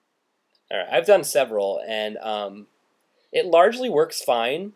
All 0.71 0.77
right, 0.77 0.87
I've 0.91 1.07
done 1.07 1.23
several, 1.23 1.81
and 1.87 2.17
um, 2.17 2.67
it 3.31 3.45
largely 3.47 3.89
works 3.89 4.21
fine. 4.21 4.73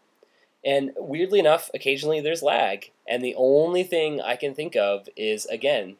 And 0.66 0.92
weirdly 0.96 1.40
enough, 1.40 1.70
occasionally 1.74 2.22
there's 2.22 2.42
lag, 2.42 2.92
and 3.08 3.24
the 3.24 3.36
only 3.36 3.84
thing 3.84 4.22
I 4.22 4.36
can 4.38 4.54
think 4.56 4.76
of 4.76 5.10
is 5.18 5.46
again, 5.48 5.98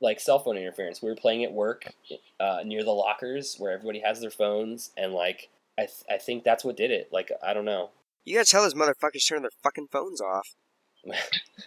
like 0.00 0.18
cell 0.20 0.38
phone 0.38 0.56
interference. 0.56 1.02
We 1.02 1.10
were 1.10 1.16
playing 1.16 1.44
at 1.44 1.52
work 1.52 1.92
uh, 2.40 2.60
near 2.64 2.84
the 2.84 2.92
lockers 2.92 3.56
where 3.58 3.72
everybody 3.72 4.00
has 4.00 4.20
their 4.20 4.30
phones, 4.30 4.90
and 4.96 5.12
like 5.12 5.48
I, 5.78 5.82
th- 5.82 6.04
I 6.10 6.16
think 6.18 6.42
that's 6.44 6.64
what 6.64 6.76
did 6.76 6.90
it. 6.90 7.08
Like 7.12 7.30
I 7.46 7.52
don't 7.52 7.64
know. 7.66 7.90
You 8.24 8.36
gotta 8.36 8.48
tell 8.48 8.62
those 8.62 8.74
motherfuckers 8.74 9.20
to 9.24 9.26
turn 9.28 9.42
their 9.42 9.50
fucking 9.62 9.88
phones 9.92 10.20
off. 10.20 10.54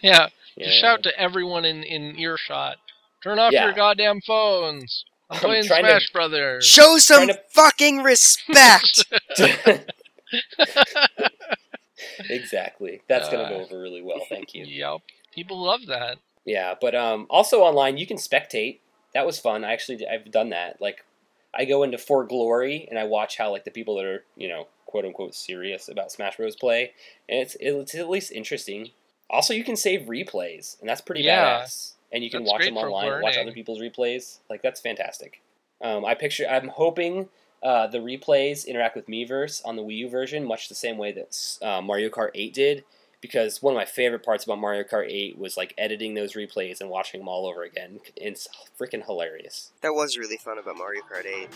yeah. 0.02 0.28
Yeah. 0.56 0.66
Just 0.66 0.80
shout 0.80 1.02
to 1.04 1.18
everyone 1.18 1.64
in, 1.64 1.82
in 1.82 2.16
earshot. 2.18 2.76
Turn 3.22 3.38
off 3.38 3.52
Yeah. 3.52 3.64
your 3.66 3.74
goddamn 3.74 4.20
phones. 4.20 5.04
I'm 5.30 5.36
I'm 5.36 5.40
playing 5.42 5.64
trying 5.64 5.84
to- 5.84 5.90
Smash 5.90 6.10
Brothers. 6.12 6.66
Show 6.66 6.98
some 6.98 7.28
to- 7.28 7.40
fucking 7.54 7.98
respect! 8.02 9.04
exactly. 12.28 13.02
That's 13.08 13.28
gonna 13.28 13.48
go 13.48 13.56
Uh, 13.60 13.64
over 13.64 13.80
really 13.80 14.02
well. 14.02 14.20
Thank 14.28 14.54
you. 14.54 14.64
Yep. 14.68 15.00
People 15.34 15.62
love 15.62 15.86
that. 15.86 16.18
Yeah, 16.44 16.74
but 16.80 16.94
um, 16.94 17.26
also 17.30 17.60
online 17.60 17.96
you 17.98 18.06
can 18.06 18.16
spectate. 18.16 18.80
That 19.14 19.26
was 19.26 19.38
fun. 19.38 19.64
I 19.64 19.72
actually 19.72 20.06
I've 20.06 20.30
done 20.30 20.50
that. 20.50 20.80
Like 20.80 21.04
I 21.54 21.64
go 21.64 21.82
into 21.82 21.98
For 21.98 22.24
Glory 22.24 22.86
and 22.90 22.98
I 22.98 23.04
watch 23.04 23.36
how 23.38 23.50
like 23.50 23.64
the 23.64 23.70
people 23.70 23.96
that 23.96 24.04
are 24.04 24.24
you 24.36 24.48
know 24.48 24.66
quote 24.86 25.04
unquote 25.04 25.34
serious 25.34 25.88
about 25.88 26.12
Smash 26.12 26.36
Bros 26.36 26.56
play, 26.56 26.92
and 27.28 27.40
it's 27.40 27.56
it's 27.60 27.94
at 27.94 28.08
least 28.10 28.32
interesting. 28.32 28.90
Also, 29.30 29.54
you 29.54 29.64
can 29.64 29.76
save 29.76 30.02
replays, 30.08 30.78
and 30.80 30.88
that's 30.88 31.00
pretty 31.00 31.22
Yeah. 31.22 31.60
badass. 31.62 31.94
And 32.14 32.22
you 32.22 32.28
can 32.28 32.44
watch 32.44 32.64
them 32.66 32.76
online, 32.76 33.22
watch 33.22 33.38
other 33.38 33.52
people's 33.52 33.80
replays. 33.80 34.40
Like 34.50 34.60
that's 34.60 34.80
fantastic. 34.82 35.40
Um, 35.80 36.04
I 36.04 36.14
picture. 36.14 36.46
I'm 36.46 36.68
hoping 36.68 37.30
uh, 37.62 37.86
the 37.86 37.98
replays 37.98 38.66
interact 38.66 38.96
with 38.96 39.06
Miiverse 39.06 39.60
on 39.64 39.76
the 39.76 39.82
Wii 39.82 39.98
U 39.98 40.08
version, 40.08 40.44
much 40.44 40.68
the 40.68 40.74
same 40.74 40.98
way 40.98 41.12
that 41.12 41.58
uh, 41.62 41.80
Mario 41.80 42.08
Kart 42.08 42.30
8 42.34 42.52
did. 42.54 42.84
Because 43.20 43.62
one 43.62 43.74
of 43.74 43.76
my 43.76 43.84
favorite 43.84 44.24
parts 44.24 44.42
about 44.44 44.58
Mario 44.58 44.82
Kart 44.82 45.06
8 45.08 45.38
was 45.38 45.56
like 45.56 45.74
editing 45.78 46.14
those 46.14 46.32
replays 46.32 46.80
and 46.80 46.90
watching 46.90 47.20
them 47.20 47.28
all 47.28 47.46
over 47.46 47.62
again. 47.62 48.00
It's 48.16 48.48
freaking 48.78 49.06
hilarious. 49.06 49.70
that 49.80 49.94
was 49.94 50.18
really 50.18 50.38
fun 50.38 50.58
about 50.58 50.76
Mario 50.76 51.02
Kart 51.02 51.26
8. 51.26 51.48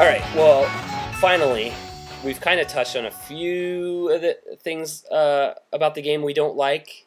All 0.00 0.06
right. 0.06 0.22
Well, 0.34 0.64
finally, 1.20 1.74
we've 2.24 2.40
kind 2.40 2.58
of 2.58 2.66
touched 2.68 2.96
on 2.96 3.04
a 3.04 3.10
few 3.10 4.08
of 4.10 4.22
the 4.22 4.38
things 4.62 5.04
uh, 5.04 5.52
about 5.74 5.94
the 5.94 6.00
game 6.00 6.22
we 6.22 6.32
don't 6.32 6.56
like. 6.56 7.04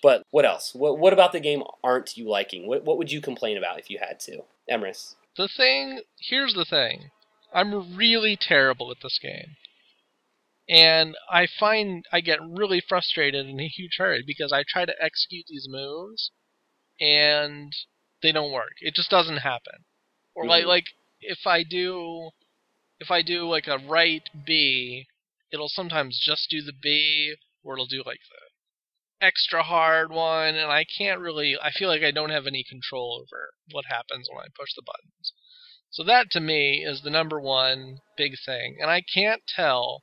But 0.00 0.22
what 0.30 0.44
else? 0.44 0.72
What, 0.72 0.96
what 0.96 1.12
about 1.12 1.32
the 1.32 1.40
game 1.40 1.64
aren't 1.82 2.16
you 2.16 2.28
liking? 2.28 2.68
What, 2.68 2.84
what 2.84 2.98
would 2.98 3.10
you 3.10 3.20
complain 3.20 3.56
about 3.58 3.80
if 3.80 3.90
you 3.90 3.98
had 3.98 4.20
to? 4.20 4.42
Emrys. 4.70 5.16
The 5.36 5.48
thing, 5.48 6.02
here's 6.20 6.54
the 6.54 6.64
thing. 6.64 7.10
I'm 7.52 7.96
really 7.96 8.38
terrible 8.40 8.92
at 8.92 8.98
this 9.02 9.18
game. 9.20 9.56
And 10.68 11.16
I 11.28 11.48
find 11.48 12.04
I 12.12 12.20
get 12.20 12.38
really 12.40 12.80
frustrated 12.80 13.46
in 13.46 13.58
a 13.58 13.66
huge 13.66 13.96
hurry 13.98 14.22
because 14.24 14.52
I 14.52 14.62
try 14.68 14.84
to 14.84 14.94
execute 15.02 15.46
these 15.48 15.66
moves 15.68 16.30
and 17.00 17.72
they 18.22 18.30
don't 18.30 18.52
work. 18.52 18.74
It 18.82 18.94
just 18.94 19.10
doesn't 19.10 19.38
happen. 19.38 19.84
Or 20.36 20.46
like 20.46 20.62
Mhm. 20.62 20.68
like 20.68 20.84
if 21.26 21.46
I 21.46 21.62
do 21.62 22.30
if 22.98 23.10
I 23.10 23.22
do 23.22 23.46
like 23.48 23.66
a 23.66 23.78
right 23.78 24.22
B, 24.46 25.06
it'll 25.52 25.68
sometimes 25.68 26.18
just 26.18 26.48
do 26.48 26.62
the 26.62 26.72
B, 26.72 27.34
or 27.62 27.74
it'll 27.74 27.86
do 27.86 28.02
like 28.06 28.20
the 28.30 29.26
extra 29.26 29.62
hard 29.62 30.10
one, 30.10 30.54
and 30.54 30.70
I 30.70 30.84
can't 30.98 31.20
really. 31.20 31.56
I 31.60 31.70
feel 31.70 31.88
like 31.88 32.02
I 32.02 32.10
don't 32.10 32.30
have 32.30 32.46
any 32.46 32.64
control 32.64 33.20
over 33.22 33.50
what 33.70 33.86
happens 33.86 34.28
when 34.30 34.42
I 34.42 34.48
push 34.56 34.70
the 34.74 34.82
buttons. 34.82 35.32
So 35.90 36.04
that 36.04 36.30
to 36.32 36.40
me 36.40 36.84
is 36.86 37.02
the 37.02 37.10
number 37.10 37.40
one 37.40 37.98
big 38.16 38.34
thing, 38.44 38.78
and 38.80 38.90
I 38.90 39.02
can't 39.02 39.42
tell. 39.46 40.02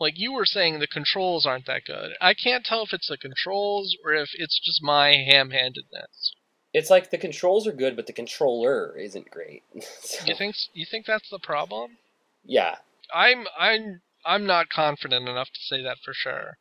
Like 0.00 0.14
you 0.16 0.32
were 0.32 0.44
saying, 0.44 0.80
the 0.80 0.88
controls 0.88 1.46
aren't 1.46 1.66
that 1.66 1.84
good. 1.86 2.12
I 2.20 2.34
can't 2.34 2.64
tell 2.64 2.82
if 2.82 2.92
it's 2.92 3.08
the 3.08 3.16
controls 3.16 3.96
or 4.04 4.12
if 4.12 4.30
it's 4.34 4.60
just 4.62 4.82
my 4.82 5.12
ham-handedness. 5.12 6.34
It's 6.74 6.90
like 6.90 7.10
the 7.10 7.18
controls 7.18 7.68
are 7.68 7.72
good, 7.72 7.94
but 7.94 8.08
the 8.08 8.12
controller 8.12 8.98
isn't 8.98 9.30
great. 9.30 9.62
So, 10.00 10.26
You 10.26 10.34
think 10.36 10.56
you 10.74 10.84
think 10.90 11.06
that's 11.06 11.30
the 11.30 11.38
problem? 11.38 11.96
Yeah, 12.44 12.76
I'm 13.14 13.46
I'm 13.58 14.02
I'm 14.26 14.44
not 14.44 14.68
confident 14.68 15.28
enough 15.28 15.48
to 15.48 15.60
say 15.60 15.82
that 15.82 15.98
for 16.04 16.12
sure. 16.12 16.58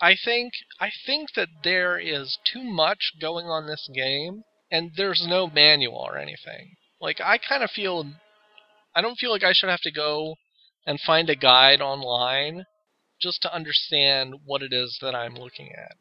I 0.00 0.16
think 0.22 0.52
I 0.80 0.90
think 1.06 1.34
that 1.36 1.48
there 1.62 1.96
is 1.98 2.38
too 2.44 2.64
much 2.64 3.12
going 3.20 3.46
on 3.46 3.66
this 3.66 3.88
game 3.94 4.42
and 4.70 4.90
there's 4.96 5.24
no 5.26 5.46
manual 5.46 5.98
or 5.98 6.18
anything. 6.18 6.74
Like 7.00 7.20
I 7.20 7.38
kind 7.38 7.62
of 7.62 7.70
feel 7.70 8.12
I 8.96 9.00
don't 9.00 9.18
feel 9.18 9.30
like 9.30 9.44
I 9.44 9.52
should 9.52 9.70
have 9.70 9.80
to 9.82 9.92
go 9.92 10.36
and 10.86 11.00
find 11.00 11.30
a 11.30 11.36
guide 11.36 11.80
online 11.80 12.66
just 13.20 13.42
to 13.42 13.54
understand 13.54 14.34
what 14.44 14.62
it 14.62 14.72
is 14.72 14.98
that 15.00 15.14
I'm 15.14 15.34
looking 15.34 15.70
at. 15.72 15.96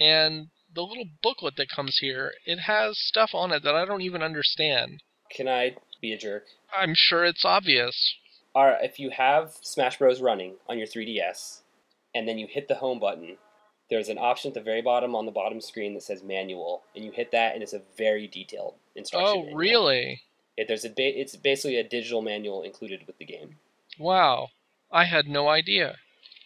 And 0.00 0.48
the 0.74 0.82
little 0.82 1.06
booklet 1.22 1.56
that 1.56 1.68
comes 1.68 1.98
here, 2.00 2.32
it 2.46 2.60
has 2.60 2.98
stuff 2.98 3.30
on 3.34 3.52
it 3.52 3.62
that 3.64 3.74
I 3.74 3.84
don't 3.84 4.02
even 4.02 4.22
understand. 4.22 5.02
can 5.30 5.48
I 5.48 5.76
be 6.00 6.12
a 6.12 6.18
jerk? 6.18 6.44
I'm 6.76 6.94
sure 6.94 7.24
it's 7.24 7.44
obvious. 7.44 8.14
Are 8.54 8.76
if 8.82 8.98
you 8.98 9.10
have 9.10 9.52
Smash 9.62 9.98
Bros. 9.98 10.20
running 10.20 10.54
on 10.68 10.78
your 10.78 10.86
3DS, 10.86 11.60
and 12.14 12.26
then 12.26 12.38
you 12.38 12.46
hit 12.48 12.66
the 12.68 12.74
home 12.76 12.98
button, 12.98 13.36
there's 13.90 14.08
an 14.08 14.18
option 14.18 14.48
at 14.50 14.54
the 14.54 14.60
very 14.60 14.82
bottom 14.82 15.14
on 15.14 15.26
the 15.26 15.32
bottom 15.32 15.60
screen 15.60 15.94
that 15.94 16.02
says 16.02 16.22
manual, 16.22 16.82
and 16.94 17.04
you 17.04 17.12
hit 17.12 17.30
that, 17.32 17.54
and 17.54 17.62
it's 17.62 17.72
a 17.72 17.82
very 17.96 18.26
detailed 18.26 18.74
instruction. 18.96 19.28
Oh, 19.28 19.40
manual. 19.42 19.56
really? 19.56 20.22
It, 20.56 20.66
there's 20.68 20.84
a 20.84 20.90
ba- 20.90 21.20
it's 21.20 21.36
basically 21.36 21.76
a 21.76 21.84
digital 21.84 22.22
manual 22.22 22.62
included 22.62 23.06
with 23.06 23.18
the 23.18 23.24
game. 23.24 23.56
Wow. 23.98 24.48
I 24.92 25.04
had 25.04 25.26
no 25.28 25.48
idea. 25.48 25.96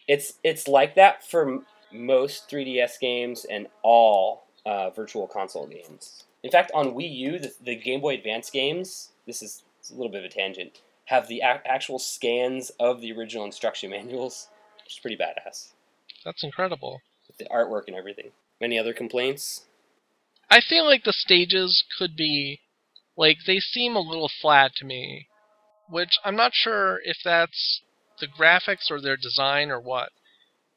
It's 0.07 0.33
it's 0.43 0.67
like 0.67 0.93
that 0.95 1.25
for 1.27 1.61
most 1.95 2.49
3DS 2.49 2.99
games 2.99 3.45
and 3.45 3.67
all 3.81 4.45
uh, 4.65 4.89
virtual 4.89 5.27
console 5.27 5.67
games. 5.67 6.23
In 6.43 6.51
fact, 6.51 6.71
on 6.73 6.93
Wii 6.93 7.15
U, 7.17 7.39
the, 7.39 7.53
the 7.63 7.75
Game 7.75 8.01
Boy 8.01 8.15
Advance 8.15 8.49
games, 8.49 9.09
this 9.25 9.41
is 9.41 9.63
a 9.89 9.93
little 9.95 10.11
bit 10.11 10.23
of 10.23 10.31
a 10.31 10.33
tangent, 10.33 10.81
have 11.05 11.27
the 11.27 11.41
ac- 11.43 11.61
actual 11.65 11.99
scans 11.99 12.71
of 12.79 13.01
the 13.01 13.11
original 13.11 13.45
instruction 13.45 13.89
manuals, 13.97 14.47
which 14.83 14.93
is 14.93 14.99
pretty 14.99 15.17
badass 15.17 15.69
That's 16.23 16.43
incredible. 16.43 17.01
with 17.27 17.37
the 17.37 17.45
artwork 17.45 17.83
and 17.87 17.95
everything. 17.95 18.31
Any 18.61 18.79
other 18.79 18.93
complaints? 18.93 19.65
I 20.49 20.61
feel 20.61 20.85
like 20.85 21.03
the 21.03 21.13
stages 21.13 21.83
could 21.97 22.15
be 22.15 22.59
like 23.17 23.37
they 23.47 23.59
seem 23.59 23.95
a 23.95 23.99
little 23.99 24.29
flat 24.41 24.71
to 24.77 24.85
me, 24.85 25.27
which 25.89 26.17
I'm 26.23 26.35
not 26.35 26.53
sure 26.53 26.99
if 27.03 27.17
that's 27.23 27.81
the 28.19 28.27
graphics 28.27 28.89
or 28.89 29.01
their 29.01 29.17
design 29.17 29.69
or 29.71 29.79
what. 29.79 30.09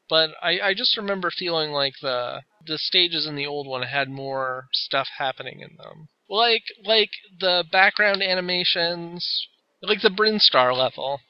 But 0.09 0.31
I, 0.41 0.59
I 0.59 0.73
just 0.73 0.97
remember 0.97 1.29
feeling 1.31 1.71
like 1.71 1.93
the 2.01 2.41
the 2.65 2.77
stages 2.77 3.25
in 3.27 3.35
the 3.35 3.45
old 3.47 3.67
one 3.67 3.83
had 3.83 4.09
more 4.09 4.67
stuff 4.73 5.07
happening 5.17 5.61
in 5.61 5.77
them. 5.77 6.07
Like 6.29 6.63
like 6.83 7.11
the 7.39 7.63
background 7.71 8.21
animations, 8.23 9.47
like 9.81 10.01
the 10.01 10.09
Brinstar 10.09 10.75
level. 10.75 11.21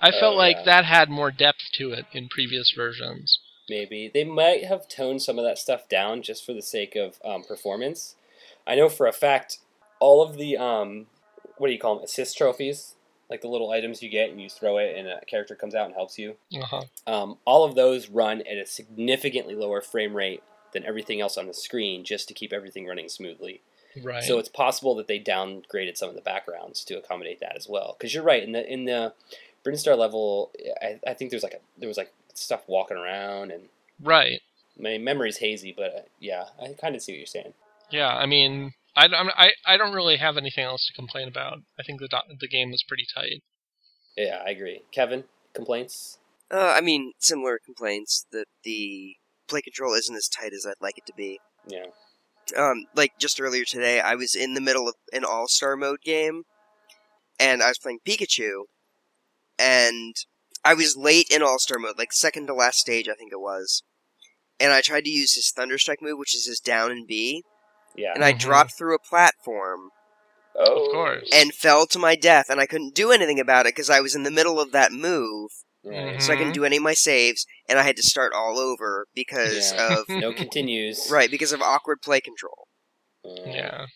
I 0.00 0.10
Oh, 0.10 0.20
felt 0.20 0.36
like 0.36 0.56
yeah. 0.58 0.64
that 0.64 0.84
had 0.84 1.08
more 1.08 1.30
depth 1.30 1.70
to 1.74 1.92
it 1.92 2.06
in 2.12 2.28
previous 2.28 2.72
versions. 2.76 3.38
Maybe 3.68 4.10
they 4.12 4.24
might 4.24 4.64
have 4.64 4.88
toned 4.88 5.22
some 5.22 5.38
of 5.38 5.44
that 5.44 5.58
stuff 5.58 5.88
down 5.88 6.22
just 6.22 6.44
for 6.44 6.52
the 6.52 6.62
sake 6.62 6.96
of 6.96 7.18
um, 7.24 7.44
performance. 7.44 8.14
I 8.66 8.74
know 8.74 8.88
for 8.88 9.06
a 9.06 9.12
fact 9.12 9.58
all 10.00 10.22
of 10.22 10.36
the 10.36 10.56
um, 10.56 11.06
what 11.56 11.68
do 11.68 11.72
you 11.72 11.78
call 11.78 11.96
them? 11.96 12.04
Assist 12.04 12.36
trophies, 12.36 12.95
like 13.28 13.40
the 13.40 13.48
little 13.48 13.70
items 13.70 14.02
you 14.02 14.08
get 14.08 14.30
and 14.30 14.40
you 14.40 14.48
throw 14.48 14.78
it, 14.78 14.96
and 14.96 15.08
a 15.08 15.24
character 15.24 15.54
comes 15.54 15.74
out 15.74 15.86
and 15.86 15.94
helps 15.94 16.18
you. 16.18 16.36
Uh-huh. 16.54 16.82
Um, 17.06 17.38
all 17.44 17.64
of 17.64 17.74
those 17.74 18.08
run 18.08 18.40
at 18.42 18.56
a 18.56 18.66
significantly 18.66 19.54
lower 19.54 19.80
frame 19.80 20.16
rate 20.16 20.42
than 20.72 20.84
everything 20.84 21.20
else 21.20 21.36
on 21.36 21.46
the 21.46 21.54
screen, 21.54 22.04
just 22.04 22.28
to 22.28 22.34
keep 22.34 22.52
everything 22.52 22.86
running 22.86 23.08
smoothly. 23.08 23.62
Right. 24.02 24.22
So 24.22 24.38
it's 24.38 24.48
possible 24.48 24.94
that 24.96 25.08
they 25.08 25.18
downgraded 25.18 25.96
some 25.96 26.08
of 26.08 26.14
the 26.14 26.20
backgrounds 26.20 26.84
to 26.84 26.98
accommodate 26.98 27.40
that 27.40 27.56
as 27.56 27.68
well. 27.68 27.96
Because 27.98 28.14
you're 28.14 28.22
right 28.22 28.42
in 28.42 28.52
the 28.52 28.70
in 28.70 28.84
the 28.84 29.14
Brinstar 29.64 29.96
level, 29.96 30.50
I, 30.82 31.00
I 31.06 31.14
think 31.14 31.30
there's 31.30 31.42
like 31.42 31.54
a 31.54 31.60
there 31.78 31.88
was 31.88 31.96
like 31.96 32.12
stuff 32.34 32.62
walking 32.66 32.96
around 32.96 33.50
and 33.50 33.64
right. 34.02 34.40
my 34.78 34.98
memory's 34.98 35.38
hazy, 35.38 35.72
but 35.76 35.94
uh, 35.96 36.02
yeah, 36.20 36.44
I 36.62 36.74
kind 36.74 36.94
of 36.94 37.02
see 37.02 37.12
what 37.12 37.18
you're 37.18 37.26
saying. 37.26 37.54
Yeah, 37.90 38.14
I 38.14 38.26
mean, 38.26 38.74
I, 38.96 39.04
I'm- 39.06 39.30
I, 39.36 39.50
I 39.66 39.76
don't 39.76 39.92
really 39.94 40.16
have 40.16 40.36
anything 40.36 40.64
else 40.64 40.86
to 40.86 40.92
complain 40.94 41.28
about. 41.28 41.58
I 41.78 41.82
think 41.82 42.00
the 42.00 42.08
do- 42.08 42.36
the 42.40 42.48
game 42.48 42.70
was 42.70 42.82
pretty 42.86 43.06
tight. 43.14 43.42
Yeah, 44.16 44.42
I 44.46 44.50
agree. 44.50 44.82
Kevin, 44.92 45.24
complaints? 45.52 46.18
Uh, 46.50 46.72
I 46.76 46.80
mean, 46.80 47.12
similar 47.18 47.58
complaints 47.64 48.26
that 48.32 48.46
the 48.64 49.16
play 49.48 49.60
control 49.60 49.94
isn't 49.94 50.16
as 50.16 50.28
tight 50.28 50.52
as 50.54 50.64
I'd 50.66 50.80
like 50.80 50.96
it 50.98 51.06
to 51.06 51.12
be. 51.16 51.40
Yeah. 51.66 51.86
Um, 52.56 52.84
like 52.94 53.12
just 53.18 53.40
earlier 53.40 53.64
today, 53.64 54.00
I 54.00 54.14
was 54.14 54.34
in 54.34 54.54
the 54.54 54.60
middle 54.60 54.88
of 54.88 54.94
an 55.12 55.24
All 55.24 55.48
Star 55.48 55.76
mode 55.76 56.00
game, 56.04 56.44
and 57.38 57.62
I 57.62 57.68
was 57.68 57.78
playing 57.78 57.98
Pikachu, 58.06 58.62
and 59.58 60.14
I 60.64 60.74
was 60.74 60.96
late 60.96 61.26
in 61.30 61.42
All 61.42 61.58
Star 61.58 61.78
mode, 61.78 61.98
like 61.98 62.12
second 62.12 62.46
to 62.46 62.54
last 62.54 62.78
stage, 62.78 63.08
I 63.08 63.14
think 63.14 63.32
it 63.32 63.40
was. 63.40 63.82
And 64.58 64.72
I 64.72 64.80
tried 64.80 65.04
to 65.04 65.10
use 65.10 65.34
his 65.34 65.52
Thunderstrike 65.56 66.00
move, 66.00 66.18
which 66.18 66.34
is 66.34 66.46
his 66.46 66.60
down 66.60 66.90
and 66.90 67.06
B, 67.06 67.42
Yeah. 67.96 68.12
and 68.14 68.24
I 68.24 68.32
Mhm. 68.32 68.38
dropped 68.38 68.72
through 68.76 68.94
a 68.94 68.98
platform 68.98 69.90
oh, 70.54 70.86
Of 70.86 70.92
course. 70.92 71.28
and 71.32 71.54
fell 71.54 71.86
to 71.88 71.98
my 71.98 72.14
death, 72.16 72.46
and 72.48 72.60
I 72.60 72.66
couldn't 72.66 72.94
do 72.94 73.10
anything 73.12 73.40
about 73.40 73.66
it 73.66 73.74
because 73.74 73.90
I 73.90 74.00
was 74.00 74.14
in 74.14 74.22
the 74.22 74.30
middle 74.30 74.58
of 74.60 74.72
that 74.72 74.92
move, 74.92 75.50
Right. 75.84 76.20
so 76.20 76.32
I 76.32 76.36
couldn't 76.36 76.52
Mhm. 76.52 76.54
do 76.56 76.64
any 76.64 76.76
of 76.78 76.82
my 76.82 76.94
saves, 76.94 77.46
and 77.68 77.78
I 77.78 77.82
had 77.82 77.96
to 77.96 78.02
start 78.02 78.32
all 78.32 78.58
over 78.58 79.06
because 79.14 79.72
Yeah. 79.72 79.98
of 79.98 80.08
No 80.08 80.32
continues. 80.32 81.10
right 81.10 81.30
because 81.30 81.52
of 81.52 81.60
awkward 81.62 82.02
play 82.02 82.20
control. 82.20 82.68
Uh, 83.24 83.44
yeah. 83.50 83.86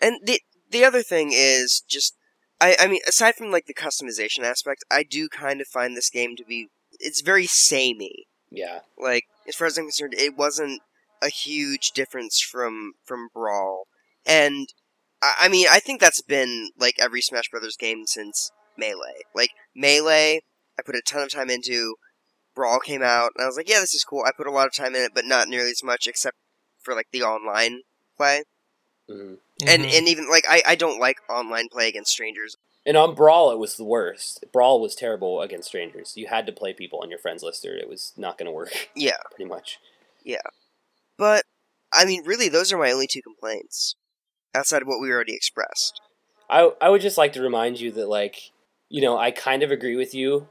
And 0.00 0.18
the 0.26 0.40
the 0.70 0.84
other 0.84 1.02
thing 1.04 1.30
is 1.32 1.80
just 1.86 2.16
I 2.60 2.76
I 2.80 2.86
mean 2.88 3.00
aside 3.06 3.36
from 3.36 3.50
like 3.50 3.66
the 3.66 3.74
customization 3.74 4.40
aspect, 4.44 4.84
I 4.90 5.02
do 5.04 5.28
kind 5.28 5.60
of 5.60 5.68
find 5.68 5.96
this 5.96 6.10
game 6.10 6.34
to 6.36 6.44
be 6.44 6.68
it's 7.00 7.20
very 7.20 7.46
samey. 7.46 8.26
Yeah. 8.50 8.80
Like 8.98 9.24
as 9.48 9.54
far 9.56 9.66
as 9.66 9.76
I'm 9.78 9.84
concerned, 9.84 10.14
it 10.14 10.34
wasn't 10.36 10.82
a 11.24 11.28
huge 11.30 11.92
difference 11.92 12.40
from 12.40 12.92
from 13.04 13.28
Brawl. 13.32 13.86
And 14.26 14.68
I, 15.22 15.32
I 15.42 15.48
mean, 15.48 15.66
I 15.70 15.80
think 15.80 16.00
that's 16.00 16.22
been 16.22 16.70
like 16.78 16.96
every 16.98 17.20
Smash 17.20 17.48
Brothers 17.50 17.76
game 17.76 18.04
since 18.06 18.50
Melee. 18.76 19.22
Like 19.34 19.50
Melee, 19.74 20.40
I 20.78 20.82
put 20.84 20.96
a 20.96 21.02
ton 21.06 21.22
of 21.22 21.30
time 21.32 21.50
into. 21.50 21.96
Brawl 22.54 22.78
came 22.78 23.02
out, 23.02 23.32
and 23.36 23.42
I 23.42 23.48
was 23.48 23.56
like, 23.56 23.68
yeah, 23.68 23.80
this 23.80 23.94
is 23.94 24.04
cool. 24.04 24.22
I 24.24 24.30
put 24.36 24.46
a 24.46 24.52
lot 24.52 24.68
of 24.68 24.72
time 24.72 24.94
in 24.94 25.02
it, 25.02 25.10
but 25.12 25.24
not 25.24 25.48
nearly 25.48 25.70
as 25.72 25.82
much, 25.82 26.06
except 26.06 26.36
for 26.80 26.94
like 26.94 27.08
the 27.12 27.22
online 27.22 27.80
play. 28.16 28.44
hmm 29.08 29.34
And 29.66 29.82
Mhm. 29.82 29.98
and 29.98 30.08
even 30.08 30.28
like 30.30 30.44
I, 30.48 30.62
I 30.64 30.74
don't 30.76 31.00
like 31.00 31.16
online 31.28 31.68
play 31.68 31.88
against 31.88 32.12
strangers. 32.12 32.56
And 32.86 32.96
on 32.96 33.14
Brawl, 33.14 33.50
it 33.50 33.58
was 33.58 33.76
the 33.76 33.84
worst. 33.84 34.44
Brawl 34.52 34.80
was 34.80 34.94
terrible 34.94 35.40
against 35.40 35.68
strangers. 35.68 36.12
You 36.16 36.26
had 36.28 36.46
to 36.46 36.52
play 36.52 36.72
people 36.74 37.00
on 37.02 37.10
your 37.10 37.18
friends 37.18 37.42
list, 37.42 37.64
or 37.64 37.74
it 37.76 37.88
was 37.88 38.12
not 38.16 38.36
going 38.38 38.46
to 38.46 38.52
work. 38.52 38.90
Yeah. 38.94 39.16
Pretty 39.34 39.48
much. 39.48 39.78
But 41.18 41.44
I 41.92 42.04
mean, 42.04 42.24
really, 42.24 42.48
those 42.48 42.72
are 42.72 42.78
my 42.78 42.90
only 42.92 43.06
two 43.06 43.22
complaints, 43.22 43.94
outside 44.54 44.82
of 44.82 44.88
what 44.88 45.00
we 45.00 45.10
already 45.10 45.34
expressed. 45.34 46.00
I 46.50 46.70
I 46.80 46.88
would 46.88 47.00
just 47.00 47.18
like 47.18 47.32
to 47.34 47.42
remind 47.42 47.80
you 47.80 47.90
that 47.92 48.08
like 48.08 48.50
you 48.88 49.00
know 49.00 49.16
I 49.16 49.30
kind 49.30 49.62
of 49.62 49.70
agree 49.70 49.96
with 49.96 50.14
you 50.14 50.48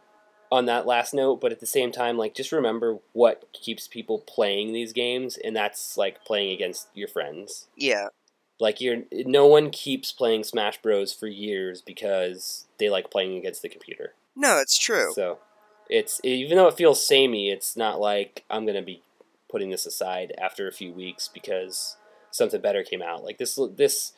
on 0.51 0.66
that 0.66 0.86
last 0.86 1.14
note, 1.14 1.41
but 1.41 1.51
at 1.51 1.59
the 1.59 1.66
same 1.66 1.91
time, 1.91 2.18
like 2.18 2.36
just 2.36 2.51
remember 2.51 2.99
what 3.14 3.51
keeps 3.53 3.88
people 3.88 4.20
playing 4.20 4.72
these 4.72 4.93
games, 4.93 5.38
and 5.38 5.55
that's 5.55 5.97
like 5.97 6.24
playing 6.26 6.51
against 6.51 6.88
your 6.93 7.07
friends. 7.07 7.68
Yeah, 7.76 8.07
Like 8.59 8.80
you're 8.80 9.03
no 9.11 9.47
one 9.47 9.70
keeps 9.72 10.11
playing 10.11 10.43
Smash 10.43 10.82
Bros 10.82 11.14
for 11.14 11.28
years 11.28 11.82
because 11.82 12.68
they 12.80 12.89
like 12.89 13.09
playing 13.11 13.36
against 13.36 13.61
the 13.61 13.70
computer. 13.70 14.14
no, 14.36 14.59
it's 14.59 14.78
true. 14.78 15.11
So 15.14 15.39
it's 15.89 16.22
even 16.24 16.57
though 16.57 16.68
it 16.68 16.78
feels 16.78 17.05
samey, 17.05 17.51
it's 17.51 17.76
not 17.76 17.99
like 17.99 18.43
I'm 18.49 18.66
gonna 18.66 18.82
be 18.82 19.01
putting 19.54 19.70
this 19.70 19.86
aside 19.86 20.34
after 20.41 20.68
a 20.68 20.74
few 20.74 20.91
weeks 20.91 21.30
because 21.32 21.95
something 22.32 22.60
better 22.60 22.84
came 22.84 23.04
out. 23.04 23.24
Like 23.24 23.38
this, 23.38 23.58
this 23.76 24.12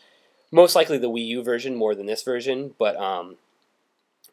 most 0.50 0.76
likely 0.76 0.98
the 0.98 1.10
Wii 1.10 1.28
U 1.28 1.44
version 1.44 1.76
more 1.76 1.94
than 1.94 2.06
this 2.06 2.24
version, 2.24 2.74
but 2.80 2.96
um, 2.96 3.36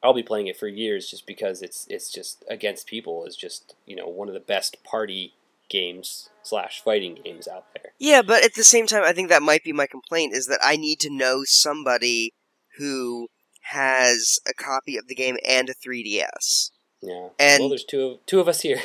I'll 0.02 0.14
be 0.14 0.22
playing 0.22 0.46
it 0.46 0.56
for 0.56 0.68
years 0.68 1.10
just 1.10 1.26
because 1.26 1.60
it's 1.60 1.86
it's 1.90 2.10
just 2.10 2.44
against 2.48 2.86
people 2.86 3.24
is 3.24 3.36
just 3.36 3.74
you 3.84 3.96
know 3.96 4.06
one 4.06 4.28
of 4.28 4.34
the 4.34 4.40
best 4.40 4.82
party 4.84 5.34
games 5.68 6.28
slash 6.44 6.80
fighting 6.84 7.18
games 7.24 7.48
out 7.48 7.66
there. 7.74 7.92
Yeah, 7.98 8.22
but 8.22 8.44
at 8.44 8.54
the 8.54 8.62
same 8.62 8.86
time, 8.86 9.02
I 9.04 9.12
think 9.12 9.28
that 9.28 9.42
might 9.42 9.64
be 9.64 9.72
my 9.72 9.86
complaint 9.86 10.34
is 10.34 10.46
that 10.46 10.60
I 10.62 10.76
need 10.76 11.00
to 11.00 11.10
know 11.10 11.42
somebody 11.44 12.34
who 12.78 13.28
has 13.62 14.38
a 14.48 14.54
copy 14.54 14.96
of 14.96 15.08
the 15.08 15.14
game 15.14 15.38
and 15.46 15.68
a 15.68 15.74
3DS. 15.74 16.70
Yeah. 17.00 17.28
And- 17.38 17.60
well, 17.60 17.68
there's 17.68 17.84
two 17.84 18.02
of 18.02 18.26
two 18.26 18.38
of 18.38 18.48
us 18.48 18.60
here. 18.60 18.80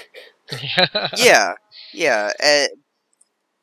yeah, 1.18 1.54
yeah. 1.94 2.32
Uh, 2.44 2.68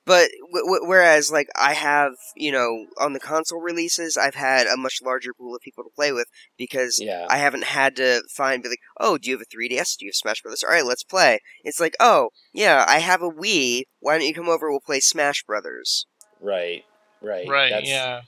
but 0.06 0.28
w- 0.52 0.66
w- 0.66 0.86
whereas, 0.86 1.30
like, 1.32 1.48
I 1.56 1.72
have, 1.72 2.12
you 2.36 2.52
know, 2.52 2.86
on 3.00 3.14
the 3.14 3.20
console 3.20 3.60
releases, 3.60 4.18
I've 4.18 4.34
had 4.34 4.66
a 4.66 4.76
much 4.76 5.00
larger 5.02 5.32
pool 5.32 5.54
of 5.56 5.62
people 5.62 5.82
to 5.82 5.90
play 5.96 6.12
with 6.12 6.26
because 6.58 6.98
Yeah. 7.00 7.26
I 7.30 7.38
haven't 7.38 7.64
had 7.64 7.96
to 7.96 8.22
find, 8.30 8.62
be 8.62 8.68
like, 8.68 8.80
oh, 9.00 9.16
do 9.16 9.30
you 9.30 9.36
have 9.38 9.42
a 9.42 9.46
3DS? 9.56 9.96
Do 9.96 10.04
you 10.04 10.10
have 10.10 10.16
Smash 10.16 10.42
Brothers? 10.42 10.62
All 10.62 10.70
right, 10.74 10.84
let's 10.84 11.04
play. 11.04 11.40
It's 11.62 11.80
like, 11.80 11.96
oh, 12.00 12.30
yeah, 12.52 12.84
I 12.86 12.98
have 12.98 13.22
a 13.22 13.30
Wii. 13.30 13.84
Why 14.00 14.18
don't 14.18 14.26
you 14.26 14.34
come 14.34 14.48
over? 14.48 14.70
We'll 14.70 14.80
play 14.80 15.00
Smash 15.00 15.42
Brothers. 15.44 16.06
right. 16.40 16.84
Right. 17.22 17.48
right, 17.48 17.70
That's 17.70 17.88
yeah. 17.88 18.20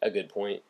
a 0.00 0.10
good 0.10 0.28
point. 0.28 0.62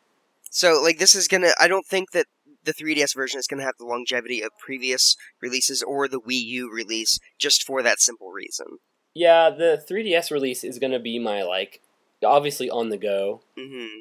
So, 0.49 0.81
like, 0.81 0.97
this 0.97 1.13
is 1.13 1.27
gonna. 1.27 1.51
I 1.59 1.67
don't 1.67 1.85
think 1.85 2.11
that 2.13 2.25
the 2.65 2.73
3DS 2.73 3.15
version 3.15 3.39
is 3.39 3.47
gonna 3.47 3.63
have 3.63 3.77
the 3.77 3.85
longevity 3.85 4.41
of 4.41 4.51
previous 4.59 5.15
releases 5.41 5.81
or 5.83 6.07
the 6.07 6.19
Wii 6.19 6.43
U 6.43 6.71
release 6.71 7.19
just 7.37 7.63
for 7.63 7.81
that 7.81 7.99
simple 7.99 8.31
reason. 8.31 8.79
Yeah, 9.15 9.49
the 9.49 9.83
3DS 9.89 10.29
release 10.29 10.63
is 10.63 10.77
going 10.77 10.91
to 10.91 10.99
be 10.99 11.17
my 11.17 11.41
like 11.41 11.81
obviously 12.23 12.69
on 12.69 12.89
the 12.89 12.97
go. 12.97 13.41
hmm 13.57 13.99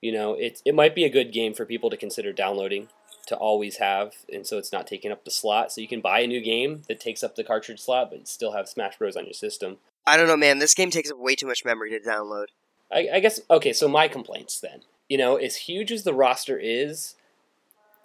You 0.00 0.12
know, 0.12 0.34
it 0.34 0.62
it 0.64 0.74
might 0.74 0.94
be 0.94 1.04
a 1.04 1.10
good 1.10 1.32
game 1.32 1.52
for 1.52 1.66
people 1.66 1.90
to 1.90 1.96
consider 1.96 2.32
downloading 2.32 2.88
to 3.26 3.36
always 3.36 3.76
have, 3.76 4.14
and 4.32 4.46
so 4.46 4.58
it's 4.58 4.72
not 4.72 4.86
taking 4.86 5.12
up 5.12 5.24
the 5.24 5.30
slot. 5.30 5.72
So 5.72 5.80
you 5.80 5.88
can 5.88 6.00
buy 6.00 6.20
a 6.20 6.26
new 6.26 6.40
game 6.40 6.82
that 6.88 7.00
takes 7.00 7.22
up 7.22 7.36
the 7.36 7.44
cartridge 7.44 7.80
slot, 7.80 8.10
but 8.10 8.26
still 8.26 8.52
have 8.52 8.68
Smash 8.68 8.98
Bros 8.98 9.16
on 9.16 9.24
your 9.24 9.32
system. 9.32 9.78
I 10.06 10.16
don't 10.16 10.26
know, 10.26 10.36
man. 10.36 10.58
This 10.58 10.74
game 10.74 10.90
takes 10.90 11.10
up 11.10 11.18
way 11.18 11.34
too 11.34 11.46
much 11.46 11.64
memory 11.64 11.90
to 11.90 12.00
download. 12.00 12.46
I, 12.90 13.08
I 13.14 13.20
guess 13.20 13.40
okay. 13.50 13.72
So 13.72 13.88
my 13.88 14.06
complaints 14.06 14.60
then, 14.60 14.82
you 15.08 15.18
know, 15.18 15.36
as 15.36 15.56
huge 15.56 15.90
as 15.90 16.04
the 16.04 16.14
roster 16.14 16.58
is, 16.58 17.16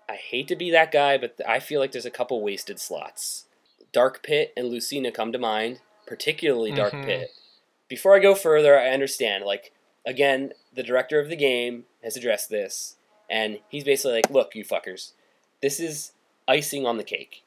I 0.10 0.16
hate 0.16 0.48
to 0.50 0.56
be 0.56 0.72
that 0.72 0.92
guy, 0.92 1.18
but 1.18 1.40
I 1.48 1.60
feel 1.60 1.80
like 1.80 1.92
there's 1.92 2.06
a 2.06 2.12
couple 2.12 2.42
wasted 2.42 2.80
slots. 2.80 3.46
Dark 3.92 4.24
Pit 4.24 4.54
and 4.56 4.68
Lucina 4.68 5.12
come 5.12 5.32
to 5.32 5.38
mind, 5.40 5.82
particularly 6.06 6.72
Dark 6.72 6.94
Mhm. 6.94 7.06
Pit. 7.06 7.32
Before 7.88 8.16
I 8.16 8.20
go 8.20 8.36
further, 8.36 8.78
I 8.80 8.90
understand. 8.90 9.46
Like 9.46 9.72
again, 10.06 10.54
the 10.74 10.84
director 10.84 11.20
of 11.20 11.30
the 11.30 11.36
game 11.36 11.86
has 12.04 12.16
addressed 12.16 12.50
this, 12.50 12.96
and 13.30 13.60
he's 13.70 13.84
basically 13.84 14.14
like, 14.14 14.30
"Look, 14.30 14.56
you 14.56 14.64
fuckers, 14.64 15.12
this 15.62 15.80
is 15.80 16.14
icing 16.48 16.86
on 16.86 16.98
the 16.98 17.04
cake." 17.04 17.44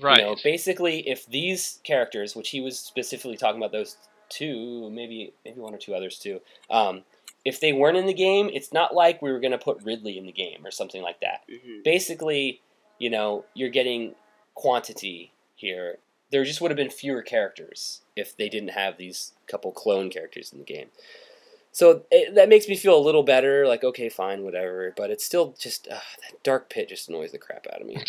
Right. 0.00 0.18
You 0.18 0.24
know, 0.24 0.36
basically, 0.42 1.08
if 1.08 1.24
these 1.26 1.80
characters, 1.84 2.34
which 2.34 2.50
he 2.50 2.60
was 2.60 2.78
specifically 2.78 3.36
talking 3.36 3.60
about 3.60 3.72
those 3.72 3.96
two, 4.28 4.90
maybe 4.90 5.32
maybe 5.44 5.60
one 5.60 5.74
or 5.74 5.78
two 5.78 5.94
others 5.94 6.18
too, 6.18 6.40
um, 6.68 7.04
if 7.44 7.60
they 7.60 7.72
weren't 7.72 7.96
in 7.96 8.06
the 8.06 8.14
game, 8.14 8.50
it's 8.52 8.72
not 8.72 8.94
like 8.94 9.20
we 9.20 9.30
were 9.30 9.40
going 9.40 9.52
to 9.52 9.58
put 9.58 9.82
Ridley 9.82 10.16
in 10.18 10.26
the 10.26 10.32
game 10.32 10.64
or 10.64 10.70
something 10.70 11.02
like 11.02 11.20
that. 11.20 11.42
hmm 11.48 11.82
Basically, 11.84 12.60
you 12.98 13.10
know, 13.10 13.44
you're 13.54 13.68
getting 13.70 14.14
quantity 14.54 15.32
here. 15.54 15.98
There 16.30 16.44
just 16.44 16.60
would 16.60 16.70
have 16.70 16.76
been 16.76 16.90
fewer 16.90 17.22
characters 17.22 18.00
if 18.16 18.36
they 18.36 18.48
didn't 18.48 18.70
have 18.70 18.96
these 18.96 19.32
couple 19.46 19.72
clone 19.72 20.10
characters 20.10 20.52
in 20.52 20.58
the 20.58 20.64
game. 20.64 20.88
So 21.70 22.04
it, 22.10 22.34
that 22.36 22.48
makes 22.48 22.68
me 22.68 22.76
feel 22.76 22.96
a 22.96 23.02
little 23.02 23.24
better. 23.24 23.66
Like, 23.66 23.82
okay, 23.84 24.08
fine, 24.08 24.42
whatever. 24.44 24.92
But 24.96 25.10
it's 25.10 25.24
still 25.24 25.54
just 25.58 25.88
uh, 25.88 25.94
that 26.30 26.42
dark 26.42 26.70
pit 26.70 26.88
just 26.88 27.08
annoys 27.08 27.32
the 27.32 27.38
crap 27.38 27.66
out 27.72 27.80
of 27.80 27.86
me. 27.86 27.98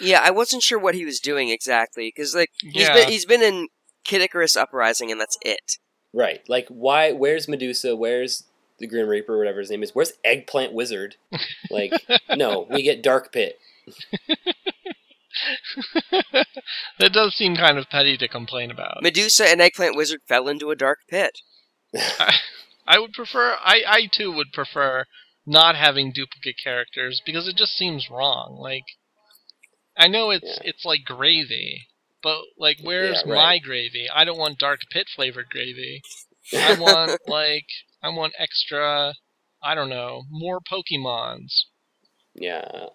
Yeah, 0.00 0.20
I 0.22 0.30
wasn't 0.30 0.62
sure 0.62 0.78
what 0.78 0.94
he 0.94 1.04
was 1.04 1.18
doing 1.18 1.48
exactly 1.48 2.12
because, 2.14 2.32
like, 2.34 2.50
he's 2.60 2.86
Yeah. 2.86 2.92
been 2.94 3.08
he's 3.08 3.24
been 3.24 3.42
in 3.42 3.68
Kid 4.04 4.20
Icarus 4.22 4.56
Uprising, 4.56 5.10
and 5.10 5.20
that's 5.20 5.36
it. 5.42 5.78
Right. 6.12 6.40
Like, 6.48 6.66
why? 6.68 7.12
Where's 7.12 7.48
Medusa? 7.48 7.94
Where's 7.96 8.44
the 8.78 8.86
Grim 8.86 9.08
Reaper, 9.08 9.36
whatever 9.38 9.60
his 9.60 9.70
name 9.70 9.82
is? 9.82 9.94
Where's 9.94 10.12
Eggplant 10.24 10.72
Wizard? 10.72 11.16
Like, 11.70 11.92
no, 12.36 12.66
we 12.70 12.82
get 12.82 13.02
Dark 13.02 13.32
Pit. 13.32 13.58
that 16.98 17.12
does 17.12 17.34
seem 17.34 17.56
kind 17.56 17.78
of 17.78 17.88
petty 17.90 18.16
to 18.16 18.28
complain 18.28 18.70
about. 18.70 19.02
Medusa 19.02 19.44
and 19.48 19.60
Eggplant 19.60 19.96
Wizard 19.96 20.20
fell 20.26 20.48
into 20.48 20.70
a 20.70 20.76
dark 20.76 20.98
pit. 21.08 21.38
I, 21.96 22.34
I 22.86 22.98
would 22.98 23.12
prefer. 23.12 23.56
I, 23.60 23.82
I 23.86 24.08
too 24.12 24.32
would 24.32 24.52
prefer 24.52 25.04
not 25.46 25.76
having 25.76 26.12
duplicate 26.12 26.56
characters 26.62 27.22
because 27.24 27.48
it 27.48 27.56
just 27.56 27.76
seems 27.76 28.08
wrong. 28.10 28.56
Like, 28.60 28.84
I 29.96 30.08
know 30.08 30.30
it's 30.30 30.44
Yeah. 30.44 30.70
it's 30.70 30.84
like 30.84 31.04
gravy, 31.04 31.86
but 32.22 32.38
like, 32.58 32.78
where's 32.82 33.22
Yeah, 33.26 33.34
my 33.34 33.58
gravy? 33.58 34.06
I 34.12 34.24
don't 34.24 34.38
want 34.38 34.58
dark 34.58 34.80
pit 34.90 35.06
flavored 35.14 35.46
gravy. 35.50 36.02
I 36.54 36.74
want 36.78 37.20
like 37.26 37.66
I 38.02 38.08
want 38.10 38.32
extra. 38.38 39.14
I 39.62 39.74
don't 39.74 39.88
know 39.90 40.22
more 40.30 40.60
Pokemons. 40.60 41.52
yeah. 42.34 42.86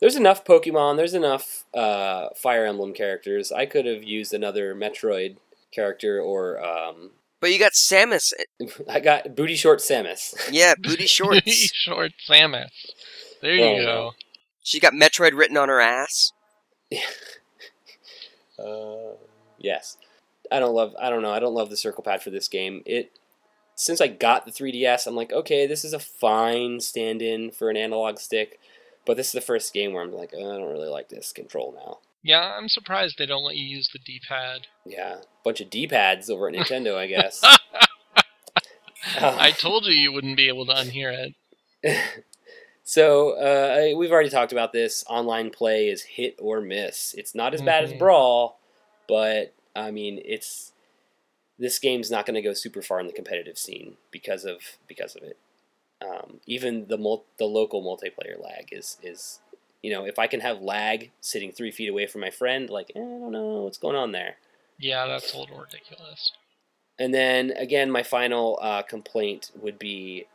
There's 0.00 0.14
enough 0.14 0.44
Pokemon. 0.44 0.96
There's 0.96 1.14
enough 1.14 1.64
uh, 1.74 2.28
Fire 2.36 2.64
Emblem 2.64 2.94
characters. 2.94 3.50
I 3.50 3.66
could 3.66 3.84
have 3.84 4.04
used 4.04 4.32
another 4.32 4.72
Metroid 4.72 5.38
character, 5.74 6.20
or 6.20 6.64
um, 6.64 7.10
But 7.40 7.50
you 7.50 7.58
got 7.58 7.72
Samus. 7.72 8.32
I 8.88 9.00
got 9.00 9.34
Booty 9.34 9.56
Short 9.56 9.80
Samus. 9.80 10.34
Yeah, 10.52 10.74
booty 10.80 11.06
shorts. 11.08 11.50
Short 11.74 12.12
Samus. 12.30 12.68
There 13.42 13.54
you 13.54 13.64
Oh, 13.64 13.84
go. 13.84 14.10
She's 14.62 14.80
got 14.80 14.92
Metroid 14.92 15.36
written 15.36 15.56
on 15.56 15.68
her 15.68 15.80
ass. 15.80 16.30
Uh, 18.58 19.16
yes. 19.58 19.96
I 20.50 20.58
don't 20.60 20.74
love. 20.74 20.94
I 21.00 21.10
don't 21.10 21.22
know. 21.22 21.32
I 21.32 21.40
don't 21.40 21.54
love 21.54 21.70
the 21.70 21.76
circle 21.76 22.02
pad 22.02 22.22
for 22.22 22.30
this 22.30 22.48
game. 22.48 22.82
It 22.86 23.12
since 23.78 24.00
I 24.00 24.08
got 24.08 24.44
the 24.44 24.50
3DS, 24.50 25.06
I'm 25.06 25.14
like, 25.14 25.32
okay, 25.32 25.64
this 25.64 25.84
is 25.84 25.92
a 25.92 26.00
fine 26.00 26.80
stand-in 26.80 27.52
for 27.52 27.70
an 27.70 27.76
analog 27.76 28.18
stick, 28.18 28.58
but 29.06 29.16
this 29.16 29.28
is 29.28 29.32
the 29.32 29.40
first 29.40 29.72
game 29.72 29.92
where 29.92 30.02
I'm 30.02 30.12
like, 30.12 30.34
oh, 30.36 30.54
I 30.54 30.58
don't 30.58 30.72
really 30.72 30.88
like 30.88 31.10
this 31.10 31.32
control 31.32 31.72
now. 31.76 31.98
Yeah, 32.24 32.56
I'm 32.58 32.68
surprised 32.68 33.18
they 33.18 33.26
don't 33.26 33.44
let 33.44 33.54
you 33.54 33.64
use 33.64 33.88
the 33.92 34.00
D-pad. 34.00 34.66
Yeah, 34.84 35.18
bunch 35.44 35.60
of 35.60 35.70
D-pads 35.70 36.28
over 36.28 36.48
at 36.48 36.54
Nintendo, 36.56 36.96
I 36.96 37.06
guess. 37.06 37.40
I 39.16 39.52
told 39.52 39.86
you 39.86 39.92
you 39.92 40.10
wouldn't 40.10 40.36
be 40.36 40.48
able 40.48 40.66
to 40.66 40.72
unhear 40.72 41.30
it. 41.84 42.24
so 42.88 43.32
uh, 43.32 43.94
we've 43.98 44.10
already 44.10 44.30
talked 44.30 44.50
about 44.50 44.72
this. 44.72 45.04
Online 45.10 45.50
play 45.50 45.88
is 45.88 46.02
hit 46.02 46.36
or 46.38 46.62
miss. 46.62 47.14
It's 47.18 47.34
not 47.34 47.52
as 47.52 47.60
bad 47.60 47.84
as 47.84 47.92
Mhm. 47.92 47.98
Brawl, 47.98 48.58
but 49.06 49.52
I 49.76 49.90
mean, 49.90 50.22
it's 50.24 50.72
this 51.58 51.78
game's 51.78 52.10
not 52.10 52.24
going 52.24 52.34
to 52.36 52.40
go 52.40 52.54
super 52.54 52.80
far 52.80 52.98
in 52.98 53.06
the 53.06 53.12
competitive 53.12 53.58
scene 53.58 53.98
because 54.10 54.46
of 54.46 54.78
because 54.86 55.14
of 55.16 55.22
it. 55.22 55.36
Um, 56.00 56.40
even 56.46 56.86
the 56.86 56.96
mul- 56.96 57.26
the 57.36 57.44
local 57.44 57.82
multiplayer 57.82 58.42
lag 58.42 58.70
is 58.72 58.96
is 59.02 59.40
you 59.82 59.92
know 59.92 60.06
if 60.06 60.18
I 60.18 60.26
can 60.26 60.40
have 60.40 60.62
lag 60.62 61.10
sitting 61.20 61.52
three 61.52 61.70
feet 61.70 61.90
away 61.90 62.06
from 62.06 62.22
my 62.22 62.30
friend, 62.30 62.70
like 62.70 62.90
eh, 62.96 63.00
I 63.00 63.02
don't 63.02 63.32
know 63.32 63.64
what's 63.64 63.76
going 63.76 63.96
on 63.96 64.12
there. 64.12 64.38
Yeah, 64.78 65.06
that's 65.06 65.34
a 65.34 65.38
little 65.38 65.58
ridiculous. 65.58 66.32
And 66.98 67.12
then 67.12 67.50
again, 67.50 67.90
my 67.90 68.02
final 68.02 68.58
uh, 68.62 68.80
complaint 68.80 69.50
would 69.60 69.78
be 69.78 70.26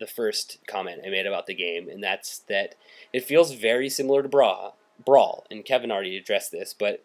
the 0.00 0.06
first 0.06 0.58
comment 0.66 1.02
I 1.06 1.10
made 1.10 1.26
about 1.26 1.46
the 1.46 1.54
game, 1.54 1.88
and 1.88 2.02
that's 2.02 2.38
that 2.48 2.74
it 3.12 3.24
feels 3.24 3.52
very 3.52 3.88
similar 3.88 4.22
to 4.22 4.28
Brawl. 4.28 4.76
Brawl, 5.04 5.46
and 5.50 5.64
Kevin 5.64 5.92
already 5.92 6.16
addressed 6.16 6.50
this, 6.50 6.74
but 6.76 7.04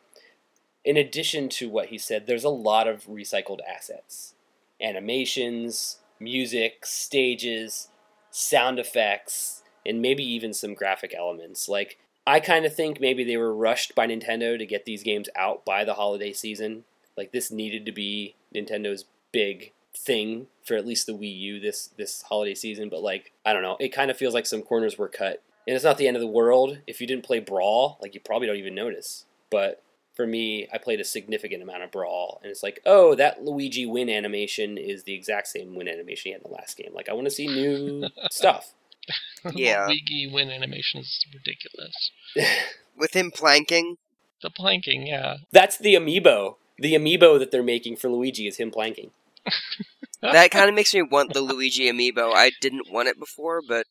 in 0.84 0.98
addition 0.98 1.50
to 1.50 1.70
what 1.70 1.88
he 1.88 1.98
said, 1.98 2.26
there's 2.26 2.44
a 2.44 2.50
lot 2.50 2.88
of 2.88 3.06
recycled 3.06 3.60
assets, 3.68 4.34
animations, 4.82 6.00
music, 6.20 6.86
stages, 6.86 7.90
sound 8.32 8.80
effects, 8.80 9.64
and 9.86 10.02
maybe 10.02 10.24
even 10.24 10.54
some 10.54 10.74
graphic 10.74 11.14
elements. 11.16 11.70
Like 11.70 11.98
I 12.28 12.40
kind 12.40 12.66
of 12.66 12.76
think 12.76 13.00
maybe 13.00 13.24
they 13.24 13.38
were 13.38 13.54
rushed 13.54 13.96
by 13.96 14.08
Nintendo 14.08 14.58
to 14.58 14.66
get 14.66 14.86
these 14.86 15.04
games 15.04 15.30
out 15.36 15.66
by 15.66 15.84
the 15.84 15.94
holiday 15.94 16.34
season. 16.34 16.86
Like 17.16 17.32
this 17.32 17.52
needed 17.52 17.86
to 17.86 17.92
be 17.92 18.36
Nintendo's 18.54 19.06
big 19.32 19.72
thing 19.96 20.48
for 20.66 20.76
at 20.76 20.86
least 20.86 21.08
the 21.08 21.14
Wii 21.14 21.38
U 21.40 21.60
this 21.60 21.88
this 21.98 22.24
holiday 22.24 22.56
season, 22.56 22.90
but 22.90 23.02
like 23.02 23.32
I 23.46 23.54
don't 23.54 23.62
know, 23.62 23.78
it 23.80 23.90
kind 23.90 24.12
of 24.12 24.18
feels 24.18 24.34
like 24.34 24.46
some 24.46 24.62
corners 24.62 24.98
were 24.98 25.08
cut. 25.08 25.42
And 25.68 25.76
it's 25.76 25.84
not 25.84 25.98
the 25.98 26.08
end 26.08 26.16
of 26.16 26.22
the 26.22 26.28
world. 26.28 26.78
If 26.86 27.02
you 27.02 27.08
didn't 27.08 27.26
play 27.26 27.40
Brawl, 27.40 27.98
like 28.02 28.14
you 28.14 28.20
probably 28.20 28.48
don't 28.48 28.58
even 28.58 28.76
notice. 28.76 29.26
But 29.50 29.82
for 30.16 30.28
me, 30.28 30.68
I 30.72 30.78
played 30.78 31.00
a 31.00 31.04
significant 31.04 31.64
amount 31.64 31.84
of 31.84 31.92
Brawl, 31.92 32.40
and 32.42 32.52
it's 32.52 32.64
like, 32.64 32.80
oh, 32.86 33.16
that 33.16 33.44
Luigi 33.44 33.86
win 33.86 34.10
animation 34.10 34.78
is 34.78 35.04
the 35.04 35.14
exact 35.14 35.48
same 35.48 35.76
win 35.76 35.88
animation 35.88 36.30
he 36.30 36.32
had 36.34 36.42
in 36.42 36.52
the 36.52 36.56
last 36.56 36.78
game. 36.78 36.92
Like 36.94 37.10
I 37.10 37.14
want 37.14 37.26
to 37.26 37.32
see 37.32 37.48
new 37.48 38.08
stuff. 38.32 38.74
Yeah. 39.54 39.86
Luigi 39.86 40.28
win 40.32 40.50
animation 40.50 41.02
is 41.02 41.24
ridiculous. 41.32 42.12
With 42.98 43.16
him 43.16 43.30
planking. 43.30 43.98
The 44.42 44.50
planking, 44.50 45.06
yeah. 45.06 45.38
That's 45.52 45.78
the 45.78 45.94
amiibo. 45.94 46.56
The 46.80 46.94
amiibo 46.94 47.38
that 47.38 47.52
they're 47.52 47.62
making 47.62 47.98
for 47.98 48.10
Luigi 48.10 48.48
is 48.48 48.58
him 48.58 48.72
planking. 48.72 49.12
That 50.22 50.50
kind 50.50 50.70
of 50.70 50.76
makes 50.76 50.94
me 50.94 51.04
want 51.04 51.34
the 51.34 51.42
Luigi 51.42 51.92
amiibo. 51.92 52.34
I 52.34 52.52
didn't 52.60 52.92
want 52.92 53.10
it 53.10 53.20
before, 53.20 53.62
but 53.68 53.86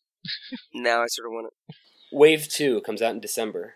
now 0.72 1.02
I 1.02 1.07
sort 1.07 1.26
of 1.26 1.32
want 1.32 1.46
it. 1.46 1.74
Wave 2.11 2.48
2 2.48 2.80
comes 2.80 3.02
out 3.02 3.14
in 3.14 3.20
December. 3.20 3.74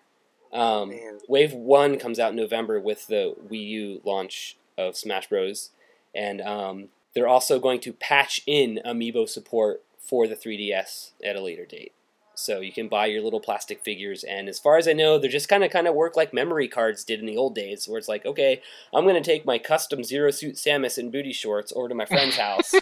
Um, 0.52 0.92
Wave 1.28 1.52
1 1.52 1.98
comes 1.98 2.18
out 2.18 2.30
in 2.30 2.36
November 2.36 2.80
with 2.80 3.06
the 3.06 3.34
Wii 3.48 3.68
U 3.68 4.00
launch 4.04 4.56
of 4.76 4.96
Smash 4.96 5.28
Bros. 5.28 5.70
And 6.14 6.40
um, 6.40 6.88
they're 7.14 7.28
also 7.28 7.60
going 7.60 7.80
to 7.80 7.92
patch 7.92 8.40
in 8.46 8.80
amiibo 8.84 9.28
support 9.28 9.82
for 10.00 10.26
the 10.26 10.36
3DS 10.36 11.12
at 11.22 11.36
a 11.36 11.42
later 11.42 11.66
date. 11.66 11.92
So 12.38 12.60
you 12.60 12.72
can 12.72 12.88
buy 12.88 13.06
your 13.06 13.22
little 13.22 13.40
plastic 13.40 13.82
figures, 13.82 14.22
and 14.24 14.48
as 14.48 14.58
far 14.58 14.76
as 14.76 14.86
I 14.86 14.92
know, 14.92 15.18
they're 15.18 15.30
just 15.30 15.48
kind 15.48 15.64
of 15.64 15.70
kind 15.70 15.88
of 15.88 15.94
work 15.94 16.16
like 16.16 16.32
memory 16.32 16.68
cards 16.68 17.02
did 17.04 17.20
in 17.20 17.26
the 17.26 17.36
old 17.36 17.54
days, 17.54 17.88
where 17.88 17.98
it's 17.98 18.08
like, 18.08 18.24
okay, 18.24 18.62
I'm 18.94 19.06
gonna 19.06 19.22
take 19.22 19.44
my 19.44 19.58
custom 19.58 20.04
Zero 20.04 20.30
Suit 20.30 20.54
Samus 20.54 20.98
in 20.98 21.10
booty 21.10 21.32
shorts 21.32 21.72
over 21.74 21.88
to 21.88 21.94
my 21.94 22.04
friend's 22.04 22.36
house 22.36 22.74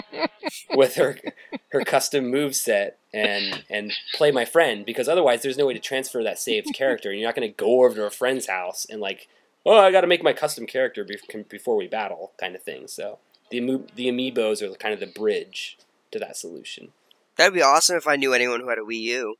with 0.74 0.94
her 0.94 1.18
her 1.70 1.80
custom 1.82 2.30
move 2.30 2.54
set 2.54 2.98
and 3.12 3.64
and 3.68 3.92
play 4.14 4.30
my 4.30 4.44
friend 4.44 4.86
because 4.86 5.08
otherwise 5.08 5.42
there's 5.42 5.58
no 5.58 5.66
way 5.66 5.74
to 5.74 5.80
transfer 5.80 6.22
that 6.22 6.38
saved 6.38 6.72
character, 6.74 7.10
and 7.10 7.18
you're 7.18 7.28
not 7.28 7.34
gonna 7.34 7.48
go 7.48 7.84
over 7.84 7.96
to 7.96 8.04
a 8.06 8.10
friend's 8.10 8.46
house 8.46 8.86
and 8.88 9.00
like, 9.00 9.28
oh, 9.66 9.78
I 9.78 9.90
got 9.90 10.02
to 10.02 10.06
make 10.06 10.22
my 10.22 10.32
custom 10.32 10.66
character 10.66 11.04
be- 11.04 11.18
before 11.48 11.76
we 11.76 11.86
battle, 11.86 12.32
kind 12.38 12.54
of 12.54 12.62
thing. 12.62 12.86
So 12.86 13.18
the 13.50 13.60
the 13.94 14.06
amiibos 14.06 14.62
are 14.62 14.74
kind 14.76 14.94
of 14.94 15.00
the 15.00 15.06
bridge 15.06 15.78
to 16.10 16.18
that 16.18 16.36
solution. 16.36 16.92
That'd 17.36 17.54
be 17.54 17.62
awesome 17.62 17.96
if 17.96 18.06
I 18.06 18.16
knew 18.16 18.32
anyone 18.32 18.60
who 18.60 18.68
had 18.68 18.78
a 18.78 18.82
Wii 18.82 19.00
U. 19.00 19.34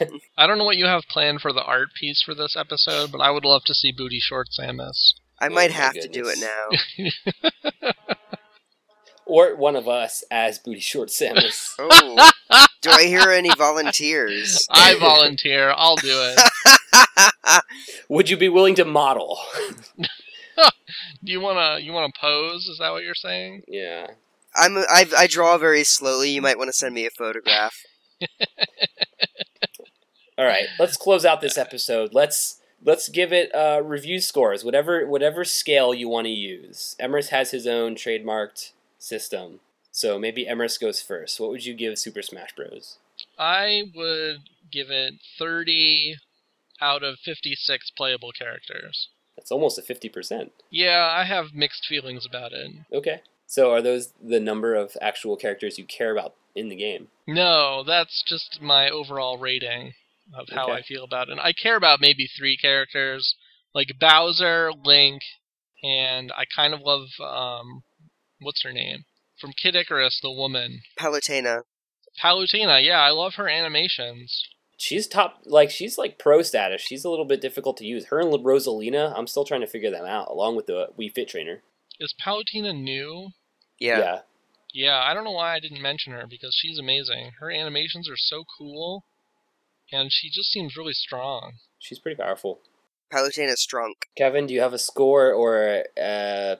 I 0.36 0.46
don't 0.46 0.58
know 0.58 0.64
what 0.64 0.76
you 0.76 0.86
have 0.86 1.02
planned 1.08 1.40
for 1.40 1.52
the 1.52 1.62
art 1.62 1.88
piece 1.98 2.22
for 2.22 2.34
this 2.34 2.56
episode, 2.56 3.10
but 3.10 3.20
I 3.20 3.30
would 3.30 3.44
love 3.44 3.64
to 3.64 3.74
see 3.74 3.92
Booty 3.92 4.20
Short 4.20 4.48
Samus. 4.58 5.14
I 5.40 5.46
Oh 5.46 5.50
might 5.50 5.70
my 5.70 5.76
have 5.76 5.94
to 5.94 6.08
do 6.08 6.26
it 6.28 6.38
now. 6.40 7.92
Or 9.26 9.56
one 9.56 9.74
of 9.74 9.88
us 9.88 10.22
as 10.30 10.58
Booty 10.58 10.80
Short 10.80 11.08
Samus. 11.08 11.70
Oh, 12.50 12.70
do 12.82 12.90
I 12.90 13.04
hear 13.06 13.30
any 13.30 13.48
volunteers? 13.56 14.66
I 14.70 14.96
volunteer. 14.98 15.72
I'll 15.74 15.96
do 15.96 16.12
it. 16.36 17.62
Would 18.10 18.28
you 18.28 18.36
be 18.36 18.50
willing 18.50 18.74
to 18.74 18.84
model? 18.84 19.38
Do 20.56 21.32
you 21.32 21.40
wanna 21.40 21.78
you 21.80 21.92
wanna 21.92 22.12
pose? 22.20 22.66
Is 22.66 22.76
that 22.78 22.90
what 22.92 23.02
you're 23.02 23.14
saying? 23.14 23.62
yeah. 23.66 24.08
I'm 24.56 24.76
I, 24.78 25.06
I 25.16 25.26
draw 25.26 25.58
very 25.58 25.84
slowly. 25.84 26.30
You 26.30 26.42
might 26.42 26.58
want 26.58 26.68
to 26.68 26.72
send 26.72 26.94
me 26.94 27.06
a 27.06 27.10
photograph. 27.10 27.74
All 30.38 30.44
right, 30.44 30.66
let's 30.78 30.96
close 30.96 31.24
out 31.24 31.40
this 31.40 31.56
episode. 31.58 32.12
Let's 32.12 32.60
let's 32.82 33.08
give 33.08 33.32
it 33.32 33.54
uh, 33.54 33.82
review 33.84 34.20
scores, 34.20 34.64
whatever 34.64 35.06
whatever 35.06 35.44
scale 35.44 35.94
you 35.94 36.08
want 36.08 36.26
to 36.26 36.32
use. 36.32 36.96
Emrys 37.00 37.28
has 37.28 37.50
his 37.52 37.66
own 37.66 37.94
trademarked 37.94 38.72
system, 38.98 39.60
so 39.92 40.18
maybe 40.18 40.44
Emrys 40.46 40.80
goes 40.80 41.00
first. 41.00 41.38
What 41.38 41.50
would 41.50 41.64
you 41.64 41.74
give 41.74 41.98
Super 41.98 42.22
Smash 42.22 42.54
Bros? 42.56 42.98
I 43.38 43.84
would 43.94 44.48
give 44.72 44.90
it 44.90 45.14
30 45.38 46.16
out 46.80 47.02
of 47.04 47.18
56 47.24 47.90
playable 47.96 48.32
characters. 48.32 49.08
That's 49.36 49.50
almost 49.50 49.78
a 49.78 49.82
fifty 49.82 50.08
percent. 50.08 50.52
Yeah, 50.70 51.08
I 51.10 51.24
have 51.24 51.54
mixed 51.54 51.86
feelings 51.86 52.24
about 52.24 52.52
it. 52.52 52.70
Okay, 52.92 53.20
so 53.54 53.70
are 53.70 53.80
those 53.80 54.12
the 54.20 54.40
number 54.40 54.74
of 54.74 54.96
actual 55.00 55.36
characters 55.36 55.78
you 55.78 55.84
care 55.84 56.10
about 56.10 56.34
in 56.56 56.68
the 56.68 56.74
game? 56.74 57.06
No, 57.28 57.84
that's 57.84 58.24
just 58.26 58.58
my 58.60 58.90
overall 58.90 59.38
rating 59.38 59.92
of 60.36 60.48
how 60.50 60.64
Okay. 60.64 60.72
I 60.72 60.82
feel 60.82 61.04
about 61.04 61.28
it. 61.28 61.38
I 61.40 61.52
care 61.52 61.76
about 61.76 62.00
maybe 62.00 62.26
three 62.26 62.56
characters, 62.56 63.36
like 63.72 63.92
Bowser, 64.00 64.72
Link, 64.84 65.22
and 65.84 66.32
I 66.32 66.46
kind 66.56 66.74
of 66.74 66.80
love 66.80 67.06
um, 67.20 67.84
what's 68.40 68.64
her 68.64 68.72
name 68.72 69.04
from 69.40 69.52
Kid 69.52 69.76
Icarus, 69.76 70.18
the 70.20 70.32
woman, 70.32 70.80
Palutena. 70.98 71.60
Palutena. 72.20 72.84
Yeah, 72.84 73.00
I 73.00 73.10
love 73.10 73.34
her 73.34 73.48
animations. 73.48 74.48
She's 74.76 75.06
top, 75.06 75.42
like 75.44 75.70
she's 75.70 75.96
like 75.96 76.18
pro 76.18 76.42
status. 76.42 76.82
She's 76.82 77.04
a 77.04 77.08
little 77.10 77.24
bit 77.24 77.40
difficult 77.40 77.76
to 77.76 77.86
use. 77.86 78.06
Her 78.06 78.18
and 78.18 78.32
Rosalina, 78.32 79.16
I'm 79.16 79.28
still 79.28 79.44
trying 79.44 79.60
to 79.60 79.68
figure 79.68 79.92
them 79.92 80.06
out, 80.06 80.26
along 80.28 80.56
with 80.56 80.66
the 80.66 80.88
Wii 80.98 81.14
Fit 81.14 81.28
Trainer. 81.28 81.62
Is 82.00 82.12
Palutena 82.20 82.74
new? 82.74 83.28
Yeah. 83.84 84.20
Yeah, 84.72 85.00
I 85.00 85.14
don't 85.14 85.24
know 85.24 85.30
why 85.32 85.54
I 85.54 85.60
didn't 85.60 85.80
mention 85.82 86.12
her 86.12 86.26
because 86.28 86.56
she's 86.60 86.78
amazing. 86.78 87.30
Her 87.38 87.50
animations 87.50 88.08
are 88.10 88.16
so 88.16 88.42
cool, 88.58 89.04
and 89.92 90.10
she 90.12 90.28
just 90.30 90.50
seems 90.50 90.76
really 90.76 90.92
strong. 90.94 91.52
she's 91.78 92.00
pretty 92.00 92.20
powerful. 92.20 92.60
Palutena 93.12 93.52
is 93.52 93.64
drunk. 93.68 94.06
Kevin, 94.16 94.46
do 94.48 94.54
you 94.54 94.60
have 94.60 94.72
a 94.72 94.78
score 94.78 95.32
or 95.32 95.84
uh, 96.00 96.56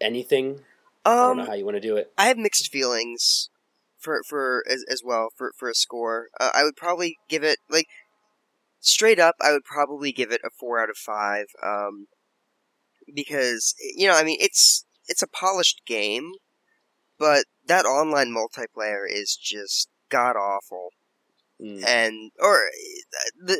anything? 0.00 0.60
I 1.04 1.10
don't 1.14 1.36
know 1.36 1.42
Um, 1.42 1.48
how 1.48 1.54
you 1.54 1.64
want 1.64 1.76
to 1.76 1.80
do 1.80 1.96
it. 1.96 2.12
I 2.18 2.26
have 2.26 2.38
mixed 2.38 2.72
feelings 2.72 3.48
for 4.00 4.22
for 4.28 4.64
as, 4.68 4.84
as 4.88 5.02
well 5.04 5.28
for 5.36 5.52
for 5.56 5.68
a 5.68 5.74
score. 5.74 6.28
Uh, 6.40 6.50
I 6.52 6.64
would 6.64 6.74
probably 6.76 7.18
give 7.28 7.44
it 7.44 7.58
like 7.70 7.86
straight 8.80 9.20
up. 9.20 9.36
I 9.40 9.52
would 9.52 9.64
probably 9.64 10.10
give 10.10 10.32
it 10.32 10.40
a 10.44 10.50
four 10.58 10.82
out 10.82 10.90
of 10.90 10.96
five. 10.96 11.46
Um, 11.62 12.06
because 13.14 13.74
you 13.96 14.08
know, 14.08 14.16
I 14.16 14.24
mean, 14.24 14.38
it's 14.40 14.84
it's 15.06 15.22
a 15.22 15.28
polished 15.28 15.82
game, 15.86 16.32
but 17.22 17.44
that 17.68 17.84
online 17.86 18.34
multiplayer 18.34 19.04
is 19.08 19.36
just 19.40 19.88
god 20.10 20.34
awful. 20.36 20.88
Mm. 21.62 21.84
and 21.86 22.32
or 22.40 22.56
the 23.46 23.56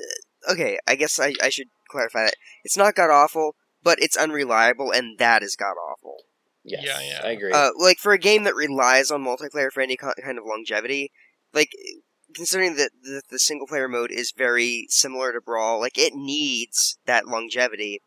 okay 0.50 0.76
i 0.88 0.96
guess 0.96 1.20
i, 1.20 1.32
I 1.40 1.50
should 1.50 1.68
clarify 1.88 2.24
that 2.24 2.34
it's 2.64 2.76
not 2.76 2.96
god 2.96 3.10
awful 3.10 3.54
but 3.80 4.00
it's 4.02 4.16
unreliable 4.16 4.90
and 4.90 5.18
that 5.18 5.42
is 5.44 5.54
god 5.54 5.74
awful 5.90 6.16
Yes, 6.64 6.82
Yeah, 6.84 7.00
yeah. 7.00 7.20
I 7.28 7.30
agree. 7.32 7.52
uh, 7.52 7.70
like 7.78 7.98
for 7.98 8.12
a 8.12 8.18
game 8.18 8.42
that 8.44 8.54
relies 8.56 9.10
on 9.12 9.22
multiplayer 9.24 9.70
for 9.70 9.80
any 9.82 9.96
kind 9.96 10.38
of 10.38 10.44
longevity 10.44 11.12
like 11.52 11.70
considering 12.34 12.74
that 12.76 12.90
the, 13.02 13.22
the 13.30 13.38
single 13.38 13.66
player 13.68 13.88
mode 13.88 14.10
is 14.10 14.32
very 14.36 14.86
similar 14.88 15.32
to 15.32 15.40
brawl 15.40 15.78
like 15.80 15.96
it 15.96 16.12
needs 16.14 16.98
that 17.06 17.26
longevity 17.28 18.00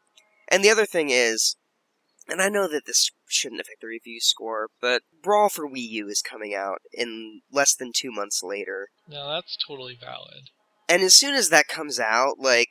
and 0.49 0.61
the 0.63 0.69
other 0.69 0.85
thing 0.85 1.09
is 1.09 1.55
and 2.27 2.41
i 2.41 2.49
know 2.49 2.67
that 2.67 2.85
this 2.85 3.11
shouldn't 3.27 3.61
affect 3.61 3.81
the 3.81 3.87
review 3.87 4.19
score 4.19 4.67
but 4.81 5.01
brawl 5.23 5.49
for 5.49 5.67
wii 5.67 5.87
u 5.89 6.07
is 6.07 6.21
coming 6.21 6.53
out 6.53 6.79
in 6.93 7.41
less 7.51 7.75
than 7.75 7.91
two 7.95 8.11
months 8.11 8.41
later 8.43 8.87
No, 9.07 9.29
that's 9.29 9.57
totally 9.67 9.97
valid. 9.99 10.49
and 10.89 11.01
as 11.03 11.13
soon 11.15 11.35
as 11.35 11.49
that 11.49 11.67
comes 11.67 11.99
out, 11.99 12.39
like, 12.39 12.69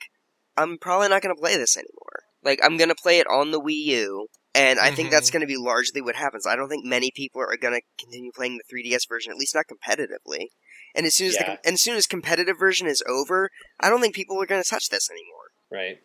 I'm 0.56 0.78
probably 0.78 1.08
not 1.08 1.20
going 1.22 1.34
to 1.34 1.40
play 1.40 1.56
this 1.56 1.76
anymore. 1.76 2.22
Like, 2.44 2.60
I'm 2.62 2.76
going 2.76 2.88
to 2.90 2.94
play 2.94 3.18
it 3.18 3.26
on 3.26 3.50
the 3.50 3.60
Wii 3.60 3.84
U, 3.86 4.28
and 4.54 4.78
I 4.78 4.92
think 4.92 5.10
that's 5.10 5.30
Mhm. 5.30 5.32
going 5.32 5.40
to 5.40 5.46
be 5.48 5.56
largely 5.56 6.00
what 6.00 6.14
happens. 6.14 6.46
I 6.46 6.54
don't 6.54 6.68
think 6.68 6.84
many 6.84 7.10
people 7.10 7.40
are 7.40 7.56
going 7.56 7.74
to 7.74 7.82
continue 7.98 8.30
playing 8.32 8.58
the 8.58 8.64
3DS 8.70 9.08
version, 9.08 9.32
at 9.32 9.36
least 9.38 9.54
not 9.56 9.64
competitively. 9.66 10.48
And 10.94 11.06
as 11.06 11.14
soon 11.16 11.28
as 11.28 11.34
the, 11.38 11.58
and 11.64 11.74
as 11.74 11.82
soon 11.82 11.96
as 11.96 12.06
competitive 12.06 12.56
version 12.56 12.86
is 12.86 13.02
over, 13.08 13.50
I 13.80 13.88
don't 13.90 14.00
think 14.00 14.14
people 14.14 14.40
are 14.40 14.46
going 14.46 14.62
to 14.62 14.68
touch 14.68 14.90
this 14.90 15.10
anymore. 15.10 15.48
right. 15.72 15.98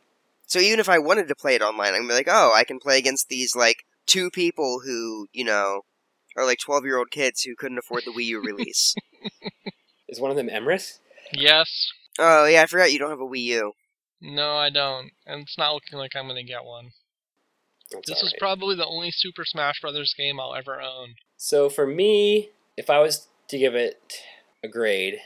So 0.50 0.58
even 0.58 0.80
if 0.80 0.90
I 0.90 0.98
wanted 0.98 1.28
to 1.28 1.36
play 1.36 1.54
it 1.54 1.62
online, 1.62 1.94
I'm 1.94 2.08
be 2.08 2.14
like, 2.16 2.28
oh, 2.28 2.52
I 2.56 2.64
can 2.64 2.80
play 2.80 2.98
against 2.98 3.30
these 3.30 3.56
like 3.56 3.84
two 4.08 4.32
people 4.32 4.82
who, 4.84 5.28
you 5.32 5.44
know, 5.46 5.82
are 6.36 6.44
like 6.44 6.58
12 6.58 6.86
year 6.86 6.98
old 6.98 7.12
kids 7.12 7.44
who 7.44 7.56
couldn't 7.56 7.78
afford 7.78 8.04
the 8.04 8.12
Wii 8.12 8.26
U 8.26 8.42
release. 8.42 8.96
Is 10.10 10.20
one 10.20 10.32
of 10.32 10.38
them 10.38 10.50
Emrys? 10.50 10.98
Yes. 11.32 11.92
oh 12.18 12.48
yeah, 12.48 12.64
I 12.64 12.66
forgot 12.66 12.92
you 12.92 12.98
don't 12.98 13.12
have 13.12 13.20
a 13.20 13.28
Wii 13.28 13.44
U. 13.44 13.74
No, 14.22 14.56
I 14.58 14.72
don't. 14.72 15.12
And 15.28 15.44
it's 15.44 15.58
not 15.58 15.76
looking 15.76 16.00
like 16.00 16.16
I'm 16.16 16.26
going 16.26 16.44
to 16.44 16.52
get 16.52 16.66
one. 16.66 16.94
That's 17.92 18.08
This 18.08 18.18
is 18.18 18.24
alright. 18.34 18.40
probably 18.40 18.76
the 18.76 18.88
only 18.88 19.12
Super 19.12 19.46
Smash 19.46 19.80
Brothers 19.82 20.16
game 20.18 20.40
I'll 20.40 20.56
ever 20.56 20.82
own. 20.82 21.14
So 21.38 21.70
for 21.70 21.86
me, 21.86 22.50
if 22.76 22.90
I 22.90 22.98
was 23.00 23.28
to 23.50 23.60
give 23.60 23.76
it 23.76 24.24
a 24.64 24.68
grade, 24.68 25.20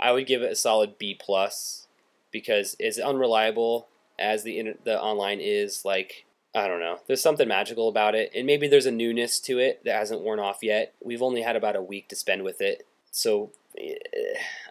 I 0.00 0.12
would 0.12 0.26
give 0.26 0.40
it 0.40 0.52
a 0.52 0.56
solid 0.56 0.96
B 0.96 1.14
plus 1.18 1.86
because 2.32 2.74
it's 2.78 2.98
unreliable 2.98 3.88
as 4.18 4.42
the 4.44 4.74
the 4.84 5.00
online 5.00 5.40
is, 5.40 5.84
like 5.84 6.24
I 6.54 6.68
don't 6.68 6.80
know, 6.80 7.00
there's 7.06 7.20
something 7.22 7.48
magical 7.48 7.88
about 7.88 8.14
it, 8.14 8.30
and 8.34 8.46
maybe 8.46 8.66
there's 8.68 8.86
a 8.86 8.90
newness 8.90 9.38
to 9.40 9.58
it 9.58 9.84
that 9.84 9.94
hasn't 9.96 10.22
worn 10.22 10.38
off 10.40 10.58
yet. 10.62 10.94
We've 11.02 11.22
only 11.22 11.42
had 11.42 11.56
about 11.56 11.76
a 11.76 11.82
week 11.82 12.08
to 12.08 12.16
spend 12.16 12.42
with 12.44 12.60
it, 12.60 12.86
so 13.10 13.50
eh, 13.78 13.94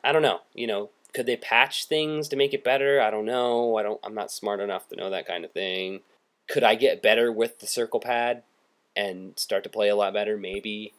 I 0.03 0.11
don't 0.11 0.22
know. 0.23 0.39
You 0.53 0.67
know, 0.67 0.89
could 1.13 1.27
they 1.27 1.38
patch 1.38 1.85
things 1.85 2.27
to 2.30 2.35
make 2.35 2.53
it 2.53 2.63
better? 2.63 2.99
I 3.01 3.11
don't 3.11 3.26
know. 3.26 3.77
I 3.77 3.84
don't. 3.84 3.99
I'm 4.03 4.15
not 4.15 4.31
smart 4.31 4.59
enough 4.59 4.88
to 4.89 4.95
know 4.95 5.09
that 5.11 5.27
kind 5.27 5.45
of 5.45 5.51
thing. 5.51 5.99
Could 6.47 6.63
I 6.63 6.76
get 6.76 7.01
better 7.01 7.31
with 7.31 7.59
the 7.59 7.67
circle 7.67 7.99
pad 7.99 8.43
and 8.95 9.38
start 9.38 9.63
to 9.63 9.69
play 9.69 9.89
a 9.89 9.95
lot 9.95 10.13
better? 10.13 10.38
Maybe. 10.38 10.93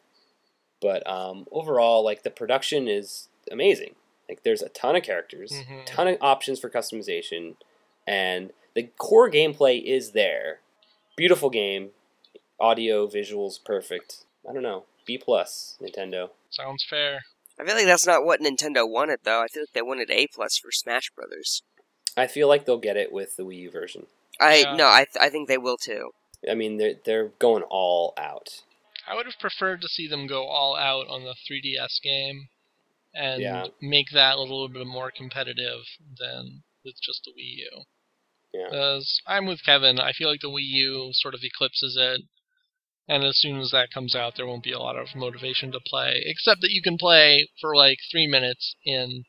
But 0.80 1.08
um, 1.08 1.46
overall, 1.50 2.04
like 2.04 2.22
the 2.22 2.30
production 2.30 2.86
is 2.86 3.28
amazing. 3.50 3.94
Like 4.28 4.42
there's 4.42 4.62
a 4.62 4.68
ton 4.68 4.96
of 4.96 5.02
characters, 5.04 5.52
Mhm. 5.52 5.86
ton 5.86 6.08
of 6.08 6.18
options 6.20 6.58
for 6.60 6.68
customization, 6.68 7.54
and 8.06 8.52
the 8.74 8.84
core 8.98 9.30
gameplay 9.30 9.82
is 9.82 10.12
there. 10.12 10.60
Beautiful 11.16 11.50
game, 11.50 11.90
audio, 12.60 13.06
visuals, 13.06 13.62
perfect. 13.62 14.24
I 14.48 14.52
don't 14.52 14.62
know. 14.62 14.84
B 15.06 15.18
plus 15.18 15.76
Nintendo. 15.80 16.30
Sounds 16.50 16.84
fair. 16.88 17.20
I 17.58 17.64
feel 17.64 17.74
like 17.74 17.86
that's 17.86 18.06
not 18.06 18.24
what 18.24 18.40
Nintendo 18.40 18.88
wanted, 18.88 19.20
though. 19.24 19.42
I 19.42 19.46
feel 19.48 19.62
like 19.62 19.72
they 19.72 19.82
wanted 19.82 20.10
A 20.10 20.26
plus 20.26 20.58
for 20.58 20.70
Smash 20.70 21.10
Brothers. 21.10 21.62
I 22.16 22.26
feel 22.26 22.48
like 22.48 22.64
they'll 22.66 22.76
get 22.78 22.96
it 22.96 23.12
with 23.12 23.36
the 23.36 23.44
Wii 23.44 23.60
U 23.60 23.70
version. 23.70 24.06
I 24.38 24.56
Yeah. 24.58 24.76
no, 24.76 24.86
I 24.88 25.06
th- 25.10 25.16
I 25.20 25.30
think 25.30 25.48
they 25.48 25.56
will 25.58 25.78
too. 25.78 26.10
I 26.50 26.54
mean, 26.54 26.76
they're 26.76 26.94
they're 27.04 27.28
going 27.38 27.62
all 27.62 28.12
out. 28.18 28.62
I 29.08 29.14
would 29.14 29.26
have 29.26 29.38
preferred 29.38 29.80
to 29.82 29.88
see 29.88 30.06
them 30.08 30.26
go 30.26 30.44
all 30.46 30.76
out 30.76 31.06
on 31.08 31.24
the 31.24 31.34
3DS 31.48 32.00
game 32.02 32.48
and 33.14 33.40
Yeah. 33.40 33.66
make 33.80 34.10
that 34.12 34.36
a 34.36 34.40
little 34.40 34.68
bit 34.68 34.86
more 34.86 35.10
competitive 35.10 35.80
than 36.18 36.62
with 36.84 37.00
just 37.00 37.24
the 37.24 37.30
Wii 37.30 37.56
U. 37.70 37.82
Yeah. 38.52 38.66
Because 38.70 39.20
I'm 39.26 39.46
with 39.46 39.64
Kevin. 39.64 39.98
I 40.00 40.12
feel 40.12 40.30
like 40.30 40.40
the 40.40 40.48
Wii 40.48 40.62
U 40.62 41.10
sort 41.12 41.34
of 41.34 41.40
eclipses 41.42 41.96
it. 42.00 42.22
And 43.08 43.22
as 43.22 43.38
soon 43.38 43.60
as 43.60 43.70
that 43.70 43.92
comes 43.92 44.16
out, 44.16 44.34
there 44.36 44.46
won't 44.46 44.64
be 44.64 44.72
a 44.72 44.80
lot 44.80 44.96
of 44.96 45.14
motivation 45.14 45.70
to 45.72 45.78
play, 45.86 46.22
except 46.26 46.60
that 46.62 46.72
you 46.72 46.82
can 46.82 46.96
play 46.98 47.48
for 47.60 47.76
like 47.76 47.98
three 48.10 48.26
minutes 48.26 48.74
in 48.84 49.24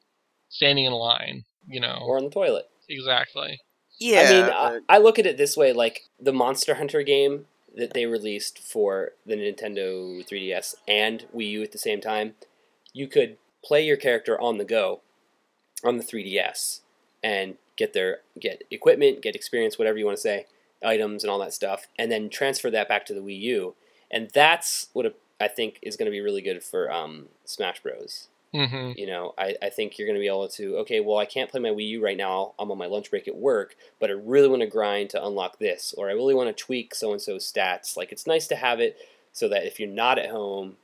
standing 0.50 0.86
in 0.86 0.92
a 0.94 0.98
line. 0.98 1.44
You 1.68 1.82
know, 1.82 2.00
Or 2.02 2.18
on 2.18 2.24
the 2.24 2.30
toilet. 2.32 2.70
exactly. 2.90 3.60
Yeah, 4.00 4.22
I 4.22 4.32
mean, 4.32 4.46
but- 4.46 4.84
I, 4.90 4.96
I 4.96 4.98
look 5.00 5.20
at 5.20 5.26
it 5.26 5.38
this 5.38 5.58
way: 5.58 5.74
like 5.74 6.04
the 6.20 6.32
Monster 6.34 6.76
Hunter 6.76 7.04
game 7.04 7.46
that 7.76 7.94
they 7.94 8.06
released 8.08 8.58
for 8.60 9.12
the 9.26 9.36
Nintendo 9.36 10.26
3DS 10.28 10.74
and 10.88 11.26
Wii 11.36 11.52
U 11.52 11.64
at 11.64 11.72
the 11.74 11.78
same 11.78 12.02
time, 12.02 12.34
you 12.94 13.08
could 13.08 13.38
play 13.64 13.86
your 13.86 13.98
character 13.98 14.40
on 14.42 14.58
the 14.58 14.66
go 14.66 15.02
on 15.84 15.98
the 15.98 16.04
3DS 16.04 16.80
and 17.24 17.58
get 17.78 17.94
their 17.94 18.20
get 18.40 18.64
equipment, 18.70 19.22
get 19.22 19.36
experience, 19.36 19.80
whatever 19.80 19.98
you 19.98 20.06
want 20.06 20.18
to 20.18 20.22
say, 20.22 20.46
items 20.84 21.24
and 21.24 21.32
all 21.32 21.40
that 21.40 21.54
stuff, 21.54 21.88
and 21.98 22.12
then 22.12 22.30
transfer 22.30 22.70
that 22.72 22.90
back 22.90 23.06
to 23.06 23.14
the 23.14 23.22
Wii 23.22 23.40
U. 23.42 23.76
And 24.12 24.30
that's 24.34 24.88
what 24.94 25.18
I 25.40 25.48
think 25.48 25.80
is 25.82 25.96
going 25.96 26.06
to 26.08 26.12
be 26.12 26.22
really 26.22 26.42
good 26.42 26.64
for 26.64 26.92
um, 26.92 27.28
Smash 27.46 27.82
Bros. 27.82 28.28
hmm 28.54 28.92
You 28.96 29.08
know, 29.08 29.34
I, 29.38 29.56
I 29.62 29.70
think 29.70 29.98
you're 29.98 30.08
going 30.08 30.18
to 30.18 30.22
be 30.22 30.28
able 30.28 30.48
to, 30.50 30.78
okay, 30.78 31.00
well, 31.00 31.18
I 31.18 31.26
can't 31.26 31.50
play 31.50 31.60
my 31.60 31.70
Wii 31.70 31.90
U 31.90 32.04
right 32.04 32.18
now. 32.18 32.54
I'm 32.58 32.72
on 32.72 32.78
my 32.78 32.86
lunch 32.86 33.10
break 33.12 33.28
at 33.28 33.36
work, 33.36 33.76
but 34.00 34.10
I 34.10 34.14
really 34.14 34.48
want 34.48 34.62
to 34.62 34.68
grind 34.68 35.10
to 35.12 35.26
unlock 35.26 35.60
this, 35.60 35.94
or 35.98 36.10
I 36.10 36.14
really 36.14 36.34
want 36.34 36.50
to 36.50 36.64
tweak 36.64 36.96
so 36.96 37.12
and 37.12 37.22
so's 37.22 37.52
stats. 37.52 37.98
Like, 37.98 38.12
it's 38.12 38.26
nice 38.28 38.48
to 38.48 38.56
have 38.56 38.80
it 38.80 38.98
so 39.34 39.48
that 39.50 39.66
if 39.66 39.80
you're 39.80 39.90
not 39.90 40.18
at 40.18 40.32
home, 40.32 40.78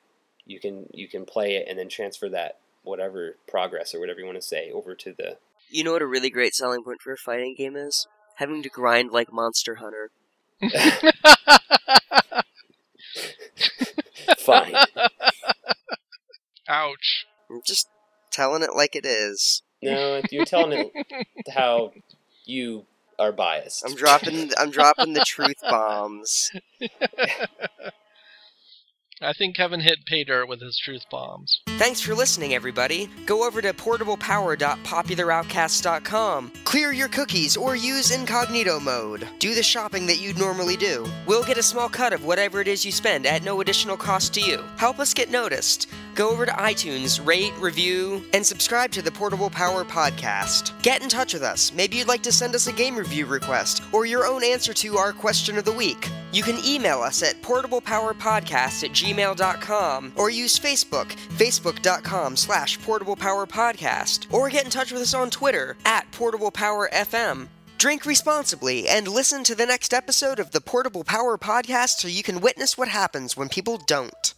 you 0.45 0.59
can 0.59 0.87
you 0.93 1.07
can 1.07 1.25
play 1.25 1.55
it 1.55 1.67
and 1.69 1.79
then 1.79 1.87
transfer 1.87 2.27
that 2.29 2.59
whatever 2.83 3.37
progress 3.47 3.95
or 3.95 3.99
whatever 3.99 4.19
you 4.19 4.25
want 4.25 4.37
to 4.37 4.45
say 4.45 4.71
over 4.71 4.93
to 4.93 5.13
the. 5.13 5.37
You 5.73 5.83
know 5.83 5.93
what 5.93 6.01
a 6.01 6.07
really 6.07 6.29
great 6.29 6.53
selling 6.53 6.83
point 6.83 7.01
for 7.01 7.11
a 7.11 7.17
fighting 7.17 7.55
game 7.57 7.75
is? 7.75 8.07
Having 8.35 8.63
to 8.63 8.69
grind 8.69 9.11
like 9.11 9.33
Monster 9.33 9.75
Hunter. 9.75 10.11
Fine. 14.39 14.75
Ouch. 16.67 17.25
I'm 17.49 17.61
just 17.65 17.87
telling 18.31 18.63
it 18.63 18.75
like 18.75 18.95
it 18.95 19.05
is. 19.05 19.61
no, 19.81 20.21
you're 20.31 20.45
telling 20.45 20.91
it 20.95 21.27
how 21.53 21.91
you 22.45 22.85
are 23.19 23.31
biased. 23.31 23.83
I'm 23.85 23.95
dropping. 23.95 24.51
I'm 24.57 24.71
dropping 24.71 25.13
the 25.13 25.23
truth 25.25 25.57
bombs. 25.61 26.51
I 29.23 29.33
think 29.33 29.55
Kevin 29.55 29.79
hit 29.79 30.05
pay 30.05 30.23
dirt 30.23 30.47
with 30.47 30.61
his 30.61 30.77
truth 30.77 31.05
bombs. 31.09 31.61
Thanks 31.77 32.01
for 32.01 32.13
listening, 32.13 32.53
everybody. 32.53 33.09
Go 33.25 33.47
over 33.47 33.61
to 33.61 33.73
portablepower.popularoutcast.com. 33.73 36.51
Clear 36.63 36.91
your 36.91 37.07
cookies 37.07 37.57
or 37.57 37.75
use 37.75 38.11
incognito 38.11 38.79
mode. 38.79 39.27
Do 39.39 39.55
the 39.55 39.63
shopping 39.63 40.05
that 40.07 40.19
you'd 40.19 40.37
normally 40.37 40.77
do. 40.77 41.07
We'll 41.25 41.43
get 41.43 41.57
a 41.57 41.63
small 41.63 41.89
cut 41.89 42.13
of 42.13 42.25
whatever 42.25 42.61
it 42.61 42.67
is 42.67 42.85
you 42.85 42.91
spend 42.91 43.25
at 43.25 43.43
no 43.43 43.61
additional 43.61 43.97
cost 43.97 44.33
to 44.35 44.41
you. 44.41 44.63
Help 44.77 44.99
us 44.99 45.13
get 45.13 45.31
noticed. 45.31 45.89
Go 46.15 46.29
over 46.29 46.45
to 46.45 46.51
iTunes, 46.51 47.25
rate, 47.25 47.53
review, 47.59 48.23
and 48.33 48.45
subscribe 48.45 48.91
to 48.91 49.01
the 49.01 49.11
Portable 49.11 49.49
Power 49.49 49.83
Podcast. 49.83 50.79
Get 50.83 51.01
in 51.01 51.09
touch 51.09 51.33
with 51.33 51.41
us. 51.41 51.73
Maybe 51.73 51.97
you'd 51.97 52.07
like 52.07 52.21
to 52.23 52.31
send 52.31 52.53
us 52.53 52.67
a 52.67 52.73
game 52.73 52.95
review 52.95 53.25
request 53.25 53.81
or 53.91 54.05
your 54.05 54.27
own 54.27 54.43
answer 54.43 54.73
to 54.73 54.97
our 54.97 55.11
question 55.11 55.57
of 55.57 55.65
the 55.65 55.71
week. 55.71 56.09
You 56.31 56.43
can 56.43 56.63
email 56.65 57.01
us 57.01 57.23
at 57.23 57.41
portablepowerpodcast 57.41 58.83
at 58.83 58.93
gmail.com 59.13 60.13
or 60.15 60.29
use 60.29 60.59
Facebook, 60.59 61.11
facebook.com 61.37 62.35
slash 62.35 62.79
portablepowerpodcast, 62.79 64.31
or 64.33 64.49
get 64.49 64.65
in 64.65 64.71
touch 64.71 64.91
with 64.91 65.01
us 65.01 65.13
on 65.13 65.29
Twitter 65.29 65.75
at 65.85 66.11
portablepowerfm. 66.11 67.47
Drink 67.77 68.05
responsibly 68.05 68.87
and 68.87 69.07
listen 69.07 69.43
to 69.43 69.55
the 69.55 69.65
next 69.65 69.93
episode 69.93 70.39
of 70.39 70.51
the 70.51 70.61
Portable 70.61 71.03
Power 71.03 71.37
Podcast 71.37 71.97
so 71.99 72.07
you 72.07 72.23
can 72.23 72.39
witness 72.39 72.77
what 72.77 72.87
happens 72.87 73.35
when 73.35 73.49
people 73.49 73.77
don't. 73.77 74.32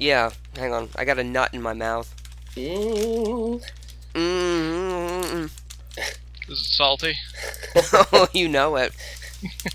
Yeah, 0.00 0.30
hang 0.56 0.72
on. 0.72 0.88
I 0.96 1.04
got 1.04 1.18
a 1.18 1.24
nut 1.24 1.52
in 1.52 1.60
my 1.60 1.74
mouth. 1.74 2.12
Mm. 2.56 3.62
mm 4.14 5.44
Is 5.44 5.50
it 6.48 6.56
salty? 6.56 7.12
oh, 7.92 8.26
you 8.32 8.48
know 8.48 8.76
it. 8.76 8.94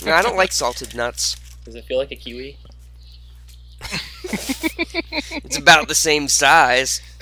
I 0.04 0.24
don't 0.24 0.36
like 0.36 0.52
salted 0.52 0.96
nuts. 0.96 1.36
Does 1.64 1.76
it 1.76 1.86
feel 1.86 2.00
like 2.00 2.12
a 2.12 2.16
kiwi? 2.16 2.58
It's 5.44 5.58
about 5.58 5.88
the 5.88 5.96
same 5.96 6.28
size. 6.28 7.02